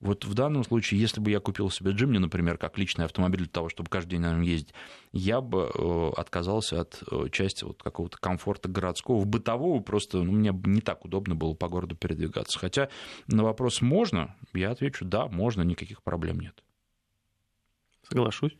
Вот 0.00 0.26
в 0.26 0.34
данном 0.34 0.62
случае, 0.62 1.00
если 1.00 1.20
бы 1.20 1.30
я 1.30 1.40
купил 1.40 1.70
себе 1.70 1.92
Джимни, 1.92 2.18
например, 2.18 2.58
как 2.58 2.76
личный 2.76 3.06
автомобиль 3.06 3.40
для 3.40 3.48
того, 3.48 3.70
чтобы 3.70 3.88
каждый 3.88 4.10
день 4.10 4.20
на 4.20 4.32
нем 4.32 4.42
ездить, 4.42 4.74
я 5.12 5.40
бы 5.40 5.70
э, 5.74 6.10
отказался 6.16 6.82
от 6.82 7.02
э, 7.10 7.30
части 7.32 7.64
вот 7.64 7.82
какого-то 7.82 8.18
комфорта 8.18 8.68
городского, 8.68 9.24
бытового, 9.24 9.80
просто 9.80 10.18
ну, 10.18 10.32
мне 10.32 10.52
не 10.66 10.82
так 10.82 11.06
удобно 11.06 11.34
было 11.34 11.54
по 11.54 11.68
городу 11.68 11.96
передвигаться. 11.96 12.58
Хотя 12.58 12.90
на 13.26 13.42
вопрос 13.42 13.80
«можно?» 13.80 14.36
я 14.52 14.70
отвечу 14.70 15.06
«да, 15.06 15.28
можно, 15.28 15.62
никаких 15.62 16.02
проблем 16.02 16.40
нет». 16.40 16.62
Соглашусь. 18.02 18.52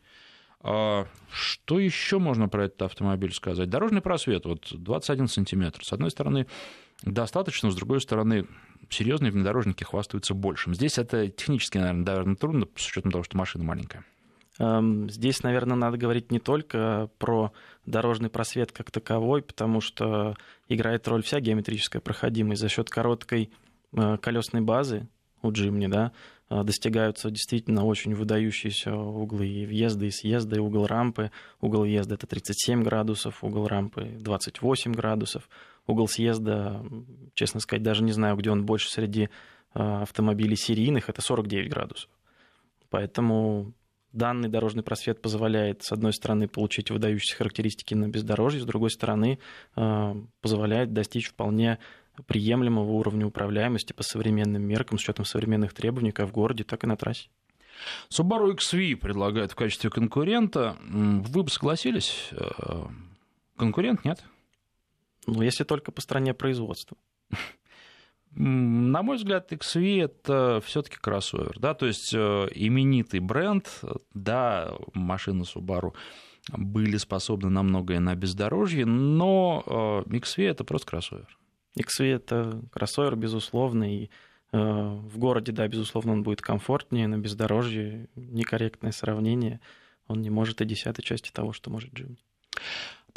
А, 0.59 1.07
что 1.31 1.79
еще 1.79 2.17
можно 2.17 2.49
про 2.49 2.65
этот 2.65 2.81
автомобиль 2.81 3.31
сказать? 3.31 3.69
Дорожный 3.69 4.01
просвет, 4.01 4.45
вот 4.45 4.67
21 4.71 5.27
сантиметр. 5.27 5.85
С 5.85 5.93
одной 5.93 6.09
стороны, 6.09 6.47
достаточно, 7.03 7.69
с 7.69 7.75
другой 7.75 8.01
стороны, 8.01 8.47
серьезные 8.89 9.31
внедорожники 9.31 9.83
хвастаются 9.83 10.33
большим. 10.33 10.73
Здесь 10.73 10.97
это 10.97 11.27
технически, 11.29 11.77
наверное, 11.77 12.35
трудно, 12.35 12.67
с 12.75 12.87
учетом 12.87 13.11
того, 13.11 13.23
что 13.23 13.37
машина 13.37 13.63
маленькая. 13.63 14.03
Эм, 14.59 15.09
здесь, 15.09 15.43
наверное, 15.43 15.75
надо 15.75 15.97
говорить 15.97 16.31
не 16.31 16.39
только 16.39 17.09
про 17.19 17.53
дорожный 17.85 18.29
просвет 18.29 18.71
как 18.71 18.91
таковой, 18.91 19.41
потому 19.41 19.81
что 19.81 20.35
играет 20.67 21.07
роль 21.07 21.23
вся 21.23 21.39
геометрическая 21.39 22.01
проходимость 22.01 22.61
за 22.61 22.69
счет 22.69 22.89
короткой 22.89 23.51
э, 23.93 24.17
колесной 24.17 24.61
базы 24.61 25.07
у 25.43 25.51
Джимни, 25.51 25.87
да, 25.87 26.11
достигаются 26.49 27.29
действительно 27.29 27.85
очень 27.85 28.15
выдающиеся 28.15 28.95
углы 28.95 29.47
и 29.47 29.65
въезда, 29.65 30.05
и 30.05 30.11
съезда, 30.11 30.55
и 30.55 30.59
угол 30.59 30.85
рампы. 30.85 31.31
Угол 31.59 31.81
въезда 31.81 32.15
это 32.15 32.27
37 32.27 32.83
градусов, 32.83 33.43
угол 33.43 33.67
рампы 33.67 34.05
28 34.19 34.93
градусов 34.93 35.49
угол 35.87 36.07
съезда, 36.07 36.85
честно 37.33 37.59
сказать, 37.59 37.83
даже 37.83 38.03
не 38.03 38.11
знаю, 38.11 38.35
где 38.35 38.51
он 38.51 38.65
больше 38.65 38.89
среди 38.89 39.29
а, 39.73 40.03
автомобилей 40.03 40.55
серийных, 40.55 41.09
это 41.09 41.21
49 41.21 41.69
градусов. 41.69 42.09
Поэтому 42.89 43.73
данный 44.11 44.49
дорожный 44.49 44.83
просвет 44.83 45.21
позволяет, 45.21 45.83
с 45.83 45.91
одной 45.91 46.13
стороны, 46.13 46.47
получить 46.47 46.91
выдающиеся 46.91 47.37
характеристики 47.37 47.93
на 47.93 48.07
бездорожье, 48.07 48.61
с 48.61 48.65
другой 48.65 48.91
стороны, 48.91 49.39
а, 49.75 50.15
позволяет 50.41 50.93
достичь 50.93 51.29
вполне 51.29 51.79
приемлемого 52.23 52.91
уровня 52.91 53.25
управляемости 53.25 53.93
по 53.93 54.03
современным 54.03 54.63
меркам, 54.63 54.97
с 54.97 55.03
учетом 55.03 55.25
современных 55.25 55.73
требований 55.73 56.11
как 56.11 56.29
в 56.29 56.31
городе, 56.31 56.63
так 56.63 56.83
и 56.83 56.87
на 56.87 56.97
трассе. 56.97 57.29
Subaru 58.09 58.55
XV 58.55 58.95
предлагают 58.95 59.51
в 59.51 59.55
качестве 59.55 59.89
конкурента. 59.89 60.77
Вы 60.81 61.43
бы 61.43 61.49
согласились? 61.49 62.29
Э, 62.31 62.85
конкурент, 63.55 64.03
нет? 64.03 64.23
Ну, 65.27 65.41
если 65.41 65.63
только 65.63 65.91
по 65.91 66.01
стране 66.01 66.33
производства. 66.33 66.97
На 68.31 69.01
мой 69.01 69.17
взгляд, 69.17 69.51
XV 69.51 70.03
это 70.03 70.61
все-таки 70.63 70.97
кроссовер, 70.97 71.57
да, 71.59 71.73
то 71.73 71.87
есть 71.87 72.13
э, 72.13 72.47
именитый 72.53 73.19
бренд, 73.19 73.81
да, 74.13 74.73
машины 74.93 75.41
Subaru 75.41 75.93
были 76.55 76.97
способны 76.97 77.49
на 77.49 77.63
многое 77.63 77.99
на 77.99 78.15
бездорожье, 78.15 78.85
но 78.85 80.03
XV 80.07 80.43
э, 80.43 80.49
это 80.49 80.63
просто 80.63 80.87
кроссовер. 80.87 81.37
XV 81.77 82.15
это 82.15 82.61
кроссовер, 82.71 83.15
безусловно, 83.15 83.95
и 83.95 84.09
э, 84.51 84.57
в 84.57 85.17
городе, 85.17 85.51
да, 85.51 85.67
безусловно, 85.67 86.13
он 86.13 86.23
будет 86.23 86.41
комфортнее, 86.41 87.07
на 87.07 87.17
бездорожье 87.17 88.09
некорректное 88.15 88.91
сравнение, 88.91 89.59
он 90.07 90.21
не 90.21 90.29
может 90.29 90.61
и 90.61 90.65
десятой 90.65 91.01
части 91.01 91.31
того, 91.31 91.53
что 91.53 91.69
может 91.69 91.93
Джимни. 91.93 92.17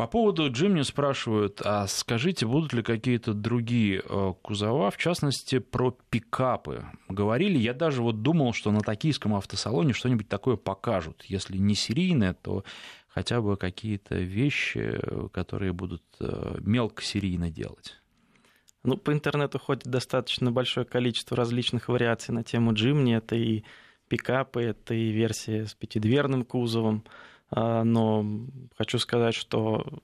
По 0.00 0.06
поводу 0.06 0.50
Джимни 0.50 0.80
спрашивают, 0.80 1.60
а 1.62 1.86
скажите, 1.86 2.46
будут 2.46 2.72
ли 2.72 2.82
какие-то 2.82 3.34
другие 3.34 4.02
э, 4.02 4.32
кузова, 4.40 4.90
в 4.90 4.96
частности, 4.96 5.58
про 5.58 5.94
пикапы? 6.08 6.86
Говорили, 7.10 7.58
я 7.58 7.74
даже 7.74 8.00
вот 8.00 8.22
думал, 8.22 8.54
что 8.54 8.70
на 8.70 8.80
токийском 8.80 9.34
автосалоне 9.34 9.92
что-нибудь 9.92 10.26
такое 10.26 10.56
покажут. 10.56 11.24
Если 11.24 11.58
не 11.58 11.74
серийное, 11.74 12.32
то 12.32 12.64
хотя 13.08 13.42
бы 13.42 13.58
какие-то 13.58 14.14
вещи, 14.14 14.98
которые 15.32 15.74
будут 15.74 16.02
э, 16.18 16.56
мелко 16.60 17.02
серийно 17.02 17.50
делать. 17.50 17.99
Ну, 18.82 18.96
по 18.96 19.12
интернету 19.12 19.58
ходит 19.58 19.84
достаточно 19.84 20.50
большое 20.50 20.86
количество 20.86 21.36
различных 21.36 21.88
вариаций 21.88 22.32
на 22.32 22.42
тему 22.42 22.72
Джимни. 22.72 23.16
Это 23.16 23.36
и 23.36 23.64
пикапы, 24.08 24.62
это 24.62 24.94
и 24.94 25.10
версии 25.10 25.64
с 25.64 25.74
пятидверным 25.74 26.44
кузовом. 26.44 27.04
А, 27.50 27.84
но 27.84 28.24
хочу 28.76 28.98
сказать, 28.98 29.34
что 29.34 30.02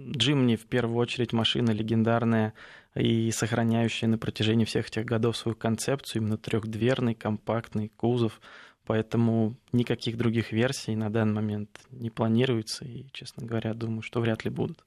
Джимни 0.00 0.56
в 0.56 0.66
первую 0.66 0.96
очередь 0.96 1.32
машина 1.32 1.70
легендарная 1.70 2.54
и 2.94 3.30
сохраняющая 3.30 4.08
на 4.08 4.16
протяжении 4.16 4.64
всех 4.64 4.88
этих 4.88 5.04
годов 5.04 5.36
свою 5.36 5.54
концепцию, 5.56 6.22
именно 6.22 6.38
трехдверный, 6.38 7.14
компактный 7.14 7.90
кузов. 7.90 8.40
Поэтому 8.86 9.56
никаких 9.72 10.16
других 10.16 10.52
версий 10.52 10.96
на 10.96 11.10
данный 11.10 11.34
момент 11.34 11.80
не 11.90 12.10
планируется, 12.10 12.84
и, 12.84 13.06
честно 13.12 13.46
говоря, 13.46 13.74
думаю, 13.74 14.02
что 14.02 14.20
вряд 14.20 14.44
ли 14.44 14.50
будут 14.50 14.84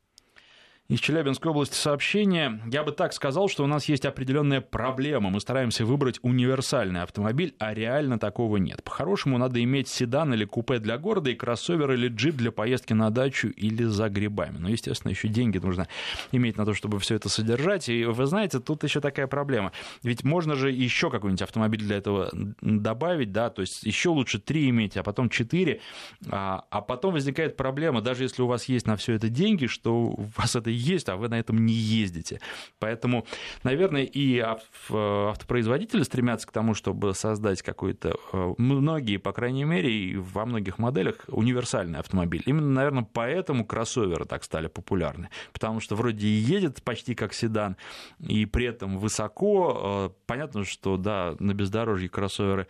из 0.88 1.02
Челябинской 1.02 1.52
области 1.52 1.76
сообщение. 1.76 2.62
Я 2.72 2.84
бы 2.84 2.94
так 2.94 3.12
сказал, 3.12 3.50
что 3.50 3.64
у 3.64 3.68
нас 3.68 3.86
есть 3.86 4.06
определенная 4.06 4.62
проблема. 4.62 5.30
Мы 5.30 5.42
стараемся 5.42 5.86
выбрать 5.86 6.20
универсальный 6.22 7.02
автомобиль, 7.02 7.56
а 7.60 7.74
реально 7.74 8.18
такого 8.18 8.56
нет. 8.58 8.82
По-хорошему, 8.84 9.38
надо 9.38 9.62
иметь 9.62 9.90
седан 9.90 10.34
или 10.34 10.46
купе 10.46 10.80
для 10.80 10.98
города 10.98 11.30
и 11.30 11.36
кроссовер 11.36 11.92
или 11.92 12.08
джип 12.08 12.36
для 12.36 12.54
поездки 12.54 12.94
на 12.94 13.10
дачу 13.10 13.50
или 13.50 13.84
за 13.84 14.08
грибами. 14.08 14.58
Но, 14.60 14.70
естественно, 14.70 15.12
еще 15.12 15.28
деньги 15.28 15.58
нужно 15.58 15.90
иметь 16.32 16.58
на 16.58 16.66
то, 16.66 16.74
чтобы 16.74 17.00
все 17.00 17.16
это 17.16 17.28
содержать. 17.28 17.90
И 17.90 18.06
вы 18.06 18.26
знаете, 18.26 18.60
тут 18.60 18.84
еще 18.84 19.02
такая 19.02 19.28
проблема. 19.28 19.74
Ведь 20.04 20.24
можно 20.24 20.56
же 20.56 20.72
еще 20.72 21.10
какой-нибудь 21.10 21.42
автомобиль 21.42 21.82
для 21.82 21.98
этого 21.98 22.32
добавить, 22.62 23.34
да, 23.34 23.50
то 23.50 23.62
есть 23.62 23.84
еще 23.84 24.10
лучше 24.10 24.40
три 24.40 24.70
иметь, 24.70 24.96
а 24.96 25.04
потом 25.04 25.30
четыре. 25.30 25.82
А, 26.30 26.64
а 26.70 26.80
потом 26.80 27.14
возникает 27.14 27.58
проблема, 27.58 28.02
даже 28.02 28.24
если 28.24 28.42
у 28.42 28.48
вас 28.48 28.66
есть 28.66 28.88
на 28.88 28.96
все 28.96 29.14
это 29.14 29.28
деньги, 29.28 29.66
что 29.66 29.94
у 29.94 30.30
вас 30.38 30.56
это 30.56 30.77
есть, 30.78 31.10
а 31.10 31.18
вы 31.18 31.30
на 31.30 31.40
этом 31.40 31.66
не 31.66 31.74
ездите. 31.74 32.40
Поэтому, 32.80 33.26
наверное, 33.64 34.04
и 34.04 34.40
автопроизводители 34.40 36.04
стремятся 36.04 36.48
к 36.48 36.52
тому, 36.52 36.74
чтобы 36.74 37.14
создать 37.14 37.62
какой-то, 37.62 38.16
э, 38.32 38.54
многие, 38.58 39.18
по 39.18 39.32
крайней 39.32 39.64
мере, 39.64 39.92
и 39.92 40.16
во 40.16 40.46
многих 40.46 40.78
моделях 40.78 41.26
универсальный 41.28 42.00
автомобиль. 42.00 42.44
Именно, 42.46 42.70
наверное, 42.70 43.08
поэтому 43.12 43.66
кроссоверы 43.66 44.26
так 44.26 44.44
стали 44.44 44.68
популярны. 44.68 45.30
Потому 45.54 45.80
что 45.80 45.96
вроде 45.96 46.28
и 46.28 46.32
едет 46.32 46.84
почти 46.84 47.16
как 47.16 47.34
седан, 47.34 47.78
и 48.20 48.46
при 48.46 48.66
этом 48.66 48.98
высоко. 48.98 50.12
Э, 50.12 50.16
понятно, 50.26 50.64
что, 50.64 50.98
да, 50.98 51.36
на 51.40 51.54
бездорожье 51.54 52.10
кроссоверы 52.10 52.68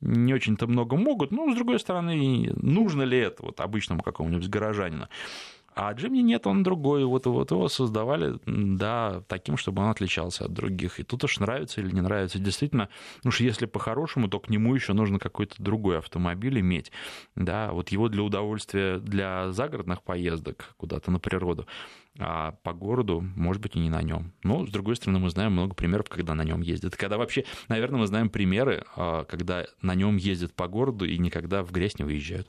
не 0.00 0.32
очень-то 0.32 0.66
много 0.66 0.96
могут, 0.96 1.30
но, 1.30 1.50
с 1.52 1.54
другой 1.54 1.78
стороны, 1.78 2.52
нужно 2.56 3.02
ли 3.02 3.18
это 3.18 3.42
вот 3.42 3.60
обычному 3.60 4.02
какому-нибудь 4.02 4.48
горожанину? 4.48 5.08
А 5.74 5.92
Джимни 5.92 6.20
нет, 6.20 6.46
он 6.46 6.62
другой. 6.62 7.04
Вот, 7.04 7.26
вот 7.26 7.50
его 7.50 7.68
создавали, 7.68 8.38
да, 8.46 9.22
таким, 9.28 9.56
чтобы 9.56 9.82
он 9.82 9.88
отличался 9.88 10.46
от 10.46 10.52
других. 10.52 10.98
И 10.98 11.04
тут 11.04 11.24
уж 11.24 11.38
нравится 11.38 11.80
или 11.80 11.90
не 11.92 12.00
нравится. 12.00 12.38
Действительно, 12.38 12.88
ну 13.22 13.28
уж 13.28 13.40
если 13.40 13.66
по-хорошему, 13.66 14.28
то 14.28 14.40
к 14.40 14.48
нему 14.50 14.74
еще 14.74 14.92
нужно 14.92 15.18
какой-то 15.18 15.62
другой 15.62 15.98
автомобиль 15.98 16.58
иметь. 16.60 16.90
Да, 17.36 17.72
вот 17.72 17.90
его 17.90 18.08
для 18.08 18.22
удовольствия 18.22 18.98
для 18.98 19.52
загородных 19.52 20.02
поездок 20.02 20.74
куда-то 20.76 21.10
на 21.10 21.20
природу. 21.20 21.66
А 22.18 22.52
по 22.62 22.72
городу, 22.72 23.20
может 23.20 23.62
быть, 23.62 23.76
и 23.76 23.78
не 23.78 23.88
на 23.88 24.02
нем. 24.02 24.32
Но, 24.42 24.66
с 24.66 24.70
другой 24.70 24.96
стороны, 24.96 25.20
мы 25.20 25.30
знаем 25.30 25.52
много 25.52 25.74
примеров, 25.74 26.08
когда 26.08 26.34
на 26.34 26.42
нем 26.42 26.60
ездят. 26.60 26.96
Когда 26.96 27.16
вообще, 27.16 27.44
наверное, 27.68 28.00
мы 28.00 28.06
знаем 28.06 28.28
примеры, 28.28 28.84
а, 28.96 29.24
когда 29.24 29.66
на 29.80 29.94
нем 29.94 30.16
ездят 30.16 30.52
по 30.52 30.66
городу 30.66 31.04
и 31.04 31.16
никогда 31.18 31.62
в 31.62 31.70
грязь 31.70 31.98
не 31.98 32.04
выезжают. 32.04 32.48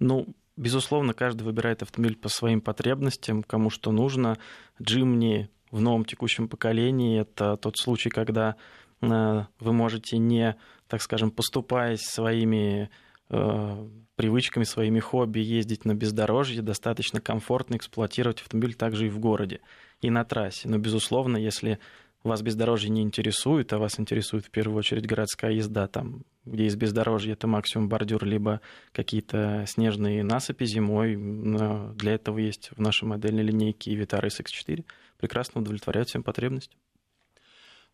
Ну, 0.00 0.34
Безусловно, 0.56 1.12
каждый 1.12 1.42
выбирает 1.42 1.82
автомобиль 1.82 2.16
по 2.16 2.28
своим 2.28 2.62
потребностям, 2.62 3.42
кому 3.42 3.68
что 3.68 3.92
нужно. 3.92 4.38
Джимни 4.80 5.50
в 5.70 5.80
новом 5.80 6.04
текущем 6.06 6.48
поколении– 6.48 7.20
это 7.20 7.58
тот 7.58 7.76
случай, 7.76 8.08
когда 8.08 8.56
э, 9.02 9.44
вы 9.60 9.72
можете 9.72 10.16
не, 10.16 10.56
так 10.88 11.02
скажем, 11.02 11.30
поступаясь 11.30 12.00
своими 12.00 12.88
э, 13.28 13.88
привычками, 14.16 14.64
своими 14.64 14.98
хобби, 14.98 15.40
ездить 15.40 15.84
на 15.84 15.94
бездорожье, 15.94 16.62
достаточно 16.62 17.20
комфортно 17.20 17.76
эксплуатировать 17.76 18.40
автомобиль 18.40 18.74
также 18.74 19.06
и 19.06 19.10
в 19.10 19.18
городе, 19.18 19.60
и 20.00 20.08
на 20.08 20.24
трассе. 20.24 20.68
Но, 20.68 20.78
безусловно, 20.78 21.36
если 21.36 21.78
вас 22.26 22.42
бездорожье 22.42 22.90
не 22.90 23.02
интересует, 23.02 23.72
а 23.72 23.78
вас 23.78 23.98
интересует 23.98 24.46
в 24.46 24.50
первую 24.50 24.78
очередь 24.78 25.06
городская 25.06 25.52
езда, 25.52 25.86
там, 25.86 26.22
где 26.44 26.64
есть 26.64 26.76
бездорожье, 26.76 27.32
это 27.32 27.46
максимум 27.46 27.88
бордюр, 27.88 28.24
либо 28.24 28.60
какие-то 28.92 29.64
снежные 29.66 30.22
насыпи 30.22 30.64
зимой. 30.64 31.16
Но 31.16 31.92
для 31.94 32.14
этого 32.14 32.38
есть 32.38 32.70
в 32.76 32.80
нашей 32.80 33.04
модельной 33.04 33.42
линейке 33.42 33.90
и 33.90 33.96
Vitara 33.96 34.26
SX4. 34.26 34.84
Прекрасно 35.18 35.60
удовлетворяют 35.60 36.08
всем 36.08 36.22
потребностям. 36.22 36.78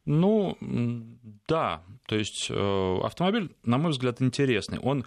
Ну, 0.05 0.57
да, 1.47 1.83
то 2.07 2.16
есть 2.16 2.49
э, 2.51 2.99
автомобиль, 3.05 3.55
на 3.62 3.78
мой 3.78 3.93
взгляд, 3.93 4.20
интересный. 4.20 4.80
Он 4.80 5.07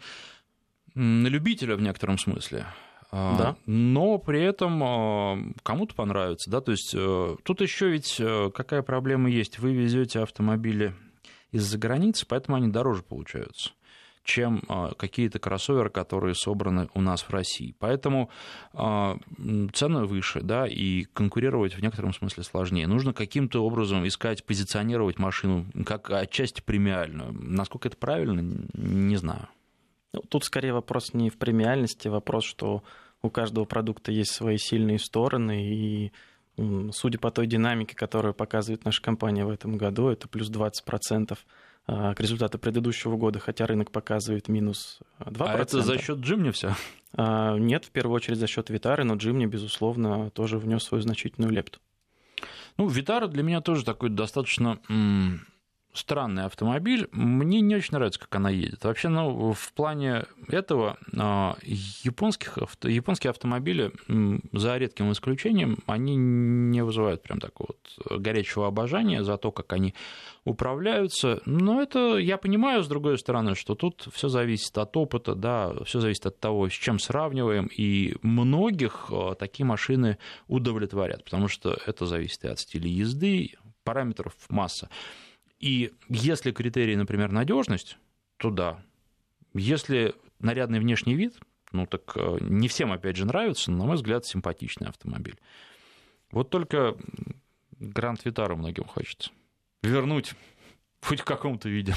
на 0.93 1.27
любителя 1.27 1.75
в 1.75 1.81
некотором 1.81 2.17
смысле. 2.17 2.65
А, 3.11 3.37
да. 3.37 3.55
Но 3.65 4.17
при 4.17 4.41
этом 4.41 4.83
а, 4.83 5.37
кому-то 5.63 5.95
понравится, 5.95 6.49
да, 6.49 6.61
то 6.61 6.71
есть 6.71 6.93
э, 6.95 7.35
тут 7.43 7.61
еще 7.61 7.89
ведь 7.89 8.17
э, 8.19 8.51
какая 8.53 8.81
проблема 8.81 9.29
есть, 9.29 9.59
вы 9.59 9.73
везете 9.73 10.19
автомобили 10.19 10.93
из-за 11.51 11.77
границы, 11.77 12.25
поэтому 12.27 12.57
они 12.57 12.67
дороже 12.67 13.03
получаются 13.03 13.71
чем 14.25 14.63
а, 14.67 14.91
какие-то 14.95 15.37
кроссоверы, 15.37 15.91
которые 15.91 16.33
собраны 16.33 16.89
у 16.95 17.01
нас 17.01 17.21
в 17.21 17.29
России. 17.29 17.75
Поэтому 17.77 18.31
цены 18.73 20.05
выше, 20.05 20.41
да, 20.41 20.65
и 20.67 21.03
конкурировать 21.13 21.75
в 21.75 21.81
некотором 21.81 22.11
смысле 22.11 22.41
сложнее. 22.41 22.87
Нужно 22.87 23.13
каким-то 23.13 23.63
образом 23.63 24.05
искать, 24.07 24.43
позиционировать 24.43 25.19
машину 25.19 25.67
как 25.85 26.09
отчасти 26.09 26.61
премиальную. 26.61 27.33
Насколько 27.33 27.87
это 27.87 27.97
правильно, 27.97 28.41
не 28.73 29.15
знаю. 29.17 29.47
Ну, 30.15 30.21
тут 30.29 30.45
скорее 30.45 30.73
вопрос 30.73 31.13
не 31.13 31.29
в 31.29 31.37
премиальности, 31.37 32.07
вопрос, 32.07 32.45
что 32.45 32.83
у 33.21 33.29
каждого 33.29 33.65
продукта 33.65 34.11
есть 34.11 34.31
свои 34.31 34.57
сильные 34.57 34.97
стороны, 34.97 35.65
и 35.65 36.11
судя 36.93 37.19
по 37.19 37.31
той 37.31 37.47
динамике, 37.47 37.95
которую 37.95 38.33
показывает 38.33 38.85
наша 38.85 39.01
компания 39.01 39.45
в 39.45 39.49
этом 39.49 39.77
году, 39.77 40.07
это 40.07 40.29
плюс 40.29 40.49
20% 40.49 41.37
а, 41.87 42.13
к 42.15 42.21
результату 42.21 42.57
предыдущего 42.59 43.17
года, 43.17 43.39
хотя 43.39 43.65
рынок 43.65 43.91
показывает 43.91 44.47
минус 44.47 44.99
2%. 45.19 45.43
А 45.45 45.57
это 45.57 45.81
за 45.81 45.97
счет 45.97 46.19
Джимни 46.19 46.51
все? 46.51 46.73
А, 47.13 47.57
нет, 47.57 47.83
в 47.83 47.91
первую 47.91 48.15
очередь 48.15 48.37
за 48.37 48.47
счет 48.47 48.69
Витары, 48.69 49.03
но 49.03 49.15
Джимни, 49.15 49.45
безусловно, 49.45 50.29
тоже 50.29 50.57
внес 50.57 50.83
свою 50.83 51.01
значительную 51.01 51.51
лепту. 51.51 51.79
Ну, 52.77 52.87
Витара 52.87 53.27
для 53.27 53.43
меня 53.43 53.59
тоже 53.59 53.83
такой 53.83 54.09
достаточно 54.09 54.79
странный 55.95 56.45
автомобиль. 56.45 57.07
Мне 57.11 57.61
не 57.61 57.75
очень 57.75 57.93
нравится, 57.93 58.19
как 58.19 58.35
она 58.35 58.49
едет. 58.49 58.83
Вообще, 58.83 59.09
ну, 59.09 59.53
в 59.53 59.73
плане 59.73 60.25
этого 60.47 60.97
а, 61.17 61.57
японских, 61.63 62.57
японские 62.83 63.31
автомобили, 63.31 63.91
за 64.51 64.77
редким 64.77 65.11
исключением, 65.11 65.79
они 65.87 66.15
не 66.15 66.83
вызывают 66.83 67.23
прям 67.23 67.39
такого 67.39 67.69
вот 67.69 68.19
горячего 68.21 68.67
обожания 68.67 69.23
за 69.23 69.37
то, 69.37 69.51
как 69.51 69.73
они 69.73 69.93
управляются. 70.43 71.41
Но 71.45 71.81
это 71.81 72.17
я 72.17 72.37
понимаю, 72.37 72.83
с 72.83 72.87
другой 72.87 73.17
стороны, 73.17 73.55
что 73.55 73.75
тут 73.75 74.07
все 74.13 74.29
зависит 74.29 74.77
от 74.77 74.95
опыта, 74.95 75.35
да, 75.35 75.73
все 75.85 75.99
зависит 75.99 76.25
от 76.25 76.39
того, 76.39 76.69
с 76.69 76.73
чем 76.73 76.99
сравниваем, 76.99 77.67
и 77.67 78.15
многих 78.21 79.07
а, 79.09 79.35
такие 79.35 79.65
машины 79.65 80.17
удовлетворят, 80.47 81.23
потому 81.23 81.47
что 81.47 81.77
это 81.85 82.05
зависит 82.05 82.43
и 82.43 82.47
от 82.47 82.59
стиля 82.59 82.87
езды, 82.87 83.55
параметров 83.83 84.33
масса. 84.49 84.89
И 85.59 85.93
если 86.09 86.51
критерий, 86.51 86.95
например, 86.95 87.31
надежность, 87.31 87.97
то 88.37 88.49
да. 88.49 88.83
Если 89.53 90.13
нарядный 90.39 90.79
внешний 90.79 91.15
вид, 91.15 91.39
ну 91.71 91.85
так 91.85 92.11
э, 92.15 92.37
не 92.41 92.67
всем, 92.67 92.91
опять 92.91 93.15
же, 93.15 93.25
нравится, 93.25 93.71
но, 93.71 93.77
на 93.79 93.85
мой 93.85 93.95
взгляд, 93.95 94.25
симпатичный 94.25 94.89
автомобиль. 94.89 95.39
Вот 96.31 96.49
только 96.49 96.97
Гранд 97.79 98.25
Витару 98.25 98.57
многим 98.57 98.85
хочется 98.85 99.31
вернуть 99.83 100.33
хоть 101.01 101.21
в 101.21 101.25
каком-то 101.25 101.69
виде. 101.69 101.93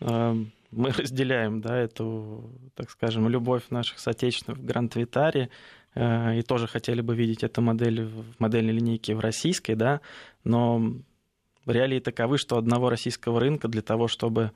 Эм, 0.00 0.52
мы 0.70 0.90
разделяем 0.90 1.60
да, 1.60 1.76
эту, 1.76 2.52
так 2.74 2.90
скажем, 2.90 3.28
любовь 3.28 3.62
наших 3.70 3.98
соотечественных 3.98 4.60
в 4.60 4.64
Гранд 4.64 4.96
Витаре 4.96 5.50
э, 5.94 6.38
и 6.38 6.42
тоже 6.42 6.66
хотели 6.66 7.00
бы 7.00 7.16
видеть 7.16 7.42
эту 7.42 7.62
модель 7.62 8.04
в 8.04 8.38
модельной 8.38 8.74
линейке 8.74 9.14
в 9.14 9.20
российской, 9.20 9.74
да, 9.74 10.00
но 10.44 10.92
реалии 11.70 12.00
таковы, 12.00 12.38
что 12.38 12.56
одного 12.56 12.90
российского 12.90 13.40
рынка 13.40 13.68
для 13.68 13.82
того, 13.82 14.08
чтобы 14.08 14.52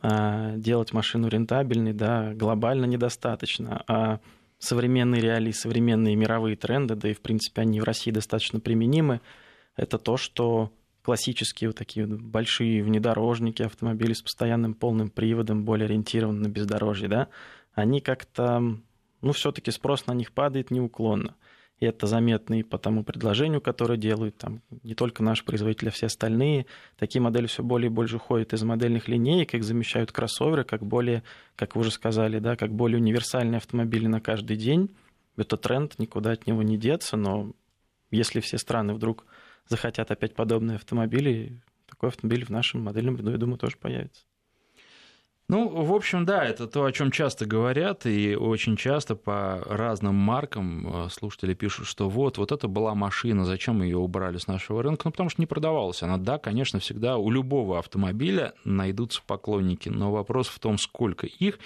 а, 0.00 0.56
делать 0.56 0.92
машину 0.92 1.28
рентабельной, 1.28 1.92
да, 1.92 2.32
глобально 2.34 2.86
недостаточно. 2.86 3.84
А 3.86 4.20
современные 4.58 5.20
реалии, 5.20 5.50
современные 5.50 6.16
мировые 6.16 6.56
тренды, 6.56 6.94
да 6.94 7.10
и, 7.10 7.14
в 7.14 7.20
принципе, 7.20 7.62
они 7.62 7.80
в 7.80 7.84
России 7.84 8.10
достаточно 8.10 8.60
применимы, 8.60 9.20
это 9.76 9.98
то, 9.98 10.16
что 10.16 10.70
классические 11.02 11.70
вот 11.70 11.76
такие 11.76 12.06
большие 12.06 12.82
внедорожники, 12.82 13.62
автомобили 13.62 14.12
с 14.12 14.22
постоянным 14.22 14.74
полным 14.74 15.10
приводом, 15.10 15.64
более 15.64 15.86
ориентированы 15.86 16.40
на 16.40 16.48
бездорожье, 16.48 17.08
да, 17.08 17.28
они 17.74 18.00
как-то, 18.00 18.60
ну, 19.20 19.32
все-таки 19.32 19.70
спрос 19.70 20.06
на 20.06 20.12
них 20.12 20.32
падает 20.32 20.70
неуклонно. 20.70 21.34
И 21.82 21.84
это 21.84 22.06
заметно 22.06 22.60
и 22.60 22.62
по 22.62 22.78
тому 22.78 23.02
предложению, 23.02 23.60
которое 23.60 23.98
делают 23.98 24.36
там, 24.36 24.62
не 24.84 24.94
только 24.94 25.24
наши 25.24 25.44
производители, 25.44 25.88
а 25.88 25.90
все 25.90 26.06
остальные. 26.06 26.66
Такие 26.96 27.20
модели 27.20 27.48
все 27.48 27.64
более 27.64 27.90
и 27.90 27.92
больше 27.92 28.20
ходят 28.20 28.52
из 28.52 28.62
модельных 28.62 29.08
линеек, 29.08 29.52
их 29.52 29.64
замещают 29.64 30.12
кроссоверы, 30.12 30.62
как 30.62 30.86
более, 30.86 31.24
как 31.56 31.74
вы 31.74 31.80
уже 31.80 31.90
сказали, 31.90 32.38
да, 32.38 32.54
как 32.54 32.72
более 32.72 32.98
универсальные 32.98 33.56
автомобили 33.56 34.06
на 34.06 34.20
каждый 34.20 34.56
день. 34.56 34.94
Это 35.36 35.56
тренд, 35.56 35.98
никуда 35.98 36.30
от 36.30 36.46
него 36.46 36.62
не 36.62 36.78
деться, 36.78 37.16
но 37.16 37.50
если 38.12 38.38
все 38.38 38.58
страны 38.58 38.94
вдруг 38.94 39.26
захотят 39.66 40.12
опять 40.12 40.36
подобные 40.36 40.76
автомобили, 40.76 41.62
такой 41.88 42.10
автомобиль 42.10 42.44
в 42.44 42.50
нашем 42.50 42.82
модельном 42.82 43.16
ряду, 43.16 43.32
я 43.32 43.38
думаю, 43.38 43.58
тоже 43.58 43.76
появится. 43.76 44.22
Ну, 45.52 45.68
в 45.68 45.92
общем, 45.92 46.24
да, 46.24 46.46
это 46.46 46.66
то, 46.66 46.86
о 46.86 46.92
чем 46.92 47.10
часто 47.10 47.44
говорят, 47.44 48.06
и 48.06 48.34
очень 48.34 48.74
часто 48.74 49.14
по 49.14 49.62
разным 49.66 50.14
маркам 50.14 51.04
э, 51.04 51.08
слушатели 51.10 51.52
пишут, 51.52 51.86
что 51.86 52.08
вот, 52.08 52.38
вот 52.38 52.52
это 52.52 52.68
была 52.68 52.94
машина, 52.94 53.44
зачем 53.44 53.82
ее 53.82 53.98
убрали 53.98 54.38
с 54.38 54.46
нашего 54.46 54.82
рынка? 54.82 55.02
Ну, 55.04 55.10
потому 55.10 55.28
что 55.28 55.42
не 55.42 55.46
продавалась 55.46 56.02
она. 56.02 56.16
Да, 56.16 56.38
конечно, 56.38 56.78
всегда 56.78 57.18
у 57.18 57.30
любого 57.30 57.78
автомобиля 57.78 58.54
найдутся 58.64 59.20
поклонники, 59.26 59.90
но 59.90 60.10
вопрос 60.10 60.48
в 60.48 60.58
том, 60.58 60.78
сколько 60.78 61.26
их 61.26 61.58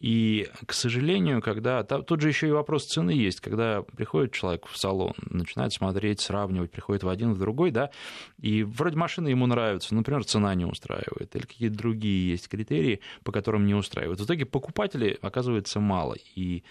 и, 0.00 0.48
к 0.64 0.72
сожалению, 0.72 1.42
когда... 1.42 1.82
Тут 1.82 2.22
же 2.22 2.28
еще 2.28 2.48
и 2.48 2.52
вопрос 2.52 2.86
цены 2.86 3.10
есть. 3.10 3.40
Когда 3.40 3.82
приходит 3.82 4.32
человек 4.32 4.66
в 4.66 4.76
салон, 4.78 5.12
начинает 5.28 5.74
смотреть, 5.74 6.20
сравнивать, 6.20 6.70
приходит 6.70 7.02
в 7.02 7.08
один, 7.08 7.34
в 7.34 7.38
другой, 7.38 7.70
да, 7.70 7.90
и 8.40 8.62
вроде 8.62 8.96
машина 8.96 9.28
ему 9.28 9.46
нравится, 9.46 9.94
например, 9.94 10.24
цена 10.24 10.54
не 10.54 10.64
устраивает, 10.64 11.36
или 11.36 11.42
какие-то 11.42 11.76
другие 11.76 12.30
есть 12.30 12.48
критерии, 12.48 13.00
по 13.24 13.30
которым 13.30 13.66
не 13.66 13.74
устраивает. 13.74 14.20
В 14.20 14.24
итоге 14.24 14.46
покупателей 14.46 15.18
оказывается 15.20 15.80
мало, 15.80 16.16
и 16.34 16.64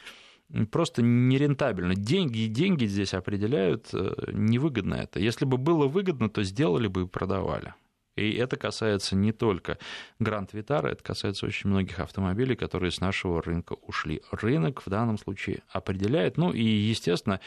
просто 0.71 1.03
нерентабельно. 1.03 1.93
Деньги 1.93 2.39
и 2.39 2.47
деньги 2.47 2.85
здесь 2.85 3.13
определяют, 3.13 3.89
э, 3.93 4.31
невыгодно 4.33 4.95
это. 4.95 5.19
Если 5.19 5.45
бы 5.45 5.57
было 5.57 5.87
выгодно, 5.87 6.29
то 6.29 6.41
сделали 6.41 6.87
бы 6.87 7.03
и 7.03 7.07
продавали. 7.07 7.75
И 8.19 8.35
это 8.35 8.57
касается 8.57 9.15
не 9.15 9.31
только 9.31 9.77
Гранд 10.19 10.53
Витара, 10.53 10.89
это 10.89 11.03
касается 11.03 11.45
очень 11.45 11.69
многих 11.69 11.99
автомобилей, 11.99 12.55
которые 12.55 12.91
с 12.91 12.99
нашего 12.99 13.41
рынка 13.41 13.75
ушли. 13.87 14.21
Рынок 14.31 14.85
в 14.85 14.89
данном 14.89 15.17
случае 15.17 15.63
определяет. 15.71 16.37
Ну 16.37 16.51
и, 16.51 16.63
естественно, 16.63 17.39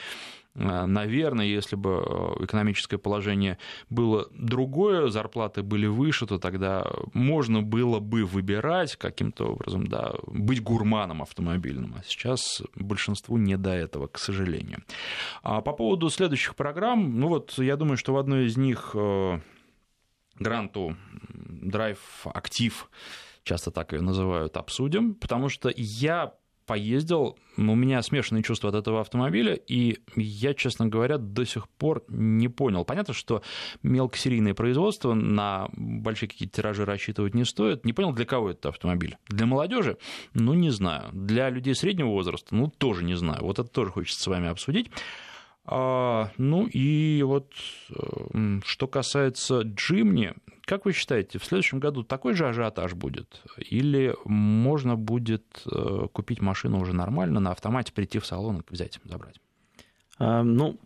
э, 0.54 0.86
наверное, 0.86 1.46
если 1.46 1.76
бы 1.76 1.90
э, 1.90 2.44
экономическое 2.44 2.98
положение 2.98 3.58
было 3.90 4.28
другое, 4.32 5.08
зарплаты 5.08 5.62
были 5.62 5.86
выше, 5.86 6.26
то 6.26 6.38
тогда 6.38 6.86
можно 7.12 7.62
было 7.62 8.00
бы 8.00 8.24
выбирать 8.24 8.96
каким-то 8.96 9.52
образом, 9.52 9.86
да, 9.86 10.14
быть 10.26 10.62
гурманом 10.62 11.22
автомобильным. 11.22 11.94
А 11.98 12.02
сейчас 12.06 12.62
большинству 12.74 13.36
не 13.36 13.56
до 13.56 13.70
этого, 13.70 14.06
к 14.06 14.18
сожалению. 14.18 14.82
А 15.42 15.60
по 15.60 15.72
поводу 15.72 16.08
следующих 16.08 16.54
программ, 16.54 17.18
ну 17.20 17.28
вот 17.28 17.58
я 17.58 17.76
думаю, 17.76 17.96
что 17.96 18.14
в 18.14 18.18
одной 18.18 18.46
из 18.46 18.56
них 18.56 18.90
э, 18.94 19.40
гранту 20.38 20.96
Drive 21.28 21.98
Актив, 22.24 22.90
часто 23.44 23.70
так 23.70 23.92
ее 23.92 24.00
называют, 24.00 24.56
обсудим, 24.56 25.14
потому 25.14 25.48
что 25.48 25.72
я 25.74 26.34
поездил, 26.66 27.36
у 27.56 27.62
меня 27.62 28.02
смешанные 28.02 28.42
чувства 28.42 28.70
от 28.70 28.76
этого 28.76 29.00
автомобиля, 29.00 29.54
и 29.54 29.98
я, 30.16 30.54
честно 30.54 30.86
говоря, 30.86 31.18
до 31.18 31.44
сих 31.44 31.68
пор 31.68 32.04
не 32.08 32.48
понял. 32.48 32.84
Понятно, 32.84 33.14
что 33.14 33.42
мелкосерийное 33.82 34.54
производство 34.54 35.12
на 35.12 35.68
большие 35.72 36.28
какие-то 36.28 36.56
тиражи 36.56 36.84
рассчитывать 36.84 37.34
не 37.34 37.44
стоит. 37.44 37.84
Не 37.84 37.92
понял, 37.92 38.12
для 38.12 38.24
кого 38.24 38.50
этот 38.50 38.66
автомобиль. 38.66 39.16
Для 39.28 39.46
молодежи? 39.46 39.98
Ну, 40.34 40.54
не 40.54 40.70
знаю. 40.70 41.10
Для 41.12 41.50
людей 41.50 41.74
среднего 41.74 42.08
возраста? 42.08 42.54
Ну, 42.54 42.68
тоже 42.68 43.04
не 43.04 43.16
знаю. 43.16 43.42
Вот 43.42 43.58
это 43.58 43.68
тоже 43.68 43.90
хочется 43.90 44.22
с 44.22 44.26
вами 44.26 44.48
обсудить. 44.48 44.90
А, 45.64 46.30
ну 46.38 46.66
и 46.66 47.22
вот 47.22 47.52
э, 47.90 48.60
что 48.64 48.88
касается 48.88 49.60
Джимни, 49.60 50.34
как 50.64 50.84
вы 50.84 50.92
считаете, 50.92 51.38
в 51.38 51.44
следующем 51.44 51.78
году 51.78 52.02
такой 52.02 52.34
же 52.34 52.48
ажиотаж 52.48 52.94
будет? 52.94 53.42
Или 53.58 54.14
можно 54.24 54.96
будет 54.96 55.62
э, 55.70 56.08
купить 56.12 56.40
машину 56.40 56.80
уже 56.80 56.92
нормально, 56.94 57.40
на 57.40 57.52
автомате 57.52 57.92
прийти 57.92 58.18
в 58.18 58.26
салон 58.26 58.58
и 58.58 58.62
взять, 58.72 58.98
забрать? 59.04 59.40
А, 60.18 60.42
ну, 60.42 60.78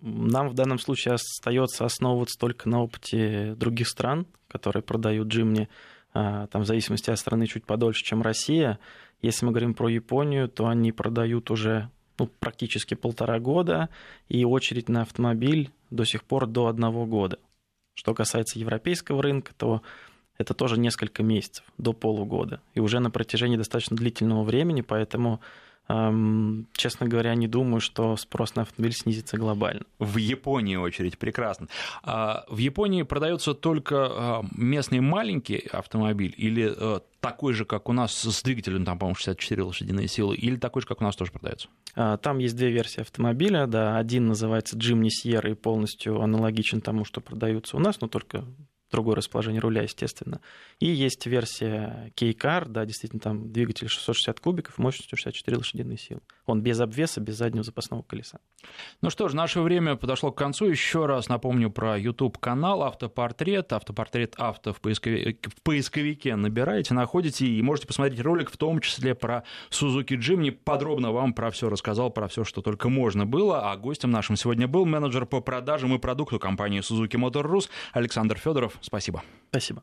Нам 0.00 0.48
в 0.48 0.54
данном 0.54 0.78
случае 0.78 1.14
остается 1.14 1.84
основываться 1.84 2.38
только 2.38 2.68
на 2.68 2.82
опыте 2.82 3.54
других 3.56 3.88
стран, 3.88 4.26
которые 4.48 4.82
продают 4.82 5.28
Джимни, 5.28 5.68
а, 6.12 6.48
там 6.48 6.62
в 6.62 6.66
зависимости 6.66 7.10
от 7.10 7.18
страны 7.18 7.46
чуть 7.46 7.66
подольше, 7.66 8.04
чем 8.04 8.22
Россия. 8.22 8.78
Если 9.22 9.46
мы 9.46 9.52
говорим 9.52 9.74
про 9.74 9.88
Японию, 9.88 10.48
то 10.48 10.66
они 10.66 10.92
продают 10.92 11.50
уже 11.50 11.90
ну, 12.18 12.26
практически 12.26 12.94
полтора 12.94 13.38
года, 13.40 13.88
и 14.28 14.44
очередь 14.44 14.88
на 14.88 15.02
автомобиль 15.02 15.70
до 15.90 16.04
сих 16.04 16.24
пор 16.24 16.46
до 16.46 16.66
одного 16.66 17.06
года. 17.06 17.38
Что 17.94 18.14
касается 18.14 18.58
европейского 18.58 19.22
рынка, 19.22 19.52
то 19.56 19.82
это 20.36 20.54
тоже 20.54 20.78
несколько 20.78 21.22
месяцев, 21.22 21.64
до 21.78 21.92
полугода, 21.92 22.60
и 22.74 22.80
уже 22.80 22.98
на 23.00 23.10
протяжении 23.10 23.56
достаточно 23.56 23.96
длительного 23.96 24.42
времени, 24.42 24.80
поэтому 24.80 25.40
честно 25.86 27.06
говоря, 27.06 27.34
не 27.34 27.46
думаю, 27.46 27.80
что 27.80 28.16
спрос 28.16 28.54
на 28.54 28.62
автомобиль 28.62 28.94
снизится 28.94 29.36
глобально. 29.36 29.82
В 29.98 30.16
Японии 30.16 30.76
очередь, 30.76 31.18
прекрасно. 31.18 31.68
А, 32.02 32.44
в 32.48 32.58
Японии 32.58 33.02
продается 33.02 33.52
только 33.52 34.06
а, 34.08 34.44
местный 34.56 35.00
маленький 35.00 35.68
автомобиль 35.70 36.34
или 36.38 36.72
э, 36.74 37.00
такой 37.20 37.52
же, 37.52 37.64
как 37.64 37.88
у 37.88 37.92
нас, 37.92 38.14
с 38.14 38.42
двигателем, 38.42 38.84
там, 38.84 38.98
по-моему, 38.98 39.16
64 39.16 39.62
лошадиные 39.62 40.08
силы, 40.08 40.36
или 40.36 40.56
такой 40.56 40.82
же, 40.82 40.88
как 40.88 41.00
у 41.00 41.04
нас 41.04 41.16
тоже 41.16 41.32
продается? 41.32 41.68
А, 41.94 42.16
там 42.16 42.38
есть 42.38 42.56
две 42.56 42.70
версии 42.70 43.02
автомобиля, 43.02 43.66
да, 43.66 43.98
один 43.98 44.26
называется 44.26 44.76
Jimny 44.78 45.08
Sierra 45.08 45.50
и 45.50 45.54
полностью 45.54 46.20
аналогичен 46.20 46.80
тому, 46.80 47.04
что 47.04 47.20
продаются 47.20 47.76
у 47.76 47.80
нас, 47.80 48.00
но 48.00 48.08
только 48.08 48.44
другое 48.94 49.16
расположение 49.16 49.60
руля, 49.60 49.82
естественно. 49.82 50.40
И 50.78 50.86
есть 50.86 51.26
версия 51.26 52.12
K-Car, 52.16 52.68
да, 52.68 52.86
действительно, 52.86 53.20
там 53.20 53.52
двигатель 53.52 53.88
660 53.88 54.40
кубиков 54.40 54.78
мощностью 54.78 55.18
64 55.18 55.56
лошадиные 55.58 55.98
силы. 55.98 56.20
Он 56.46 56.60
без 56.60 56.80
обвеса, 56.80 57.20
без 57.20 57.36
заднего 57.36 57.64
запасного 57.64 58.02
колеса. 58.02 58.38
Ну 59.00 59.10
что 59.10 59.28
ж, 59.28 59.34
наше 59.34 59.60
время 59.60 59.96
подошло 59.96 60.30
к 60.30 60.38
концу. 60.38 60.66
Еще 60.66 61.06
раз 61.06 61.28
напомню 61.28 61.70
про 61.70 61.98
YouTube-канал 61.98 62.82
«Автопортрет». 62.82 63.72
«Автопортрет 63.72 64.34
авто» 64.36 64.72
в 64.72 64.80
поисковике, 64.80 65.48
в 65.48 65.62
поисковике 65.62 66.36
набираете, 66.36 66.94
находите 66.94 67.46
и 67.46 67.62
можете 67.62 67.86
посмотреть 67.86 68.20
ролик, 68.20 68.50
в 68.50 68.56
том 68.56 68.80
числе 68.80 69.14
про 69.14 69.44
Suzuki 69.70 70.18
Jimny. 70.18 70.50
Подробно 70.50 71.12
вам 71.12 71.32
про 71.32 71.50
все 71.50 71.68
рассказал, 71.68 72.10
про 72.10 72.28
все, 72.28 72.44
что 72.44 72.62
только 72.62 72.88
можно 72.88 73.26
было. 73.26 73.70
А 73.70 73.76
гостем 73.76 74.10
нашим 74.10 74.36
сегодня 74.36 74.68
был 74.68 74.84
менеджер 74.84 75.26
по 75.26 75.40
продажам 75.40 75.94
и 75.94 75.98
продукту 75.98 76.38
компании 76.38 76.80
Suzuki 76.80 77.18
Motor 77.20 77.44
Rus 77.44 77.68
Александр 77.92 78.36
Федоров. 78.38 78.78
Спасибо. 78.80 79.22
Спасибо. 79.50 79.82